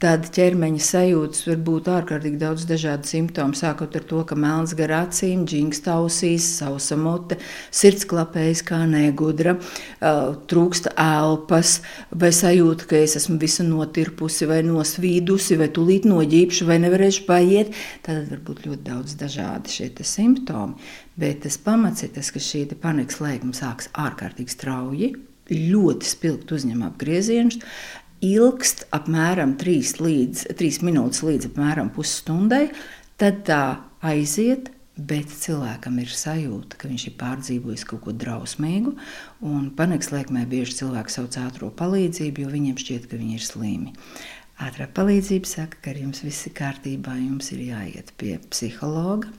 Tad 0.00 0.30
ķermeņa 0.32 0.80
sajūtas 0.86 1.44
var 1.50 1.58
būt 1.66 1.90
ārkārtīgi 1.92 2.40
daudz 2.40 2.64
dažādu 2.70 3.10
simptomu, 3.10 3.52
sākot 3.58 3.98
ar 4.00 4.06
to, 4.08 4.22
ka 4.24 4.38
melns 4.38 4.72
gar 4.78 4.94
acīm, 5.02 5.42
džingsta 5.44 5.98
ausīs, 5.98 6.46
sausa 6.62 6.96
mute, 6.96 7.36
sirds 7.68 8.08
klapējas 8.08 8.64
kā 8.64 8.80
negudra, 8.88 9.58
trūksta 10.00 10.94
elpas, 11.04 11.82
vai 12.16 12.32
sajūta, 12.32 12.88
ka 12.88 13.02
es 13.04 13.18
esmu 13.20 13.36
visu 13.44 13.68
notirpusi 13.68 14.48
vai 14.48 14.62
nosvīdusi, 14.64 15.60
vai 15.60 15.68
tūlīt 15.68 16.08
noģīpšu, 16.08 16.70
vai 16.72 16.80
nevarēšu 16.86 17.28
paiet. 17.28 17.76
Tad 18.08 18.32
var 18.32 18.40
būt 18.48 18.64
ļoti 18.70 18.82
daudz 18.88 19.20
dažādi 19.20 19.76
šie 19.76 19.92
simptomi. 20.00 20.80
Bet 21.20 21.42
tas 21.44 21.58
pamats 21.60 22.04
ir 22.06 22.14
tas, 22.14 22.30
ka 22.32 22.40
šī 22.40 22.64
panikas 22.80 23.20
lēkme 23.20 23.52
sākas 23.56 23.90
ārkārtīgi 23.98 24.54
strauji, 24.54 25.10
ļoti 25.50 26.08
spilgti 26.08 26.56
uzņem 26.56 26.84
apgriezienus, 26.86 27.58
ilgst 28.24 28.86
apmēram 28.96 29.56
3, 29.60 29.94
līdz, 30.00 30.44
3 30.56 30.82
minūtes 30.86 31.24
līdz 31.26 31.50
apmēram 31.50 31.90
pusstundai, 31.94 32.68
tad 33.20 33.44
tā 33.48 33.64
aiziet. 34.06 34.72
Bet 35.00 35.30
cilvēkam 35.32 35.94
ir 36.02 36.10
sajūta, 36.12 36.76
ka 36.76 36.88
viņš 36.90 37.04
ir 37.08 37.14
pārdzīvojis 37.16 37.86
kaut 37.88 38.02
ko 38.04 38.12
drausmīgu, 38.12 38.90
panikas 39.78 40.10
lēkmē 40.12 40.42
bieži 40.50 40.74
cilvēki 40.82 41.14
sauc 41.14 41.38
ātrā 41.40 41.70
palīdzību, 41.78 42.42
jo 42.44 42.50
viņiem 42.52 42.76
šķiet, 42.82 43.06
ka 43.08 43.16
viņi 43.16 43.38
ir 43.38 43.46
slimi. 43.46 43.94
Ātrā 44.60 44.90
palīdzība 44.92 45.48
saka, 45.48 45.78
ka 45.80 45.94
ar 45.94 46.02
jums 46.02 46.20
viss 46.20 46.44
ir 46.50 46.52
kārtībā, 46.58 47.14
jums 47.16 47.48
ir 47.54 47.62
jāiet 47.70 48.12
pie 48.20 48.34
psihologa. 48.50 49.30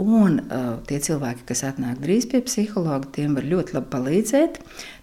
Un 0.00 0.38
uh, 0.40 0.78
tie 0.88 0.96
cilvēki, 1.04 1.44
kas 1.50 1.60
atnāk 1.68 1.98
drīz 2.00 2.24
pie 2.30 2.40
psihologa, 2.46 3.10
tiem 3.12 3.34
var 3.36 3.44
ļoti 3.44 3.76
labi 3.76 3.90
palīdzēt. 3.92 4.56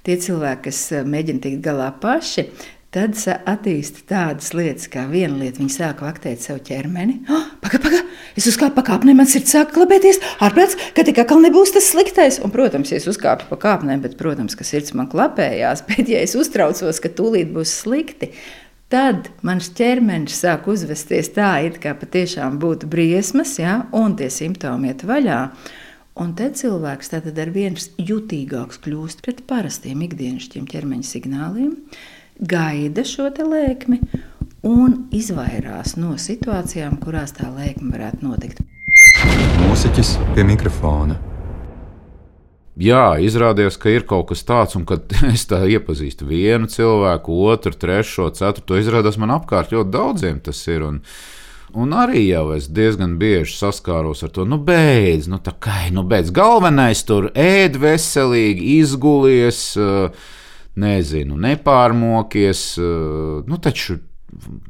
Tie 0.08 0.16
cilvēki, 0.24 0.64
kas 0.72 0.80
uh, 0.96 1.06
mēģina 1.06 1.44
tikt 1.44 1.62
galā 1.68 1.92
paši, 2.02 2.48
tad 2.96 3.14
attīstīja 3.14 4.08
tādas 4.10 4.54
lietas, 4.58 4.88
kā 4.90 5.04
viena 5.12 5.38
lieta, 5.38 5.62
viņi 5.62 5.76
sāk 5.76 6.02
vaktēt 6.02 6.42
savu 6.42 6.64
ķermeni. 6.66 7.20
Oh, 7.30 7.46
paga, 7.62 7.82
paga, 7.84 8.02
es 8.40 8.48
uzkāpu 8.50 8.80
pa 8.80 8.88
kāpnēm, 8.90 9.20
man 9.22 9.30
sirds 9.30 9.54
sāk 9.54 9.74
klapēties, 9.76 10.22
ārprāts, 10.42 10.78
ka 10.98 11.06
tikai 11.06 11.28
atkal 11.28 11.44
nebūs 11.46 11.76
tas 11.76 11.92
sliktais. 11.92 12.42
Un, 12.42 12.54
protams, 12.56 12.94
ja 12.94 13.02
es 13.02 13.06
uzkāpu 13.12 13.52
pa 13.52 13.60
kāpnēm, 13.68 14.02
bet, 14.06 14.18
protams, 14.18 14.58
ka 14.58 14.66
sirds 14.66 14.96
man 14.98 15.12
klapējās, 15.14 15.86
bet 15.92 16.10
ja 16.10 16.24
es 16.26 16.34
uztraucos, 16.40 17.04
ka 17.04 17.14
tūlīt 17.14 17.54
būs 17.54 17.84
slikti, 17.84 18.32
Tad 18.88 19.26
mans 19.44 19.68
ķermenis 19.76 20.38
sāk 20.46 20.70
uzvesties 20.72 21.34
tā, 21.36 21.58
it 21.68 21.82
kā 21.84 21.92
patiešām 22.00 22.56
būtu 22.62 22.88
briesmas, 22.88 23.58
ja, 23.60 23.82
un 23.92 24.16
tie 24.16 24.30
simptomi 24.32 24.94
iet 24.94 25.04
vaļā. 25.04 25.42
Un 26.24 26.32
te 26.40 26.48
cilvēks 26.56 27.12
tad 27.12 27.28
ar 27.28 27.52
vien 27.52 27.76
jutīgāks 28.00 28.80
kļūst 28.86 29.26
pret 29.26 29.44
parastiem 29.50 30.06
ikdienišķiem 30.08 30.66
ķermeņa 30.72 31.10
signāliem, 31.12 31.76
gaida 32.40 33.04
šo 33.04 33.28
lēkmi 33.28 34.00
un 34.64 35.04
izvairās 35.12 35.98
no 36.00 36.16
situācijām, 36.16 36.96
kurās 37.04 37.36
tā 37.36 37.52
lēkme 37.52 37.92
varētu 37.92 38.24
notikt. 38.24 38.64
Mūziķis 39.68 40.16
pie 40.32 40.48
mikrofona 40.48 41.20
jā, 42.82 43.06
izrādījās, 43.24 43.80
ka 43.82 43.92
ir 43.94 44.06
kaut 44.10 44.30
kas 44.32 44.46
tāds, 44.48 44.78
un 44.80 44.86
kad 44.90 45.14
es 45.34 45.48
tā 45.50 45.64
iepazīstu 45.70 46.28
vienu 46.30 46.70
cilvēku, 46.72 47.40
otru, 47.52 47.74
trešo, 47.74 48.30
ceturto, 48.38 48.78
izrādās 48.80 49.20
man 49.22 49.36
apkārt 49.38 49.74
ļoti 49.76 49.94
daudziem 49.94 50.40
tas 50.46 50.62
ir. 50.72 50.86
Un, 50.88 51.02
Un 51.78 51.92
arī 51.92 52.22
jau 52.30 52.54
es 52.56 52.70
diezgan 52.72 53.18
bieži 53.20 53.52
saskāros 53.58 54.24
ar 54.24 54.32
to, 54.34 54.46
nu, 54.48 54.56
beidz, 54.56 55.28
nu, 55.28 55.36
tā 55.44 55.52
kā, 55.62 55.90
nu, 55.92 56.06
beidz. 56.08 56.32
Galvenais 56.34 57.02
tur 57.06 57.28
ēd 57.36 57.76
veselīgi, 57.78 58.70
izgulies, 58.80 59.60
nezinu, 60.80 61.36
nepārmokies. 61.44 62.62
Nu, 62.80 63.60
taču 63.62 64.00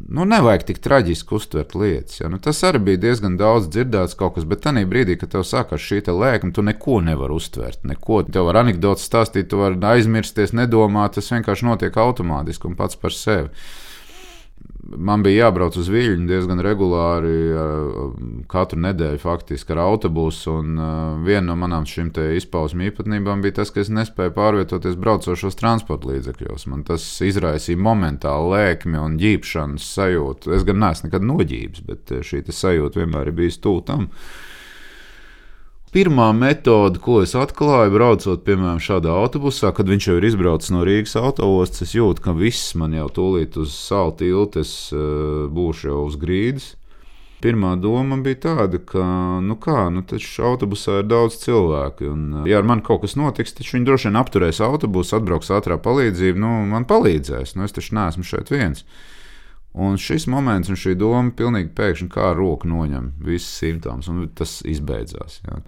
nu, 0.07 0.26
nevajag 0.26 0.63
tik 0.70 0.80
traģiski 0.84 1.36
uztvert 1.38 1.76
lietas. 1.78 2.22
Ja? 2.22 2.30
Nu, 2.32 2.39
tas 2.43 2.61
arī 2.68 2.82
bija 2.89 3.01
diezgan 3.07 3.38
daudz 3.39 3.70
dzirdēts 3.74 4.18
kaut 4.20 4.38
kas, 4.38 4.47
bet 4.47 4.63
tajā 4.65 4.86
brīdī, 4.89 5.18
kad 5.20 5.34
tev 5.34 5.45
sākās 5.47 5.84
šī 5.84 6.03
lēkme, 6.07 6.53
tu 6.55 6.63
neko 6.65 7.01
nevari 7.05 7.36
uztvert. 7.36 7.84
Neko. 7.88 8.24
Tev 8.32 8.47
var 8.49 8.61
anekdotas 8.63 9.07
stāstīt, 9.09 9.49
tu 9.51 9.59
vari 9.61 9.80
aizmirsties, 9.93 10.55
nedomāt, 10.55 11.18
tas 11.18 11.32
vienkārši 11.34 11.68
notiek 11.68 11.99
automātiski 12.03 12.72
un 12.72 12.80
pats 12.80 12.99
par 12.99 13.15
sevi 13.15 13.51
man 14.95 15.23
bija 15.25 15.47
jābrauc 15.47 15.75
uz 15.79 15.89
Viļņu 15.91 16.27
diezgan 16.29 16.61
regulāri, 16.63 17.35
katru 18.51 18.79
nedēļu 18.85 19.21
faktiski 19.21 19.75
ar 19.75 19.83
autobusu. 19.83 20.57
Un 20.61 20.81
viena 21.25 21.49
no 21.49 21.57
manām 21.59 21.88
šīm 21.89 22.11
izpausmu 22.38 22.88
īpatnībām 22.88 23.43
bija 23.43 23.59
tas, 23.59 23.71
ka 23.73 23.83
es 23.83 23.91
nespēju 23.93 24.35
pārvietoties 24.38 24.97
braucošos 24.99 25.59
transporta 25.59 26.11
līdzekļos. 26.11 26.67
Man 26.71 26.83
tas 26.88 27.05
izraisīja 27.25 27.79
momentālu 27.81 28.53
lēkmi 28.55 28.99
un 29.01 29.17
ģīpšanas 29.21 29.88
sajūtu. 29.97 30.55
Es 30.57 30.67
gan 30.67 30.81
neesmu 30.83 31.09
nekad 31.09 31.27
noģības, 31.27 31.88
bet 31.88 32.17
šī 32.27 32.43
sajūta 32.47 33.03
vienmēr 33.03 33.31
ir 33.31 33.41
bijusi 33.41 33.63
tūlīt 33.63 33.95
Pirmā 35.97 36.27
metode, 36.29 36.99
ko 37.01 37.23
es 37.25 37.31
atklāju, 37.33 37.89
braucot 37.95 38.43
piemēram 38.45 38.77
šādā 38.77 39.09
autobusā, 39.17 39.71
kad 39.73 39.87
viņš 39.89 40.05
jau 40.05 40.17
ir 40.19 40.27
izbraucis 40.27 40.69
no 40.69 40.83
Rīgas 40.85 41.15
autostas, 41.17 41.87
es 41.87 41.95
jūtu, 41.95 42.21
ka 42.21 42.35
viss 42.37 42.75
man 42.77 42.93
jau 42.93 43.07
tūlīt 43.15 43.57
uz 43.57 43.73
salu 43.73 44.13
tiltes 44.19 44.73
uh, 44.93 45.47
būšu 45.49 45.89
jau 45.89 46.03
uz 46.05 46.19
grīdas. 46.21 46.67
Pirmā 47.41 47.73
doma 47.81 48.19
bija 48.21 48.43
tāda, 48.45 48.77
ka, 48.77 49.07
nu 49.41 49.57
kā, 49.57 49.87
nu 49.89 50.05
taču 50.05 50.45
autobusā 50.51 50.99
ir 51.01 51.09
daudz 51.09 51.39
cilvēku, 51.41 52.13
un, 52.13 52.43
ja 52.45 52.61
ar 52.61 52.69
mani 52.69 52.85
kaut 52.85 53.01
kas 53.07 53.17
notiks, 53.17 53.57
tad 53.57 53.65
viņi 53.65 53.89
droši 53.89 54.11
vien 54.11 54.21
apturēs 54.21 54.61
autobusu, 54.69 55.17
atbrauks 55.17 55.49
ātrā 55.57 55.81
palīdzība, 55.81 56.37
nu, 56.45 56.53
man 56.75 56.85
palīdzēs, 56.85 57.57
nu, 57.57 57.65
es 57.65 57.73
taču 57.73 57.97
neesmu 57.97 58.27
šeit 58.35 58.53
viens. 58.53 58.85
Un 59.78 59.97
šis 60.01 60.25
moments 60.32 60.71
un 60.73 60.78
šī 60.80 60.95
doma 60.97 61.30
pilnīgi 61.38 61.69
pēkšņi 61.78 62.07
kā 62.09 62.32
ar 62.32 62.39
roku 62.39 62.69
noņem 62.69 63.11
visus 63.21 63.59
simptomus, 63.61 64.07
un 64.09 64.23
tas 64.38 64.55
izbeidzās. 64.65 65.39
Jā. 65.45 65.59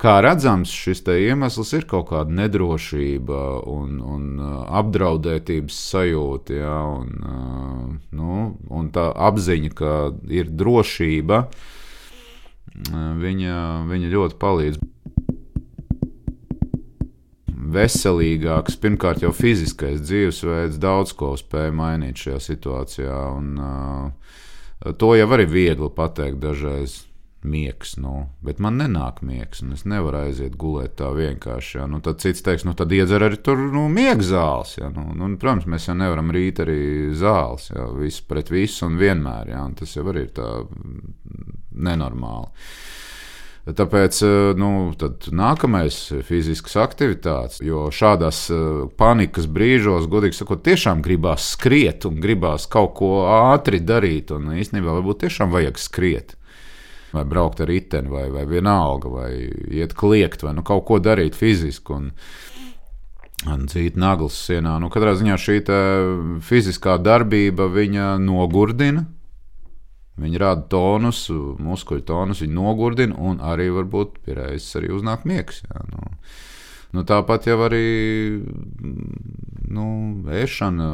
Kā 0.00 0.14
redzams, 0.24 0.72
šis 0.72 1.04
iemesls 1.12 1.74
ir 1.76 1.84
kaut 1.90 2.08
kāda 2.08 2.32
nedrošība 2.38 3.42
un, 3.68 3.98
un 4.00 4.28
uh, 4.40 4.54
apdraudētības 4.80 5.82
sajūta, 5.92 6.56
jā, 6.62 6.78
un, 6.96 7.10
uh, 7.18 7.96
nu, 8.16 8.38
un 8.72 8.92
tā 8.94 9.10
apziņa, 9.28 9.74
ka 9.76 9.96
ir 10.32 10.48
drošība, 10.48 11.42
uh, 11.44 11.74
viņa, 13.20 13.58
viņa 13.90 14.14
ļoti 14.14 14.40
palīdz 14.40 14.80
veselīgāks, 17.74 18.78
pirmkārt 18.82 19.24
jau 19.24 19.32
fiziskais 19.36 20.00
dzīvesveids 20.04 20.80
daudz 20.82 21.14
ko 21.18 21.34
spēja 21.38 21.74
mainīt 21.74 22.22
šajā 22.22 22.40
situācijā. 22.44 23.18
Un, 23.38 23.52
uh, 23.60 24.94
to 25.00 25.12
jau 25.18 25.28
arī 25.36 25.48
viegli 25.50 25.92
pateikt 25.94 26.42
dažreiz. 26.44 27.04
Miegs, 27.38 27.92
nu, 28.02 28.24
bet 28.42 28.58
man 28.58 28.80
nenāk 28.80 29.20
miegs, 29.22 29.60
un 29.62 29.76
es 29.76 29.84
nevaru 29.86 30.24
aiziet 30.24 30.56
gulēt 30.58 30.96
tā 30.98 31.12
vienkārši. 31.14 31.76
Ja. 31.78 31.84
Nu, 31.86 32.00
tad 32.02 32.18
cits 32.18 32.42
teiks, 32.42 32.64
nu, 32.66 32.72
tad 32.74 32.90
iedzer 32.90 33.22
arī 33.22 33.38
tur 33.46 33.60
nu, 33.62 33.84
miega 33.94 34.26
zāles. 34.26 34.72
Ja. 34.80 34.88
Nu, 34.90 35.04
nu, 35.14 35.28
protams, 35.38 35.68
mēs 35.70 35.86
jau 35.86 35.94
nevaram 35.94 36.32
rīt 36.34 36.58
arī 36.64 36.80
zāles, 37.14 37.68
ja. 37.70 37.86
viss 37.94 38.26
pret 38.26 38.50
visu 38.50 38.88
un 38.88 38.98
vienmēr. 38.98 39.52
Ja. 39.54 39.62
Un 39.70 39.78
tas 39.78 39.94
jau 39.94 40.02
arī 40.10 40.26
ir 40.26 40.34
tā 40.34 40.48
nenormāli. 41.78 42.50
Tāpēc 43.68 44.18
eh, 44.24 44.34
nu, 44.56 44.68
nākamais 45.36 45.96
ir 46.16 46.22
fiziskas 46.24 46.78
aktivitātes, 46.80 47.60
jo 47.64 47.88
šādās 47.92 48.46
eh, 48.54 48.60
panikas 48.96 49.48
brīžos, 49.50 50.08
godīgi 50.08 50.38
sakot, 50.38 50.62
tiešām 50.64 51.02
gribās 51.04 51.50
skriet 51.56 52.06
un 52.08 52.20
gribās 52.22 52.68
kaut 52.70 52.94
ko 52.96 53.12
ātri 53.28 53.82
darīt. 53.84 54.32
Un 54.32 54.54
īstenībā 54.56 54.94
varbūt 55.00 55.26
tiešām 55.26 55.52
vajag 55.52 55.80
skriet. 55.82 56.36
Vai 57.12 57.24
braukt 57.28 57.60
ar 57.64 57.68
riteni, 57.68 58.08
vai, 58.12 58.26
vai 58.32 58.44
vienalga, 58.48 59.12
vai 59.12 59.30
iet 59.80 59.94
kliegt, 59.96 60.44
vai 60.44 60.54
nu, 60.56 60.64
kaut 60.64 60.86
ko 60.88 61.00
darīt 61.00 61.36
fiziski. 61.36 61.96
Un, 61.96 62.10
dzīt 63.68 64.00
naglas 64.00 64.36
sienā. 64.48 64.78
Nu, 64.80 64.88
katrā 64.92 65.12
ziņā 65.16 65.36
šī 65.40 65.60
fiziskā 66.44 66.96
darbība 67.00 67.68
nogurdina 68.20 69.06
Viņi 70.18 70.40
rada 70.42 70.64
tonus, 70.72 71.26
muskuļu 71.62 72.04
tonus, 72.08 72.42
viņi 72.44 72.56
nogurdina, 72.56 73.18
un 73.18 73.42
arī 73.44 73.68
varbūt 73.74 74.20
pie 74.24 74.38
reizes 74.38 74.78
arī 74.80 74.92
uznāk 74.96 75.26
miegs. 75.28 75.62
Jā, 75.68 75.84
nu. 75.92 76.14
Nu, 76.96 77.02
tāpat 77.04 77.44
jau 77.44 77.58
arī 77.66 78.40
nu, 79.68 79.84
ēšana 80.32 80.86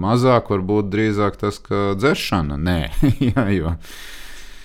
mazāk, 0.00 0.48
varbūt 0.48 0.88
drīzāk 0.94 1.36
tas, 1.42 1.60
ka 1.60 1.92
dzeršana 2.00 2.56
nē. 2.56 2.78
jā, 3.34 3.44
jo, 3.52 3.74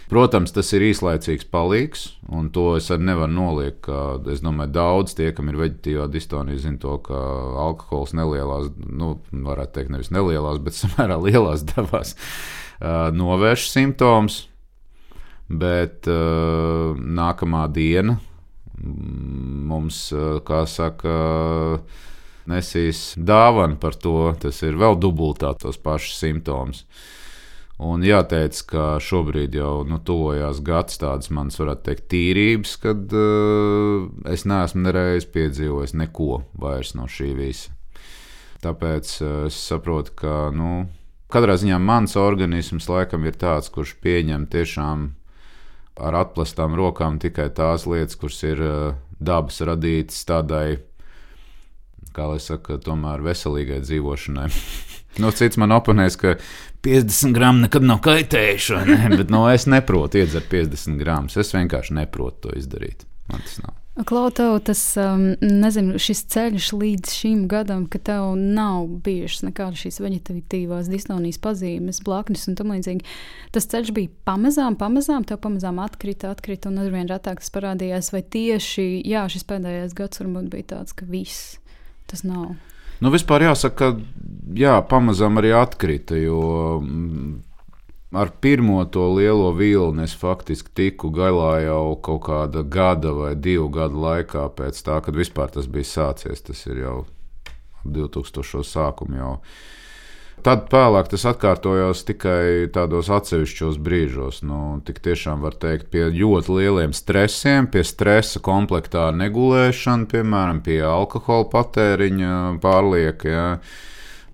Protams, 0.08 0.54
tas 0.56 0.70
ir 0.72 0.86
īslaicīgs 0.88 1.50
palīgs, 1.52 2.06
un 2.32 2.48
to 2.56 2.78
es 2.78 2.86
arī 2.96 3.10
nevaru 3.10 3.34
noliekt. 3.34 3.90
Es 4.32 4.40
domāju, 4.40 4.72
daudz 4.78 5.18
tie, 5.18 5.34
kam 5.36 5.52
ir 5.52 5.58
veģetīvā 5.60 6.06
distonija, 6.14 6.62
zina 6.64 6.80
to, 6.80 6.94
ka 7.04 7.18
alkohols 7.66 8.16
nelielās, 8.16 8.70
nu, 8.88 9.18
varētu 9.50 9.76
teikt, 9.76 9.92
nevis 9.92 10.14
nelielās, 10.16 10.62
bet 10.64 10.78
samērā 10.80 11.20
lielās 11.26 11.68
devās 11.68 12.16
uh, 12.82 13.10
novērš 13.14 13.70
simptomus. 13.72 14.46
Bet 15.48 16.10
uh, 16.12 16.98
nākamā 16.98 17.68
diena 17.72 18.18
mums, 18.78 20.02
uh, 20.14 20.40
kā 20.46 20.66
saka, 20.70 21.14
nesīs 22.48 23.14
dāvana 23.18 23.78
par 23.80 23.96
to. 23.96 24.34
Tas 24.42 24.60
ir 24.66 24.80
vēl 24.80 25.00
dubultā 25.00 25.54
tos 25.60 25.80
pašus 25.80 26.20
simptomus. 26.22 26.84
Un 27.78 28.02
jāteic, 28.02 28.58
ka 28.72 28.84
šobrīd 29.04 29.54
jau 29.54 29.84
nu, 29.86 30.00
tuvojās 30.02 30.64
gads 30.66 30.98
tādas 30.98 31.30
manas, 31.30 31.60
varētu 31.62 31.84
teikt, 31.86 32.08
tīrības, 32.10 32.72
kad 32.82 33.14
uh, 33.14 34.08
es 34.34 34.48
neesmu 34.50 34.82
nereiz 34.88 35.28
piedzīvojis 35.30 35.94
neko 36.02 36.42
vairs 36.58 36.96
no 36.98 37.06
šī 37.06 37.36
visa. 37.38 37.76
Tāpēc 38.64 39.12
uh, 39.22 39.36
es 39.52 39.60
saprotu, 39.70 40.16
ka 40.24 40.48
nu, 40.58 40.88
katrā 41.34 41.58
ziņā 41.60 41.80
mans 41.82 42.18
organisms 42.20 42.90
laikam 42.92 43.26
ir 43.28 43.38
tāds, 43.40 43.72
kurš 43.74 43.96
pieņem 44.04 44.48
tiešām 44.52 45.08
ar 45.98 46.20
atplestām 46.22 46.76
rokām 46.78 47.18
tikai 47.22 47.50
tās 47.56 47.88
lietas, 47.90 48.18
kuras 48.20 48.44
ir 48.46 48.62
uh, 48.62 48.98
dabas 49.20 49.60
radītas 49.66 50.22
tādai, 50.30 50.80
kā 52.14 52.30
lai 52.32 52.40
saka, 52.44 52.78
tomēr 52.82 53.26
veselīgai 53.26 53.82
dzīvošanai. 53.86 54.52
Nu, 55.18 55.32
cits 55.34 55.58
man 55.58 55.72
oponēs, 55.74 56.14
ka 56.22 56.36
50 56.86 57.34
gramu 57.34 57.64
nekad 57.64 57.86
nav 57.88 58.04
kaitējuši, 58.06 58.76
ne? 58.86 58.98
bet 59.18 59.32
no, 59.34 59.48
nu, 59.48 59.50
es 59.50 59.66
neprotu 59.66 60.22
iedzert 60.22 60.46
50 60.52 61.00
gramus. 61.02 61.40
Es 61.42 61.56
vienkārši 61.56 61.96
neprotu 61.98 62.44
to 62.48 62.58
izdarīt. 62.60 63.08
Man 63.32 63.42
tas 63.42 63.58
nav. 63.64 63.74
Klau, 64.06 64.28
tev 64.30 64.60
tas, 64.62 64.82
um, 65.02 65.32
nezinu, 65.42 65.98
ceļš 65.98 66.68
līdz 66.78 67.14
šim 67.18 67.40
gadam, 67.50 67.88
ka 67.90 67.98
tev 67.98 68.36
nav 68.38 68.86
bijušas 69.06 69.48
nekādas 69.48 69.82
šīs 69.82 69.98
veģetatīvās 70.04 70.92
distonijas 70.92 71.40
pazīmes, 71.42 72.04
blaknes 72.06 72.46
un 72.46 72.60
tam 72.60 72.76
līdzīgi. 72.76 73.08
Tas 73.56 73.66
ceļš 73.72 73.90
bija 73.98 74.12
pamazām, 74.30 74.78
pamazām, 74.78 75.26
tev 75.26 75.42
pamazām 75.42 75.82
atkrita, 75.82 76.30
atkrita 76.36 76.70
un 76.70 76.78
arvien 76.84 77.10
retāk 77.10 77.42
tas 77.42 77.50
parādījās. 77.56 78.12
Vai 78.14 78.22
tieši, 78.22 78.86
jā, 79.02 79.26
šis 79.34 79.48
pēdējais 79.50 79.98
gads 79.98 80.22
varbūt 80.22 80.54
bija 80.54 80.70
tāds, 80.76 80.94
ka 80.94 81.10
viss 81.10 81.58
tas 82.06 82.22
nav. 82.28 82.54
Nu, 83.02 83.10
vispār 83.14 83.48
jāsaka, 83.50 83.96
ka 83.98 84.54
jā, 84.58 84.78
pamazām 84.90 85.42
arī 85.42 85.56
atkrita. 85.58 86.22
Jo 86.22 86.78
mm, 86.84 87.34
ar 88.12 88.32
pirmo 88.42 88.86
to 88.86 89.08
lielo 89.14 89.52
vilni 89.52 90.06
es 90.08 90.16
faktiski 90.16 90.72
tiku 90.74 91.12
galā 91.12 91.58
jau 91.66 91.96
kaut 92.00 92.24
kāda 92.30 92.64
gada 92.64 93.12
vai 93.12 93.34
divu 93.36 93.68
gadu 93.74 94.00
laikā 94.04 94.48
pēc 94.56 94.80
tā, 94.84 95.02
kad 95.04 95.16
vispār 95.16 95.52
tas 95.52 95.68
bija 95.68 95.92
sācies. 95.92 96.44
Tas 96.44 96.66
ir 96.68 96.84
jau 96.86 97.00
2000. 97.84 98.64
sākuma 98.64 99.20
jau. 99.20 99.34
Tad 100.46 100.68
vēlāk 100.70 101.10
tas 101.10 101.24
atkārtojās 101.32 102.04
tikai 102.08 102.70
tādos 102.72 103.10
atsevišķos 103.12 103.80
brīžos. 103.82 104.44
Nu, 104.46 104.78
tik 104.86 105.02
tiešām 105.04 105.42
var 105.42 105.58
teikt, 105.58 105.90
pie 105.92 106.06
ļoti 106.14 106.54
lieliem 106.60 106.94
stresiem, 106.94 107.66
pie 107.74 107.82
stresa 107.84 108.40
komplektā 108.46 109.08
ar 109.10 109.18
negulēšanu, 109.18 110.06
piemēram, 110.14 110.62
pie 110.64 110.78
alkohola 110.86 111.50
patēriņa 111.52 112.38
pārlieka. 112.64 113.34
Ja. 113.34 113.48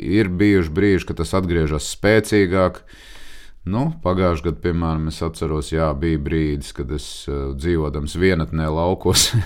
Ir 0.04 0.28
bijuši 0.28 0.74
brīži, 0.76 1.08
kad 1.08 1.22
tas 1.22 1.32
atgriežas 1.38 1.88
spēcīgāk. 1.96 2.84
Nu, 3.64 3.86
Pagājušajā 4.04 4.50
gadā, 4.50 4.60
piemēram, 4.66 5.08
es 5.08 5.22
atceros, 5.24 5.72
jā, 5.72 5.88
bija 5.96 6.20
brīdis, 6.20 6.74
kad 6.76 6.92
es 6.92 7.08
uh, 7.32 7.54
dzīvodams 7.56 8.18
vienatnē 8.20 8.68
laukos. 8.68 9.30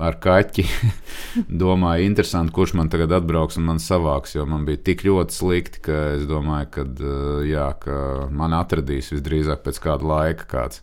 ar 0.00 0.16
kaķi. 0.22 0.64
domāju, 1.62 2.06
interesanti, 2.06 2.52
kurš 2.54 2.74
man 2.78 2.90
tagad 2.92 3.12
atbrauks 3.18 3.58
un 3.60 3.66
man 3.68 3.80
savāks. 3.82 4.36
Jo 4.36 4.46
man 4.48 4.66
bija 4.68 4.82
tik 4.90 5.04
ļoti 5.06 5.36
slikti, 5.36 5.82
ka 5.88 5.98
es 6.18 6.28
domāju, 6.30 6.70
ka, 6.76 6.86
eh, 6.86 7.50
jā, 7.52 7.68
ka 7.82 7.96
man 8.32 8.56
atradīs 8.56 9.12
visdrīzāk 9.14 9.64
pēc 9.66 9.82
kāda 9.82 10.08
laika 10.14 10.48
kāds. 10.50 10.82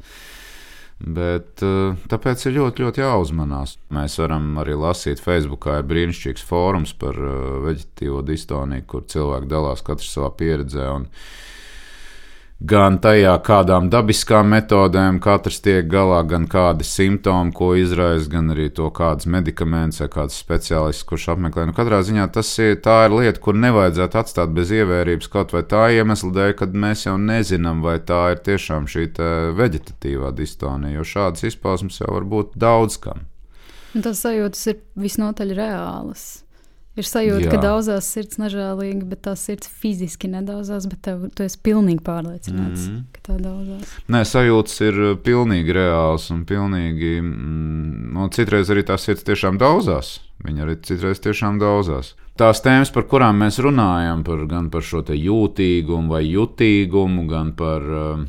Bet 1.00 1.64
eh, 1.64 2.00
tāpēc 2.12 2.48
ir 2.48 2.58
ļoti, 2.60 2.86
ļoti 2.86 3.06
jāuzmanās. 3.06 3.78
Mēs 3.96 4.18
varam 4.22 4.52
arī 4.62 4.76
lasīt 4.80 5.22
Facebook, 5.24 5.70
ir 5.72 5.88
brīnišķīgs 5.90 6.46
fórums 6.46 6.96
par 7.00 7.18
eh, 7.18 7.38
veģetīvo 7.70 8.24
distoniju, 8.28 8.88
kur 8.90 9.08
cilvēki 9.10 9.52
dalās 9.52 9.86
katrs 9.86 10.12
savā 10.16 10.34
pieredzē. 10.42 10.90
Un, 11.00 11.08
gan 12.60 12.98
tajā, 13.00 13.32
kādām 13.46 13.88
dabiskām 13.92 14.50
metodēm 14.52 15.20
katrs 15.24 15.62
tiek 15.64 15.88
galā, 15.88 16.20
gan 16.28 16.48
kādi 16.52 16.84
simptomi, 16.84 17.54
ko 17.56 17.72
izraisa, 17.80 18.28
gan 18.34 18.52
arī 18.52 18.68
to, 18.76 18.90
kādas 18.92 19.30
medikamentus 19.32 20.02
vai 20.04 20.10
kāds 20.12 20.40
speciālists, 20.44 21.08
kurš 21.08 21.30
apmeklē. 21.36 21.70
Nu, 21.70 21.76
katrā 21.78 22.02
ziņā 22.04 22.28
tas 22.36 22.52
ir, 22.60 22.76
ir 22.84 23.16
lieta, 23.16 23.40
kur 23.40 23.56
nevajadzētu 23.56 24.20
atstāt 24.20 24.52
bez 24.56 24.74
ievērības 24.76 25.32
kaut 25.32 25.56
vai 25.56 25.64
tā 25.64 25.88
iemesla 25.96 26.34
dēļ, 26.36 26.54
kad 26.60 26.76
mēs 26.76 27.06
jau 27.08 27.16
nezinām, 27.16 27.82
vai 27.86 27.98
tā 28.04 28.22
ir 28.36 28.44
tiešām 28.44 28.92
šī 28.92 29.08
veģetatīvā 29.56 30.34
distonija, 30.36 31.00
jo 31.00 31.08
šādas 31.08 31.48
izpausmes 31.48 32.04
jau 32.04 32.12
var 32.12 32.28
būt 32.28 32.60
daudz 32.60 33.00
kam. 33.00 33.26
Un 33.96 34.04
tas 34.06 34.20
sajūtas 34.22 34.68
ir 34.70 34.84
visnotaļ 35.00 35.56
reālas. 35.58 36.28
Ir 37.00 37.08
sajūta, 37.08 37.46
Jā. 37.46 37.52
ka 37.54 37.60
daudzās 37.64 38.08
sirds 38.12 38.40
nežēlīgi, 38.42 39.06
bet 39.08 39.22
tās 39.30 39.46
sirds 39.48 39.70
fiziski 39.72 40.28
nedaudzās, 40.32 40.88
bet 40.92 41.00
tev, 41.08 41.28
tu 41.32 41.46
esi 41.46 41.60
pilnīgi 41.64 42.04
pārliecināts, 42.04 42.88
mm. 42.90 43.04
ka 43.16 43.24
tā 43.30 43.38
daudzās. 43.40 43.94
Nē, 44.12 44.24
sajūtas 44.28 44.80
ir 44.84 45.00
uh, 45.06 45.14
pilnīgi 45.24 45.76
reāls 45.78 46.28
un 46.36 46.42
pilnīgi. 46.50 47.14
Mm, 47.24 48.10
no 48.18 48.28
citreiz 48.36 48.72
arī 48.74 48.84
tās 48.90 49.08
sirds 49.08 49.24
tiešām 49.30 49.62
daudzās. 49.62 50.18
Viņa 50.44 50.66
arī 50.66 50.76
citreiz 50.88 51.24
tiešām 51.24 51.62
daudzās. 51.62 52.14
Tās 52.40 52.62
tēmas, 52.64 52.92
par 52.96 53.08
kurām 53.12 53.40
mēs 53.44 53.60
runājam, 53.64 54.26
par, 54.28 54.44
gan 54.52 54.68
par 54.72 54.84
šo 54.84 55.04
jūtīgumu 55.04 56.12
vai 56.12 56.24
jutīgumu, 56.28 57.26
gan 57.32 57.56
par 57.60 57.88
uh, 57.88 58.28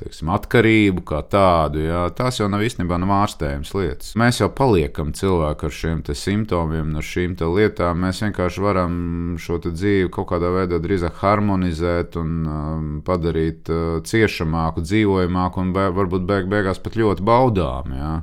teiksim, 0.00 0.30
atkarību 0.34 1.04
kā 1.06 1.20
tādu, 1.30 1.82
jā, 1.84 2.02
tās 2.16 2.40
jau 2.40 2.48
nav 2.50 2.64
īstenībā 2.66 2.98
nav 3.00 3.12
ārstējums 3.20 3.72
lietas. 3.76 4.14
Mēs 4.20 4.40
jau 4.40 4.48
paliekam 4.56 5.12
cilvēki 5.16 5.68
ar 5.68 5.76
šiem 5.76 6.02
simptomiem, 6.16 6.94
ar 6.96 7.06
šīm 7.06 7.36
lietām. 7.54 8.00
Mēs 8.04 8.22
vienkārši 8.24 8.64
varam 8.64 8.94
šo 9.40 9.60
dzīvi 9.66 10.10
kaut 10.14 10.30
kādā 10.32 10.52
veidā 10.54 10.80
drīzāk 10.82 11.20
harmonizēt 11.22 12.18
un 12.20 12.36
um, 12.44 12.90
padarīt 13.06 13.70
uh, 13.72 14.00
ciešamāku, 14.06 14.84
dzīvojamāku 14.86 15.64
un 15.64 15.74
be, 15.76 15.88
varbūt 16.00 16.26
beig 16.28 16.50
beigās 16.50 16.82
pat 16.82 16.98
ļoti 17.00 17.26
baudām. 17.26 17.96
Jā. 17.96 18.14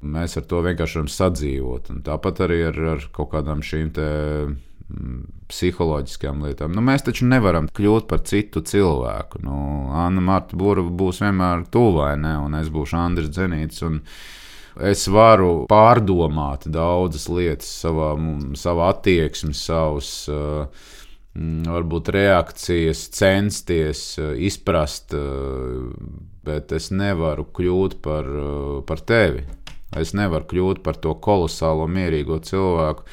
Mēs 0.00 0.38
ar 0.40 0.46
to 0.48 0.62
vienkārši 0.64 1.00
varam 1.00 1.12
sadzīvot. 1.12 1.92
Un 1.92 2.02
tāpat 2.06 2.46
arī 2.46 2.62
ar, 2.70 2.82
ar 2.96 3.06
kaut 3.12 3.34
kādām 3.34 3.64
šīm 3.64 3.92
psiholoģiskām 5.50 6.44
lietām. 6.46 6.74
Nu, 6.74 6.82
mēs 6.84 7.04
taču 7.06 7.26
nevaram 7.30 7.68
kļūt 7.74 8.06
par 8.10 8.22
citu 8.28 8.62
cilvēku. 8.66 9.42
Nu, 9.44 9.56
Anna 9.96 10.22
Marta 10.24 10.58
Burbuļs 10.58 10.96
būs 11.00 11.22
vienmēr 11.24 11.66
tuvai, 11.72 12.14
ne? 12.20 12.36
un 12.44 12.56
es 12.60 12.70
būšu 12.72 12.98
Andris 13.00 13.32
Zenīts. 13.36 13.82
Es 14.80 15.04
varu 15.10 15.66
pārdomāt 15.70 16.68
daudzas 16.70 17.26
lietas, 17.28 17.70
savā, 17.82 18.12
savā 18.56 18.92
attieksmē, 18.94 19.52
savas 19.56 20.12
uh, 20.30 20.86
varbūt 21.34 22.12
reakcijas, 22.14 23.08
censties 23.18 24.04
uh, 24.22 24.30
izprast, 24.38 25.16
uh, 25.18 25.90
bet 26.46 26.72
es 26.76 26.88
nevaru 26.94 27.48
kļūt 27.58 27.98
par, 28.04 28.30
par 28.86 29.02
tevi. 29.04 29.42
Es 29.98 30.14
nevaru 30.14 30.46
kļūt 30.52 30.84
par 30.86 30.96
to 31.02 31.16
kolosālo, 31.18 31.90
mierīgo 31.90 32.38
cilvēku 32.46 33.04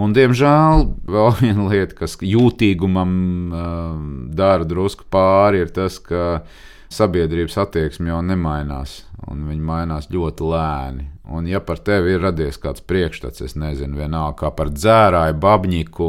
Un, 0.00 0.14
diemžēl 0.16 0.86
vēl 1.10 1.30
viena 1.42 1.68
lieta, 1.68 1.96
kas 1.98 2.16
jūtīgumam 2.24 3.14
uh, 3.52 3.94
dara 4.36 4.66
drusku 4.68 5.04
pāri, 5.12 5.64
ir 5.64 5.72
tas, 5.76 5.98
ka 6.00 6.42
sabiedrības 6.90 7.56
attieksme 7.62 8.10
jau 8.10 8.20
nemainās, 8.26 9.04
un 9.30 9.46
viņi 9.48 9.64
mainās 9.64 10.10
ļoti 10.12 10.46
lēni. 10.52 11.06
Un, 11.30 11.46
ja 11.46 11.60
par 11.62 11.78
tevi 11.86 12.16
ir 12.16 12.24
radies 12.24 12.58
kāds 12.58 12.82
priekšstats, 12.82 13.44
es 13.46 13.54
nezinu, 13.54 14.00
vienalga 14.00 14.34
kā 14.40 14.50
par 14.56 14.72
dzērāju, 14.74 15.36
babņiku 15.38 16.08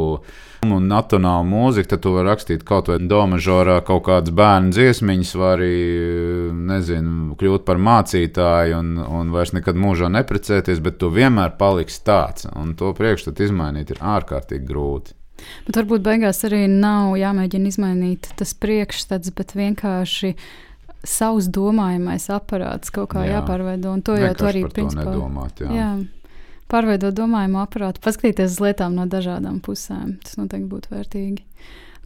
un 0.66 0.88
nacionālu 0.90 1.46
mūziku, 1.46 1.92
tad 1.92 2.02
tu 2.02 2.14
vari 2.16 2.32
rakstīt 2.32 2.64
kaut 2.66 2.90
vai 2.90 2.98
domažorā 2.98 3.78
kaut 3.86 4.02
kādas 4.08 4.34
bērnu 4.34 4.74
dziesmiņas, 4.74 5.32
vai 5.38 5.52
arī, 5.54 5.70
nezinu, 6.72 7.36
kļūt 7.38 7.66
par 7.68 7.78
mācītāju 7.78 8.78
un, 8.80 8.92
un 9.02 9.30
vairs 9.34 9.54
nekad 9.54 9.78
mūžā 9.78 10.10
neprecēties, 10.10 10.82
bet 10.82 10.98
tu 10.98 11.12
vienmēr 11.14 11.54
paliksi 11.58 12.02
tāds. 12.06 12.50
Un 12.58 12.74
to 12.78 12.90
priekšstatu 12.98 13.46
izmainīt 13.46 13.94
ir 13.94 14.02
ārkārtīgi 14.02 14.66
grūti. 14.66 15.14
Bet 15.66 15.78
varbūt 15.78 16.02
beigās 16.06 16.42
arī 16.46 16.66
nav 16.70 17.14
jāmēģina 17.18 17.70
izmainīt 17.70 18.28
tas 18.38 18.54
priekšstats, 18.58 19.32
bet 19.38 19.54
vienkārši 19.58 20.34
savs 21.06 21.48
domājamais 21.52 22.28
aparāts 22.32 22.92
kaut 22.94 23.12
kā 23.14 23.26
jā. 23.26 23.38
jāpārveido. 23.38 23.92
Un 23.92 24.02
to 24.06 24.16
jau 24.18 24.32
tu 24.38 24.48
arī 24.48 24.64
principā 24.68 25.06
nedomāt. 25.10 25.62
Jā. 25.62 25.70
Jā. 25.76 25.92
Pārveidot 26.72 27.12
domājumu 27.12 27.60
aparātu, 27.60 28.00
paskatīties 28.04 28.54
uz 28.54 28.60
lietām 28.64 28.94
no 28.96 29.04
dažādām 29.10 29.60
pusēm. 29.64 30.16
Tas 30.24 30.38
noteikti 30.40 30.70
būtu 30.70 30.94
vērtīgi. 30.94 31.42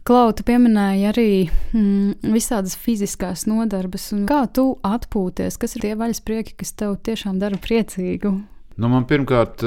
Klauta 0.07 0.43
pieminēja 0.47 1.11
arī 1.11 1.31
mm, 1.47 2.31
visādas 2.31 2.77
fiziskās 2.79 3.43
nodarbes. 3.47 4.09
Kā 4.27 4.45
tu 4.51 4.69
atpūties? 4.87 5.59
Kas 5.59 5.75
ir 5.75 5.83
tie 5.83 5.95
vaļasprieki, 5.99 6.55
kas 6.59 6.71
tev 6.79 6.95
tiešām 7.03 7.41
dara 7.41 7.59
priecīgu? 7.59 8.31
Nu, 8.77 8.89
man 8.91 9.07
pirmkārt 9.09 9.63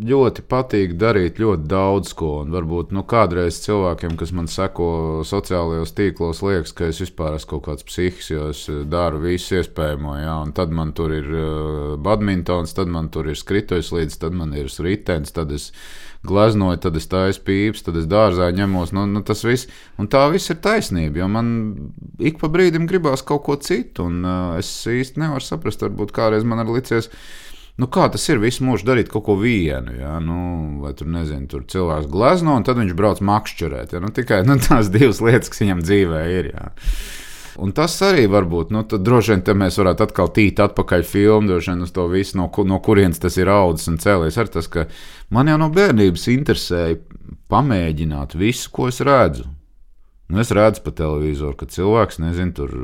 ļoti 0.00 0.44
patīk 0.48 0.94
darīt 1.00 1.38
ļoti 1.40 1.66
daudz 1.68 2.12
ko. 2.16 2.30
Un 2.44 2.52
varbūt 2.54 2.92
nu, 2.96 3.02
kādreiz 3.08 3.60
cilvēkiem, 3.64 4.16
kas 4.20 4.32
man 4.36 4.48
seko 4.50 4.90
sociālajos 5.26 5.92
tīklos, 5.96 6.42
liekas, 6.46 6.74
ka 6.76 6.88
es 6.90 7.00
vispār 7.02 7.36
esmu 7.36 7.50
kaut 7.54 7.64
kāds 7.68 7.86
psihs, 7.88 8.30
jo 8.32 8.50
es 8.54 8.64
daru 8.90 9.20
visu 9.24 9.58
iespējamo. 9.60 10.16
Jā, 10.22 10.36
un 10.44 10.54
tad 10.56 10.72
man 10.76 10.94
tur 10.96 11.12
ir 11.16 11.28
uh, 11.28 11.96
badmintons, 12.00 12.72
tad 12.76 12.92
man 12.92 13.10
tur 13.12 13.28
ir 13.30 13.38
skrituļs 13.38 13.92
līdzi, 13.96 14.20
tad 14.22 14.36
man 14.36 14.54
ir 14.56 14.70
ritenis, 14.70 15.34
tad 15.36 15.52
es 15.56 15.70
gleznoju, 16.26 16.80
tad 16.84 16.96
es 17.00 17.08
taisu 17.08 17.44
pīpes, 17.46 17.84
tad 17.84 17.98
es 18.00 18.08
dārzā 18.08 18.50
ņemos. 18.56 18.94
Nu, 18.96 19.06
nu, 19.10 19.24
tas 19.26 19.44
viss, 19.46 19.68
un 20.00 20.08
tā 20.12 20.26
viss 20.32 20.52
ir 20.52 20.60
taisnība, 20.64 21.22
jo 21.22 21.28
man 21.32 21.52
ik 22.20 22.40
pa 22.40 22.50
brīdim 22.52 22.88
gribās 22.88 23.24
kaut 23.26 23.44
ko 23.46 23.60
citu, 23.60 24.08
un 24.08 24.24
uh, 24.24 24.58
es 24.60 24.72
īsti 24.88 25.20
nevaru 25.24 25.44
saprast, 25.44 25.84
varbūt 25.84 26.16
kādreiz 26.16 26.48
man 26.48 26.64
ir 26.64 26.72
licies 26.72 27.12
Nu, 27.80 27.86
kā 27.88 28.10
tas 28.12 28.26
ir 28.28 28.40
visu 28.42 28.64
mūžu 28.66 28.84
darīt 28.90 29.08
kaut 29.08 29.24
ko 29.24 29.38
vienu? 29.40 29.94
Ja? 29.96 30.18
Nu, 30.20 30.36
vai 30.82 30.92
tur, 30.96 31.08
nezinu, 31.08 31.46
tur 31.48 31.64
cilvēks 31.70 32.10
glezno, 32.12 32.58
un 32.58 32.66
tad 32.66 32.76
viņš 32.76 32.92
brauc 32.98 33.22
makšķerēt. 33.24 33.94
Ja? 33.96 34.02
Nu, 34.04 34.10
tikai 34.12 34.42
nu, 34.44 34.58
tās 34.60 34.90
divas 34.92 35.22
lietas, 35.24 35.48
kas 35.52 35.62
viņam 35.64 35.80
dzīvē 35.86 36.20
ir. 36.34 36.50
Ja? 36.52 36.68
Un 37.60 37.72
tas 37.76 37.96
arī 38.04 38.26
var 38.30 38.44
būt. 38.50 38.74
Nu, 38.74 38.84
tad 38.88 39.04
droši 39.06 39.38
vien 39.38 39.62
mēs 39.62 39.80
varētu 39.80 40.04
atkal 40.06 40.28
tīt 40.36 40.60
atpakaļ 40.60 41.06
filmu, 41.08 41.48
droši 41.48 41.72
vien 41.72 41.86
uz 41.86 41.94
to 41.96 42.04
visu, 42.12 42.36
no, 42.40 42.50
no 42.68 42.80
kurienes 42.84 43.22
tas 43.22 43.40
ir 43.40 43.50
audzis 43.52 43.88
un 43.90 43.98
cēlies. 44.02 44.38
Ar 44.40 44.52
tas, 44.52 44.68
ka 44.68 44.86
man 45.32 45.48
jau 45.48 45.56
no 45.60 45.70
bērnības 45.72 46.28
interesēja 46.34 47.00
pamēģināt 47.52 48.36
visu, 48.40 48.68
ko 48.74 48.90
es 48.92 49.00
redzu. 49.04 49.48
Nu, 50.30 50.40
es 50.44 50.52
redzu 50.54 50.84
pa 50.84 50.92
televizoru, 50.94 51.56
ka 51.58 51.70
cilvēks, 51.70 52.20
nezinu, 52.22 52.54
tur 52.60 52.76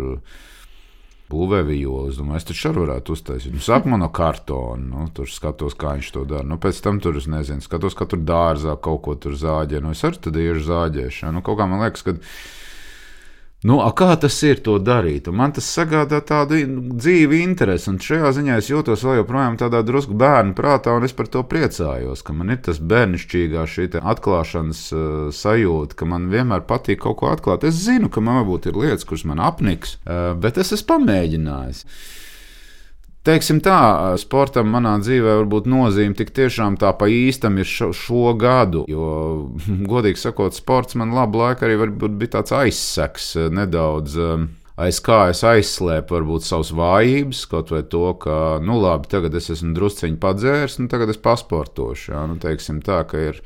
būvē 1.30 1.62
vijoli. 1.66 2.12
Es 2.12 2.18
domāju, 2.20 2.40
es 2.40 2.48
taču 2.48 2.70
arī 2.70 2.82
varētu 2.84 3.16
uztaisīt. 3.16 3.54
Nu, 3.54 3.62
Sākumā 3.64 3.98
no 4.00 4.10
kartona, 4.14 4.82
nu, 4.92 5.06
tur 5.14 5.30
skatos, 5.30 5.76
kā 5.78 5.96
viņš 5.96 6.10
to 6.14 6.24
dara. 6.28 6.46
Nu, 6.46 6.58
pēc 6.62 6.78
tam 6.84 7.00
tur 7.02 7.18
es 7.20 7.26
nezinu, 7.30 7.64
skatos, 7.64 7.96
ka 7.98 8.08
tur 8.10 8.22
dārzā 8.26 8.76
kaut 8.82 9.02
ko 9.06 9.16
tur 9.20 9.34
zāģē. 9.38 9.82
Nu, 9.82 9.94
es 9.96 10.04
arī 10.06 10.22
tad 10.26 10.38
iešu 10.42 10.68
zāģēšanu. 10.68 11.38
Nu, 11.38 11.44
kaut 11.46 11.58
kā 11.60 11.68
man 11.70 11.82
liekas, 11.82 12.06
ka 12.06 12.16
Nu, 13.66 13.80
kā 13.98 14.12
tas 14.20 14.36
ir 14.46 14.60
to 14.62 14.76
darīt? 14.78 15.26
Un 15.30 15.38
man 15.40 15.54
tas 15.56 15.66
sagādā 15.66 16.20
tādu 16.22 16.58
dzīvi 17.00 17.40
interesi, 17.42 17.88
un 17.90 17.96
šajā 18.02 18.30
ziņā 18.36 18.58
es 18.60 18.68
jūtos 18.70 19.02
vēl 19.02 19.20
joprojām 19.22 19.56
tādā 19.58 19.80
drusku 19.86 20.14
bērnu 20.18 20.54
prātā, 20.58 20.94
un 20.94 21.06
es 21.08 21.16
par 21.16 21.26
to 21.32 21.42
priecājos, 21.50 22.22
ka 22.26 22.34
man 22.36 22.54
ir 22.54 22.60
tas 22.68 22.78
bērnišķīgā 22.78 23.64
šī 23.72 23.88
atklāšanas 23.98 24.82
uh, 24.94 25.08
sajūta, 25.34 25.98
ka 25.98 26.06
man 26.12 26.28
vienmēr 26.30 26.62
patīk 26.68 27.02
kaut 27.02 27.18
ko 27.22 27.32
atklāt. 27.32 27.66
Es 27.66 27.80
zinu, 27.88 28.12
ka 28.12 28.22
man 28.22 28.42
varbūt 28.42 28.70
ir 28.70 28.78
lietas, 28.78 29.08
kuras 29.08 29.26
man 29.26 29.42
apniks, 29.42 29.96
uh, 30.04 30.30
bet 30.38 30.62
es 30.62 30.70
esmu 30.76 30.92
pamēģinājis. 30.92 31.82
Teiksim 33.26 33.58
tā, 33.58 34.14
sportam 34.22 34.68
manā 34.70 34.92
dzīvē 35.02 35.32
varbūt 35.40 35.64
nozīme 35.66 36.14
tik 36.14 36.28
tiešām 36.36 36.76
tā 36.78 36.92
pa 36.94 37.08
īstam 37.10 37.56
ir 37.58 37.66
šo, 37.66 37.88
šo 37.90 38.36
gadu. 38.38 38.84
Jo, 38.86 39.08
godīgi 39.92 40.20
sakot, 40.22 40.54
sports 40.54 40.94
man 40.94 41.14
labu 41.16 41.40
laiku 41.42 41.66
arī 41.66 41.80
bija 42.06 42.36
tāds 42.36 42.54
aizseks 42.54 43.32
nedaudz. 43.50 44.14
Um, 44.22 44.46
aiz 44.78 45.00
kā 45.02 45.24
es 45.32 45.40
aizslēpu 45.46 46.14
varbūt 46.14 46.46
savas 46.46 46.70
vājības, 46.76 47.40
kaut 47.50 47.72
vai 47.74 47.80
to, 47.90 48.04
ka, 48.22 48.36
nu, 48.62 48.76
labi, 48.82 49.08
tagad 49.10 49.34
es 49.34 49.50
esmu 49.56 49.72
drusciņš 49.74 50.20
padzērs, 50.22 50.76
nu, 50.78 50.86
tagad 50.92 51.10
es 51.10 51.18
pasportošu. 51.24 52.12
Jā, 52.12 52.22
nu, 52.30 52.36
teiksim 52.42 52.78
tā, 52.84 53.00
ka 53.10 53.24
ir, 53.32 53.40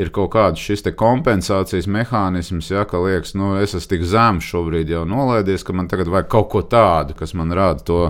ir 0.00 0.10
kaut 0.16 0.32
kāds 0.34 0.64
šis 0.64 0.82
kompensācijas 0.98 1.86
mehānisms, 1.86 2.72
ja, 2.72 2.82
ka 2.88 2.98
liekas, 3.04 3.36
nu, 3.38 3.54
es 3.60 3.76
esmu 3.76 3.92
tik 3.92 4.08
zems 4.10 4.50
šobrīd 4.50 4.90
jau 4.90 5.04
nolaidies, 5.06 5.62
ka 5.62 5.76
man 5.76 5.92
tagad 5.92 6.10
vajag 6.10 6.32
kaut 6.34 6.50
ko 6.56 6.64
tādu, 6.66 7.14
kas 7.20 7.36
man 7.38 7.54
rada 7.54 7.84
to 7.84 8.00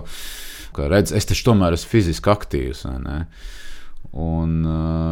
redz, 0.78 1.12
es 1.14 1.28
taču 1.28 1.50
tomēr 1.50 1.76
esmu 1.76 1.90
fiziski 1.92 2.32
aktīvs. 2.32 2.84
Un 4.14 4.52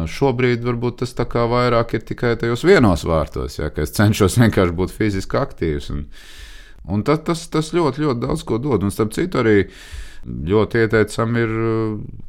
šobrīd 0.07 0.63
varbūt 0.63 1.01
tas 1.01 1.15
tā 1.17 1.25
kā 1.29 1.43
vairāk 1.49 1.97
ir 1.97 2.05
tikai 2.07 2.35
tajos 2.39 2.63
vienos 2.67 3.03
vārtos, 3.07 3.57
ja, 3.59 3.71
ka 3.73 3.83
es 3.83 3.95
cenšos 3.97 4.37
vienkārši 4.43 4.77
būt 4.79 4.95
fiziski 4.95 5.39
aktīvs. 5.39 5.89
Un, 5.95 6.05
un 6.87 7.03
tas, 7.07 7.23
tas, 7.27 7.45
tas 7.51 7.73
ļoti, 7.75 8.05
ļoti 8.05 8.25
daudz 8.25 8.45
ko 8.47 8.59
dod. 8.63 8.85
Un 8.85 8.93
starp 8.93 9.15
citu 9.15 9.41
arī 9.43 9.57
ļoti 10.23 10.85
ieteicami 10.85 11.43
ir 11.43 11.53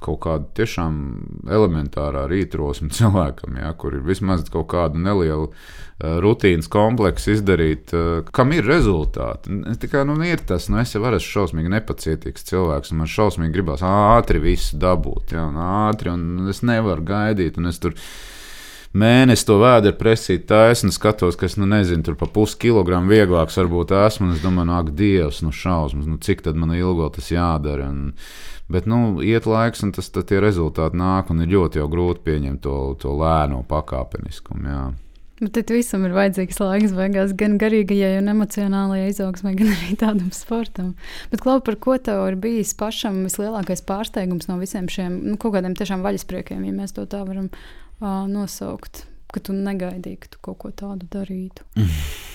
kaut 0.05 0.20
kāda 0.26 0.51
tiešām 0.59 1.01
elementārā 1.49 2.26
rītrosme 2.30 2.90
cilvēkam, 2.99 3.59
ja, 3.62 3.72
kur 3.78 3.97
ir 3.99 4.05
vismaz 4.07 4.47
kaut 4.53 4.70
kāda 4.74 5.01
neliela 5.01 5.51
Eh, 5.95 6.16
rutīnas 6.18 6.66
kompleksu 6.66 7.36
izdarīt, 7.36 7.92
eh, 7.95 8.24
kam 8.34 8.51
ir 8.53 8.66
rezultāti. 8.66 9.55
Tikai 9.78 10.03
nu, 10.05 10.16
ir 10.26 10.40
tas, 10.42 10.66
nu, 10.68 10.80
es 10.82 10.90
jau 10.90 11.05
esmu 11.07 11.20
šausmīgi 11.22 11.70
nepacietīgs 11.70 12.49
cilvēks, 12.49 12.90
un 12.90 12.99
man 12.99 13.07
šausmīgi 13.07 13.55
gribās 13.55 13.84
ātri 13.86 14.42
visu 14.42 14.74
dabūt. 14.82 15.36
Ja, 15.36 15.47
un 15.47 15.55
ātri, 15.55 16.11
un 16.11 16.49
es 16.51 16.64
nevaru 16.66 17.07
gaidīt, 17.07 17.61
un 17.62 17.70
es 17.70 17.78
tur 17.78 17.95
mēnesi 18.95 19.47
to 19.49 19.59
vēdru 19.61 19.95
presīt 19.99 20.47
taisnu, 20.51 20.92
skatos, 20.95 21.38
ka 21.38 21.49
es 21.49 21.59
nu, 21.61 21.68
nezinu, 21.70 22.05
tur 22.07 22.16
pa 22.18 22.28
puskilogramu 22.30 23.12
vieglāks 23.12 23.59
varbūt 23.61 23.95
esmu. 24.05 24.32
Es 24.34 24.42
domāju, 24.45 24.70
nu, 24.70 24.76
ak, 24.78 24.90
Dievs, 24.99 25.42
nu, 25.45 25.53
šausmas, 25.55 26.09
nu, 26.11 26.18
cik 26.22 26.45
tad 26.47 26.59
man 26.61 26.74
ilgo 26.76 27.11
tas 27.14 27.30
jādara. 27.34 27.90
Un, 27.90 28.12
bet, 28.72 28.88
nu, 28.90 29.20
iet 29.24 29.49
laiks, 29.51 29.84
un 29.86 29.95
tas, 29.97 30.11
tie 30.14 30.42
rezultāti 30.42 31.01
nāk, 31.01 31.32
un 31.34 31.45
ir 31.45 31.55
ļoti 31.57 31.86
grūti 31.90 32.26
pieņemt 32.28 32.64
to, 32.64 32.76
to 33.03 33.16
lēno 33.18 33.64
pakāpeniskumu. 33.70 34.68
Jā. 34.70 34.84
Bet 35.42 35.70
visam 35.74 36.05
ir 36.07 36.12
vajadzīgs 36.14 36.61
laiks, 36.62 36.92
beigās, 36.95 37.32
gan 37.34 37.57
garīgajai, 37.59 38.12
gan 38.20 38.30
emocionālajai 38.30 39.09
izaugsmai, 39.11 39.57
gan 39.59 39.72
arī 39.72 39.97
tādam 39.99 40.30
sportam. 40.32 40.92
Bet, 41.32 41.42
Klau, 41.42 41.59
par 41.64 41.74
ko 41.82 41.97
tev 41.99 42.22
ir 42.30 42.38
bijis 42.40 42.70
pašam 42.78 43.24
vislielākais 43.26 43.82
pārsteigums 43.88 44.47
no 44.47 44.61
visiem 44.62 44.86
šiem 44.86 45.18
nu, 45.26 45.34
kaut 45.40 45.57
kādiem 45.57 45.74
tiešām 45.74 46.07
vaļaspriekiem, 46.07 46.62
ja 46.68 46.76
mēs 46.76 46.95
to 46.95 47.09
tā 47.11 47.24
varam 47.26 47.51
uh, 48.01 48.24
nosaukt, 48.30 49.07
ka 49.34 49.42
tu 49.45 49.57
negaidīji, 49.57 50.22
ka 50.24 50.34
tu 50.34 50.45
kaut 50.51 50.62
ko 50.64 50.72
tādu 50.84 51.11
darītu? 51.11 51.66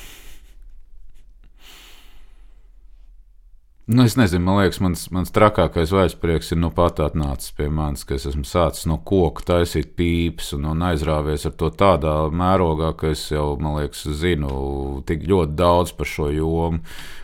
Nu, 3.91 4.03
es 4.05 4.13
nezinu, 4.15 4.45
man 4.45 4.59
liekas, 4.59 4.77
mans, 4.85 5.03
mans 5.09 5.31
trakākais 5.33 5.89
aizsprieks 5.97 6.51
ir 6.53 6.59
nu 6.61 6.67
pat 6.69 6.99
atnācis 7.01 7.55
pie 7.57 7.71
manis, 7.73 8.03
ka 8.05 8.19
es 8.19 8.27
esmu 8.29 8.43
sācis 8.45 8.85
no 8.85 8.99
koka 9.01 9.41
taisīt 9.47 9.95
pīpes 9.97 10.51
un, 10.53 10.67
un 10.69 10.83
aizrāvies 10.91 11.47
ar 11.49 11.55
to 11.57 11.71
tādā 11.73 12.13
mērogā, 12.29 12.91
ka 12.99 13.09
es 13.15 13.23
jau, 13.33 13.55
man 13.57 13.79
liekas, 13.79 14.03
zinu 14.19 15.01
tik 15.09 15.25
ļoti 15.31 15.57
daudz 15.57 15.95
par 15.97 16.11
šo 16.11 16.29
jomu, 16.35 16.83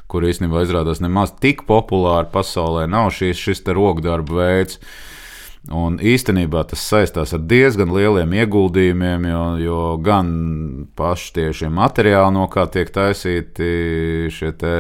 kur 0.10 0.26
īstenībā 0.26 0.66
izrādās 0.66 1.04
nemaz 1.06 1.36
tik 1.38 1.68
populāri 1.70 2.34
pasaulē 2.34 2.88
nav 2.90 3.14
šis, 3.14 3.38
šis 3.46 3.62
te 3.62 3.78
rokdarba 3.78 4.42
veids. 4.42 4.82
Un 5.74 5.98
īstenībā 5.98 6.62
tas 6.70 6.84
saistās 6.86 7.34
ar 7.34 7.42
diezgan 7.50 7.90
lieliem 7.96 8.36
ieguldījumiem, 8.38 9.26
jo, 9.32 9.44
jo 9.64 9.82
gan 10.06 10.28
paši 10.98 11.32
tie 11.40 11.70
materiāli, 11.74 12.36
no 12.36 12.46
kā 12.54 12.68
tiek 12.70 12.92
taisīti 12.94 14.30
šie 14.30 14.52
te 14.60 14.76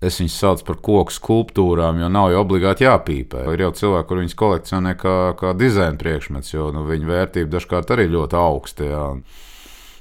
Es 0.00 0.16
viņus 0.16 0.32
saucu 0.40 0.64
par 0.64 0.78
koku 0.80 1.12
skulptūrām, 1.12 1.98
jo 2.00 2.06
nav 2.08 2.30
jau 2.32 2.40
obligāti 2.40 2.86
jāpīpē. 2.86 3.42
Ir 3.52 3.66
jau 3.66 3.68
cilvēki, 3.76 4.06
kur 4.08 4.20
viņas 4.22 4.36
kolekcionē 4.42 4.94
kā, 4.96 5.16
kā 5.36 5.50
dizaina 5.52 6.00
priekšmets, 6.00 6.54
jo 6.54 6.70
nu, 6.72 6.86
viņu 6.88 7.10
vērtība 7.10 7.52
dažkārt 7.58 7.92
arī 7.92 8.06
ļoti 8.14 8.38
augsta. 8.40 8.86
Jā. 8.88 9.02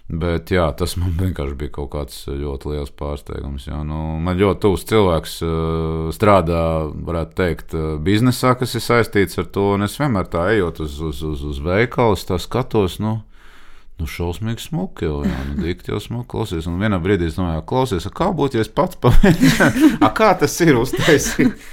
Bet 0.09 0.49
jā, 0.49 0.65
tas 0.73 0.95
man 0.97 1.13
vienkārši 1.21 1.57
bija 1.59 1.75
kaut 1.77 1.91
kāds 1.93 2.23
ļoti 2.27 2.73
liels 2.73 2.93
pārsteigums. 2.97 3.67
Jā. 3.69 3.83
Nu, 3.85 4.17
man 4.23 4.39
ļoti 4.39 4.63
tuvs 4.65 4.85
cilvēks 4.89 5.39
strādā, 6.17 6.63
varētu 7.09 7.37
teikt, 7.37 7.77
biznesā, 8.05 8.55
kas 8.57 8.73
ir 8.75 8.85
saistīts 8.85 9.37
ar 9.41 9.49
to. 9.53 9.71
Es 9.85 9.99
vienmēr 10.01 10.29
tā 10.33 10.49
ejot 10.55 10.81
uz, 10.85 10.99
uz, 11.11 11.23
uz, 11.23 11.45
uz 11.53 11.63
veikalu, 11.63 12.17
skatos. 12.17 12.97
Nu, 13.03 13.19
Nu, 13.99 14.05
šausmīgi 14.07 14.63
smuki 14.63 15.03
jau, 15.09 15.17
jā, 15.27 15.39
nu, 15.49 15.57
dikti 15.59 15.91
jau 15.91 15.99
smuki 15.99 16.29
klausies. 16.31 16.69
Un 16.71 16.79
vienā 16.79 17.01
brīdī 17.03 17.27
es 17.27 17.35
domāju, 17.35 17.65
klausies, 17.67 18.07
kā 18.15 18.29
būtu, 18.35 18.55
ja 18.55 18.63
es 18.63 18.71
pats 18.71 18.95
pamēģinātu, 19.03 19.89
kā 20.19 20.29
tas 20.39 20.55
ir 20.63 20.79
uztaisīt. 20.79 21.65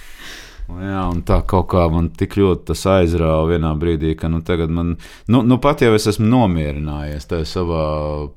Jā, 0.66 1.04
un 1.06 1.20
tā 1.22 1.36
kaut 1.46 1.68
kā 1.70 1.84
man 1.92 2.08
tik 2.18 2.34
ļoti 2.40 2.74
aizrāva 2.90 3.44
vienā 3.52 3.70
brīdī, 3.78 4.16
ka 4.18 4.26
nu, 4.26 4.40
tagad 4.42 4.72
man, 4.74 4.96
nu, 5.30 5.42
nu 5.46 5.58
pat 5.62 5.84
jau 5.84 5.92
es 5.94 6.08
esmu 6.10 6.26
nomierinājies 6.26 7.28
tajā 7.30 7.46
savā 7.46 7.84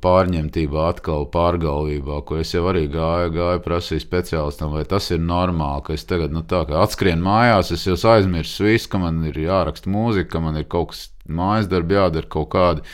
pārņemtībā, 0.03 0.83
atkal 0.93 1.25
pārgalvībā, 1.33 2.21
ko 2.29 2.37
es 2.43 2.53
jau 2.53 2.67
arī 2.69 2.85
gāju, 2.93 3.33
gāju 3.33 3.63
prasīju 3.65 4.05
speciālistam, 4.05 4.75
vai 4.77 4.85
tas 4.89 5.09
ir 5.09 5.23
normāli, 5.25 5.87
ka 5.87 5.97
es 5.97 6.05
tagad, 6.09 6.35
nu 6.35 6.45
tā 6.45 6.61
kā 6.69 6.83
atskrien 6.83 7.23
mājās, 7.25 7.73
es 7.73 7.87
jau 7.89 7.97
aizmirsu 8.13 8.69
visu, 8.69 8.91
ka 8.93 9.01
man 9.01 9.23
ir 9.25 9.41
jāraksta 9.47 9.89
mūzika, 9.89 10.35
ka 10.35 10.43
man 10.45 10.61
ir 10.61 10.69
kaut 10.69 10.93
kas 10.93 11.07
mājas 11.25 11.69
darbi 11.71 11.97
jādara 11.97 12.29
kaut 12.29 12.51
kādi 12.53 12.85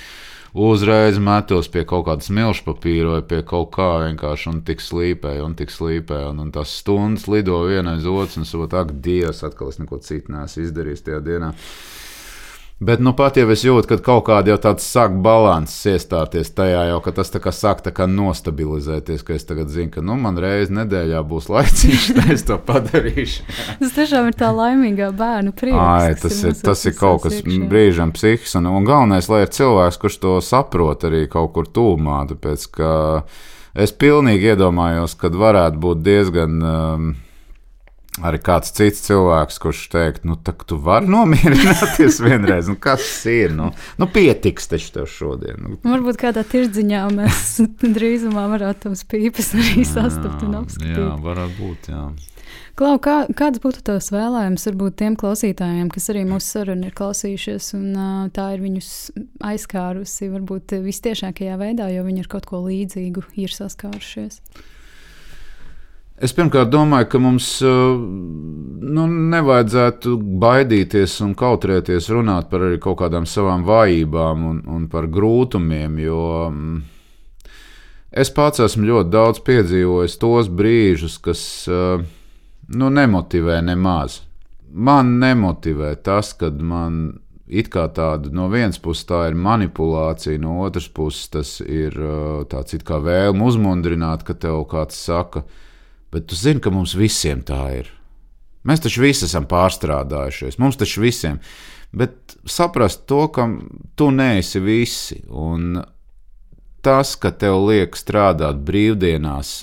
uzreiz 0.55 1.17
metos 1.19 1.67
pie 1.71 1.83
kaut 1.87 2.05
kādas 2.07 2.31
milzu 2.31 2.63
papīra 2.69 3.17
vai 3.17 3.23
pie 3.27 3.41
kaut 3.47 3.73
kā 3.75 3.89
vienkārši 4.05 4.49
un 4.53 4.61
tik 4.67 4.83
slīpēju, 4.83 5.43
un 5.49 5.57
tik 5.59 5.73
slīpēju. 5.73 6.31
Un, 6.31 6.39
un 6.45 6.53
tās 6.55 6.77
stundas 6.79 7.27
lido 7.31 7.59
viena 7.67 7.97
aiz 7.97 8.07
otras, 8.07 8.39
un 8.39 8.47
saprot, 8.47 8.77
ak, 8.79 8.95
Dievs, 9.03 9.43
atkal 9.43 9.73
es 9.73 9.81
neko 9.81 9.99
citu 10.05 10.31
neesmu 10.31 10.63
izdarījis 10.63 11.05
tajā 11.09 11.19
dienā. 11.27 11.51
Bet 12.79 12.99
nu 12.99 13.13
pat 13.15 13.37
jau 13.39 13.45
es 13.53 13.61
jūtu, 13.63 13.87
ka 13.87 13.95
kaut 14.03 14.25
kāda 14.27 14.51
jau 14.51 14.57
tāds 14.59 14.83
sāk 14.91 15.13
balanss 15.23 15.85
iestāties 15.87 16.49
tajā, 16.57 16.81
jau 16.89 16.97
ka 17.05 17.13
tas 17.15 17.31
tā 17.31 17.39
kā 17.39 17.53
sāk 17.55 17.79
tā 17.85 17.93
kā 17.95 18.03
nostabilizēties, 18.11 19.23
ka 19.23 19.37
es 19.37 19.47
tagad 19.47 19.71
zinu, 19.71 19.93
ka 19.93 20.03
nu, 20.03 20.17
man 20.19 20.35
reiz 20.43 20.73
nedēļā 20.75 21.21
būs 21.23 21.47
laiciņš, 21.55 22.09
tad 22.17 22.33
es 22.35 22.43
to 22.43 22.59
padarīšu. 22.67 23.47
tas 23.79 23.95
tiešām 23.95 24.27
ir 24.27 24.35
tā 24.35 24.51
laimīgā 24.51 25.07
bērnu 25.15 25.55
prieks. 25.55 25.79
Ai, 25.79 26.11
tas 26.19 26.43
ir, 26.43 26.59
tas 26.59 26.83
ir 26.83 26.97
kaut 26.99 27.23
kas 27.23 27.39
iekšā. 27.39 27.63
brīžam 27.71 28.11
psihisks, 28.17 28.57
un, 28.59 28.67
un 28.67 28.91
galvenais, 28.91 29.31
lai 29.31 29.45
ir 29.45 29.55
cilvēks, 29.55 30.01
kurš 30.03 30.19
to 30.27 30.37
saprot 30.43 31.07
arī 31.07 31.29
kaut 31.31 31.55
kur 31.55 31.71
tūmā, 31.71 32.25
tāpēc 32.33 32.67
ka 32.75 32.89
es 33.71 33.95
pilnīgi 33.95 34.51
iedomājos, 34.51 35.15
ka 35.15 35.31
varētu 35.31 35.79
būt 35.79 36.03
diezgan. 36.03 36.59
Um, 36.59 37.13
arī 38.23 38.39
kāds 38.43 38.71
cits 38.75 39.03
cilvēks, 39.07 39.57
kurš 39.63 39.81
teikt, 39.91 40.27
nu, 40.27 40.37
tā 40.39 40.53
tu 40.67 40.77
vari 40.81 41.09
nomierināties 41.11 42.21
vienreiz. 42.25 42.69
Nu, 42.71 42.77
kas 42.81 43.07
ir? 43.29 43.55
Nu, 43.55 43.71
nu 43.99 44.09
pietiks 44.11 44.69
taču 44.71 44.93
tev 44.99 45.09
šodien. 45.11 45.59
Nu. 45.63 45.79
Varbūt 45.83 46.21
kādā 46.21 46.45
tirdziņā 46.47 47.01
mēs 47.15 47.57
drīzumā 47.97 48.47
varētu 48.53 48.89
tos 48.89 49.03
pīpes 49.11 49.51
arī 49.57 49.83
sastapt 49.87 50.45
un 50.47 50.61
apskatīt. 50.61 50.95
Jā, 51.01 51.11
varētu 51.25 51.59
būt, 51.59 51.91
jā. 51.91 52.05
Klau, 52.75 52.97
kā, 52.99 53.21
kāds 53.39 53.61
būtu 53.63 53.79
tavs 53.87 54.09
vēlējums 54.11 54.65
varbūt 54.67 54.97
tiem 54.99 55.13
klausītājiem, 55.19 55.87
kas 55.95 56.09
arī 56.11 56.25
mūsu 56.27 56.57
sarunu 56.57 56.89
ir 56.89 56.95
klausījušies, 56.97 57.69
un 57.77 57.85
uh, 57.95 58.25
tā 58.35 58.49
ir 58.55 58.63
viņus 58.65 58.89
aizskārusi 59.47 60.27
varbūt 60.33 60.75
vistiešākajā 60.83 61.55
veidā, 61.61 61.87
jo 61.95 62.03
viņi 62.03 62.25
ar 62.25 62.31
kaut 62.35 62.49
ko 62.51 62.59
līdzīgu 62.67 63.23
ir 63.39 63.55
saskārušies? 63.55 64.41
Es 66.15 66.31
pirmkārt 66.31 66.69
domāju, 66.71 67.09
ka 67.11 67.19
mums 67.19 67.47
nu, 67.59 69.05
nevajadzētu 69.35 70.13
baidīties 70.39 71.17
un 71.25 71.33
kautrēties 71.35 72.07
runāt 72.15 72.47
par 72.51 72.63
kaut 72.83 73.01
kādām 73.01 73.25
savām 73.27 73.65
vājībām 73.67 74.45
un, 74.47 74.61
un 74.77 74.85
par 74.91 75.09
grūtumiem, 75.11 75.97
jo 76.05 76.21
mm, 76.47 76.77
es 78.15 78.31
pats 78.31 78.63
esmu 78.63 78.87
ļoti 78.93 79.11
daudz 79.11 79.41
piedzīvojis 79.49 80.15
tos 80.21 80.47
brīžus, 80.47 81.17
kas 81.19 81.41
nu, 81.67 82.89
nemotivē 83.01 83.59
nemaz. 83.67 84.21
Man 84.71 85.17
nemotivē 85.19 85.97
tas, 85.99 86.31
kad 86.39 86.63
man 86.63 87.19
it 87.45 87.67
kā 87.75 87.89
tāda 87.91 88.31
no 88.31 88.47
vienas 88.49 88.79
puses 88.79 89.03
tā 89.11 89.25
ir 89.27 89.35
manipulācija, 89.35 90.39
no 90.39 90.61
otras 90.63 90.87
puses 90.87 91.27
tas 91.35 91.53
ir 91.59 91.99
tāds 92.47 92.79
it 92.79 92.87
kā 92.87 93.03
vēlme 93.03 93.43
uzmundrināt, 93.51 94.23
ka 94.23 94.33
tev 94.39 94.63
kāds 94.71 94.95
saka, 94.95 95.43
ka 95.43 95.64
Bet 96.15 96.29
tu 96.31 96.37
zini, 96.39 96.61
ka 96.63 96.71
mums 96.71 96.95
visiem 96.95 97.41
tā 97.43 97.61
ir. 97.81 97.91
Mēs 98.65 98.81
taču 98.85 99.03
visi 99.03 99.27
esam 99.27 99.45
pārstrādājušies, 99.51 100.57
mums 100.63 100.79
taču 100.79 101.03
visiem. 101.03 101.41
Bet 101.95 102.37
saprast 102.49 103.03
to, 103.09 103.25
ka 103.35 103.49
tu 103.99 104.07
neesi 104.15 104.61
visi. 104.63 105.19
Un 105.27 105.75
tas, 106.85 107.15
ka 107.17 107.31
tev 107.33 107.57
liek 107.65 107.95
strādāt 107.97 108.59
brīvdienās, 108.67 109.53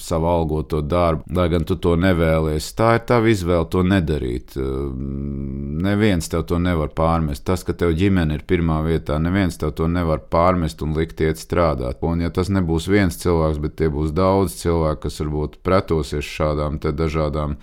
savu 0.00 0.28
algoto 0.30 0.80
darbu, 0.80 1.26
lai 1.36 1.46
gan 1.52 1.66
tu 1.68 1.76
to 1.76 1.92
nevēlies, 2.00 2.70
tā 2.78 2.94
ir 2.96 3.04
tava 3.08 3.28
izvēle 3.30 3.68
to 3.70 3.84
nedarīt. 3.86 4.56
Ehm, 4.56 5.76
neviens 5.84 6.30
tev 6.32 6.46
to 6.48 6.58
nevar 6.62 6.90
pārmest. 6.96 7.44
Tas, 7.44 7.66
ka 7.66 7.76
tev 7.76 7.94
ģimene 7.98 8.38
ir 8.38 8.46
pirmā 8.48 8.80
vietā, 8.86 9.20
neviens 9.22 9.60
tev 9.60 9.74
to 9.78 9.88
nevar 9.90 10.24
pārmest 10.32 10.82
un 10.82 10.96
likt 10.96 11.20
iet 11.20 11.42
strādāt. 11.42 12.00
Un, 12.02 12.24
ja 12.24 12.32
tas 12.34 12.50
nebūs 12.52 12.88
viens 12.90 13.20
cilvēks, 13.20 13.60
bet 13.62 13.76
tie 13.80 13.90
būs 13.92 14.14
daudz 14.16 14.56
cilvēku, 14.62 15.04
kas 15.06 15.20
varbūt 15.20 15.60
pretosies 15.66 16.24
šādām 16.24 16.80
dažādām 16.80 17.58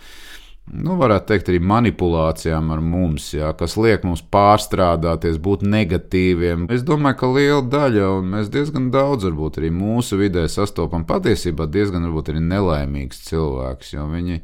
nu, 0.72 0.96
varētu 1.00 1.28
teikt, 1.32 1.50
arī 1.52 1.60
manipulācijām 1.72 2.72
ar 2.74 2.82
mums, 2.84 3.32
jā, 3.36 3.52
kas 3.58 3.76
liek 3.80 4.06
mums 4.08 4.24
pārstrādāties, 4.34 5.40
būt 5.44 5.66
negatīviem. 5.68 6.68
Es 6.74 6.86
domāju, 6.88 7.20
ka 7.20 7.32
liela 7.36 7.64
daļa, 7.74 8.08
un 8.20 8.30
mēs 8.36 8.52
diezgan 8.54 8.90
daudz, 8.94 9.28
varbūt 9.28 9.62
arī 9.62 9.72
mūsu 9.76 10.20
vidē 10.22 10.48
sastopam 10.52 11.06
patiesībā 11.10 11.68
diezgan 11.72 12.08
varbūt 12.08 12.34
arī 12.34 12.44
nelaimīgs 12.46 13.26
cilvēks, 13.30 13.96
jo 13.98 14.08
viņi. 14.12 14.42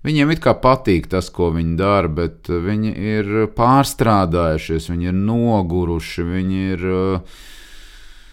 Viņiem 0.00 0.30
it 0.32 0.40
kā 0.40 0.54
patīk 0.56 1.10
tas, 1.12 1.26
ko 1.28 1.50
viņi 1.52 1.74
dara, 1.76 2.08
bet 2.08 2.48
viņi 2.48 2.94
ir 2.96 3.26
pārstrādājušies, 3.52 4.88
viņi 4.88 5.10
ir 5.10 5.18
noguruši, 5.18 6.24
viņi 6.24 6.60
ir 6.72 6.86
uh, 6.88 7.40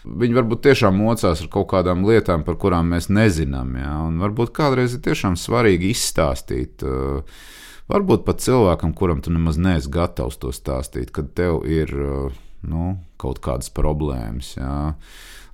Viņi 0.07 0.37
varbūt 0.37 0.63
tiešām 0.63 0.97
mocās 1.01 1.41
ar 1.43 1.49
kaut 1.51 1.67
kādām 1.73 2.05
lietām, 2.07 2.45
par 2.47 2.57
kurām 2.61 2.93
mēs 2.93 3.09
nezinām. 3.11 3.75
Ja? 3.79 3.93
Un 4.07 4.21
varbūt 4.21 4.53
kādreiz 4.55 4.95
ir 4.95 5.03
tiešām 5.05 5.35
svarīgi 5.39 5.91
izstāstīt. 5.91 6.85
Uh, 6.85 7.25
varbūt 7.91 8.23
pat 8.27 8.43
cilvēkam, 8.45 8.93
kuram 8.97 9.23
tu 9.25 9.33
nemaz 9.35 9.59
neesi 9.59 9.91
gatavs 9.91 10.39
to 10.41 10.53
stāstīt, 10.55 11.11
kad 11.15 11.33
tev 11.37 11.65
ir 11.67 11.91
uh, 11.91 12.39
nu, 12.67 12.95
kaut 13.19 13.41
kādas 13.43 13.73
problēmas. 13.73 14.53
Ja? 14.55 14.95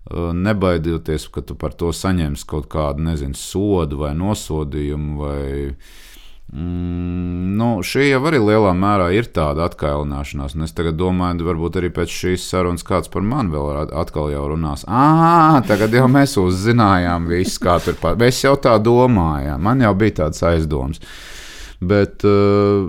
Uh, 0.04 0.32
nebaidieties, 0.38 1.30
ka 1.34 1.42
tu 1.48 1.58
par 1.58 1.74
to 1.80 1.94
saņemsi 1.96 2.50
kaut 2.50 2.70
kādu 2.72 3.08
nezinu, 3.10 3.40
sodu 3.40 4.04
vai 4.04 4.14
nosodījumu. 4.20 5.20
Vai, 5.24 5.44
Mm, 6.54 7.56
nu, 7.58 7.68
šī 7.82 8.12
jau 8.12 8.20
arī 8.30 8.38
lielā 8.38 8.76
mērā 8.78 9.08
ir 9.18 9.26
tāda 9.34 9.66
atkailināšanās. 9.66 10.54
Es 10.62 10.76
domāju, 10.94 11.48
varbūt 11.48 11.80
arī 11.82 11.90
pēc 11.96 12.14
šīs 12.14 12.46
sarunas 12.46 12.86
kāds 12.86 13.10
par 13.10 13.26
mani 13.26 13.50
vēl 13.56 13.90
atkal 13.90 14.30
jau 14.30 14.46
runās. 14.52 14.86
Ah, 14.86 15.58
tagad 15.66 15.96
jau 15.98 16.06
mēs 16.06 16.38
uzzinājām 16.38 17.26
visu, 17.32 17.58
kā 17.64 17.80
tur 17.82 17.98
pat. 17.98 18.22
Es 18.22 18.44
jau 18.44 18.54
tā 18.54 18.78
domāju, 18.78 19.58
man 19.58 19.82
jau 19.82 19.96
bija 19.98 20.20
tāds 20.24 20.46
aizdoms. 20.46 21.02
Bet, 21.82 22.22
uh, 22.22 22.86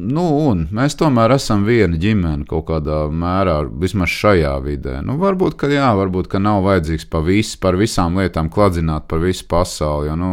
nu, 0.00 0.26
mēs 0.72 0.96
tomēr 0.98 1.36
esam 1.36 1.66
viena 1.68 2.00
ģimene 2.00 2.48
kaut 2.48 2.64
kādā 2.70 3.04
mērā, 3.12 3.60
vismaz 3.82 4.10
šajā 4.14 4.56
vidē. 4.64 5.00
Nu, 5.04 5.18
varbūt, 5.20 5.60
ka 5.60 5.68
jā, 5.70 5.92
varbūt, 6.00 6.32
ka 6.32 6.40
nav 6.42 6.64
vajadzīgs 6.64 7.10
pa 7.12 7.20
visu, 7.26 7.58
par 7.60 7.76
visām 7.78 8.16
lietām 8.18 8.48
kladzināt 8.50 9.06
par 9.10 9.20
visu 9.22 9.44
pasauli. 9.50 10.08
Jo, 10.08 10.16
nu, 10.18 10.32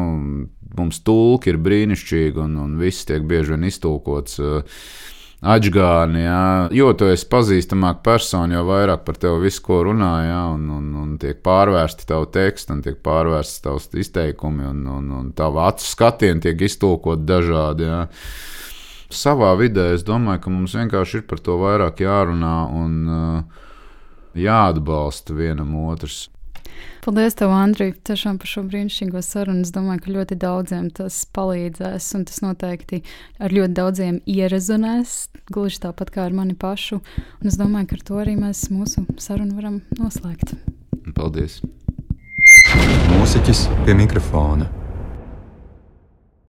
mums 0.80 1.02
tulki 1.06 1.54
ir 1.54 1.60
brīnišķīgi 1.64 2.42
un, 2.44 2.56
un 2.64 2.80
viss 2.82 3.08
tiek 3.10 3.26
bieži 3.28 3.56
vien 3.56 3.68
iztulkots. 3.68 4.40
Uh, 4.42 4.82
Atgāni, 5.38 6.24
jā, 6.24 6.68
jo 6.74 6.88
tu 6.98 7.06
esi 7.14 7.28
pazīstamāka 7.30 8.02
persona, 8.08 8.56
jo 8.56 8.64
vairāk 8.66 9.04
par 9.06 9.20
tevi 9.22 9.44
visu, 9.44 9.62
ko 9.68 9.84
runā, 9.86 10.14
jā, 10.26 10.40
un, 10.56 10.64
un, 10.74 10.88
un 10.98 11.12
tiek 11.22 11.44
pārvērsti 11.46 12.08
tavu 12.10 12.26
tekstu, 12.34 12.74
un 12.74 12.82
tiek 12.82 12.98
pārvērsti 13.06 13.62
tavs 13.68 13.86
izteikumi, 14.02 14.66
un, 14.66 14.80
un, 14.96 15.12
un 15.20 15.28
tavu 15.38 15.62
acu 15.62 15.86
skatieni 15.86 16.42
tiek 16.42 16.64
iztulkot 16.66 17.22
dažādi. 17.30 17.86
Jā. 17.86 18.00
Savā 19.14 19.52
vidē 19.62 19.92
es 19.94 20.02
domāju, 20.08 20.42
ka 20.42 20.56
mums 20.56 20.74
vienkārši 20.80 21.22
ir 21.22 21.28
par 21.30 21.44
to 21.46 21.60
vairāk 21.62 22.02
jārunā 22.02 22.56
un 22.74 22.98
uh, 23.06 23.68
jāatbalsta 24.42 25.38
vienam 25.38 25.78
otrs. 25.86 26.32
Paldies, 27.06 27.38
tev, 27.40 27.54
Andrija, 27.56 27.96
tiešām 28.10 28.40
par 28.42 28.52
šo 28.52 28.64
brīnišķīgo 28.68 29.22
sarunu. 29.26 29.64
Es 29.66 29.74
domāju, 29.76 30.04
ka 30.04 30.16
ļoti 30.16 30.38
daudziem 30.42 30.90
tas 30.96 31.20
palīdzēs, 31.36 32.10
un 32.18 32.26
tas 32.28 32.42
noteikti 32.44 33.02
ar 33.40 33.56
ļoti 33.56 33.78
daudziem 33.78 34.20
ierezonēs, 34.28 35.18
gluži 35.52 35.84
tāpat 35.88 36.14
kā 36.16 36.26
ar 36.28 36.36
mani 36.36 36.58
pašu. 36.60 37.02
Un 37.42 37.52
es 37.52 37.60
domāju, 37.60 37.92
ka 37.92 38.00
ar 38.00 38.08
to 38.12 38.20
arī 38.24 38.36
mēs 38.40 38.68
mūsu 38.74 39.06
sarunu 39.22 39.58
varam 39.60 39.82
noslēgt. 40.00 40.58
Paldies! 41.16 41.62
Mūziķis 43.14 43.68
pie 43.86 43.96
mikrofona. 43.98 44.68